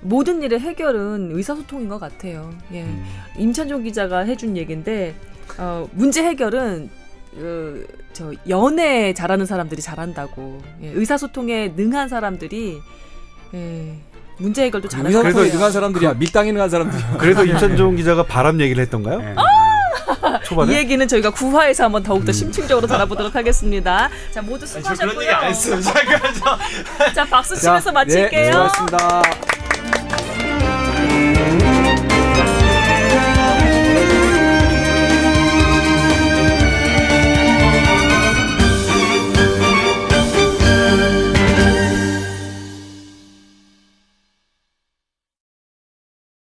[0.01, 2.51] 모든 일의 해결은 의사소통인 것 같아요.
[2.73, 2.83] 예.
[2.83, 3.05] 음.
[3.37, 5.15] 임찬종 기자가 해준 얘기인데
[5.57, 6.89] 어, 문제 해결은
[7.35, 12.79] 그, 저 연애 잘하는 사람들이 잘한다고 예, 의사소통에 능한 사람들이
[13.53, 13.93] 예,
[14.37, 18.81] 문제 해결도 잘하는 의사 그래서 능한 사람들이야 밀당에 능한 사람들이 그래서 임찬종 기자가 바람 얘기를
[18.83, 19.21] 했던가요?
[19.21, 19.31] 예.
[19.33, 20.73] 이 초반에?
[20.77, 24.09] 얘기는 저희가 9화에서 한번 더욱더 심층적으로 다뤄보도록 하겠습니다.
[24.31, 25.21] 자 모두 수고하셨고요.
[25.21, 25.81] 얘기 안 했어요.
[25.81, 26.19] 잠깐
[26.99, 28.51] 저자 박수 자, 치면서 네, 마칠게요.
[28.51, 29.21] 수고하셨습니다.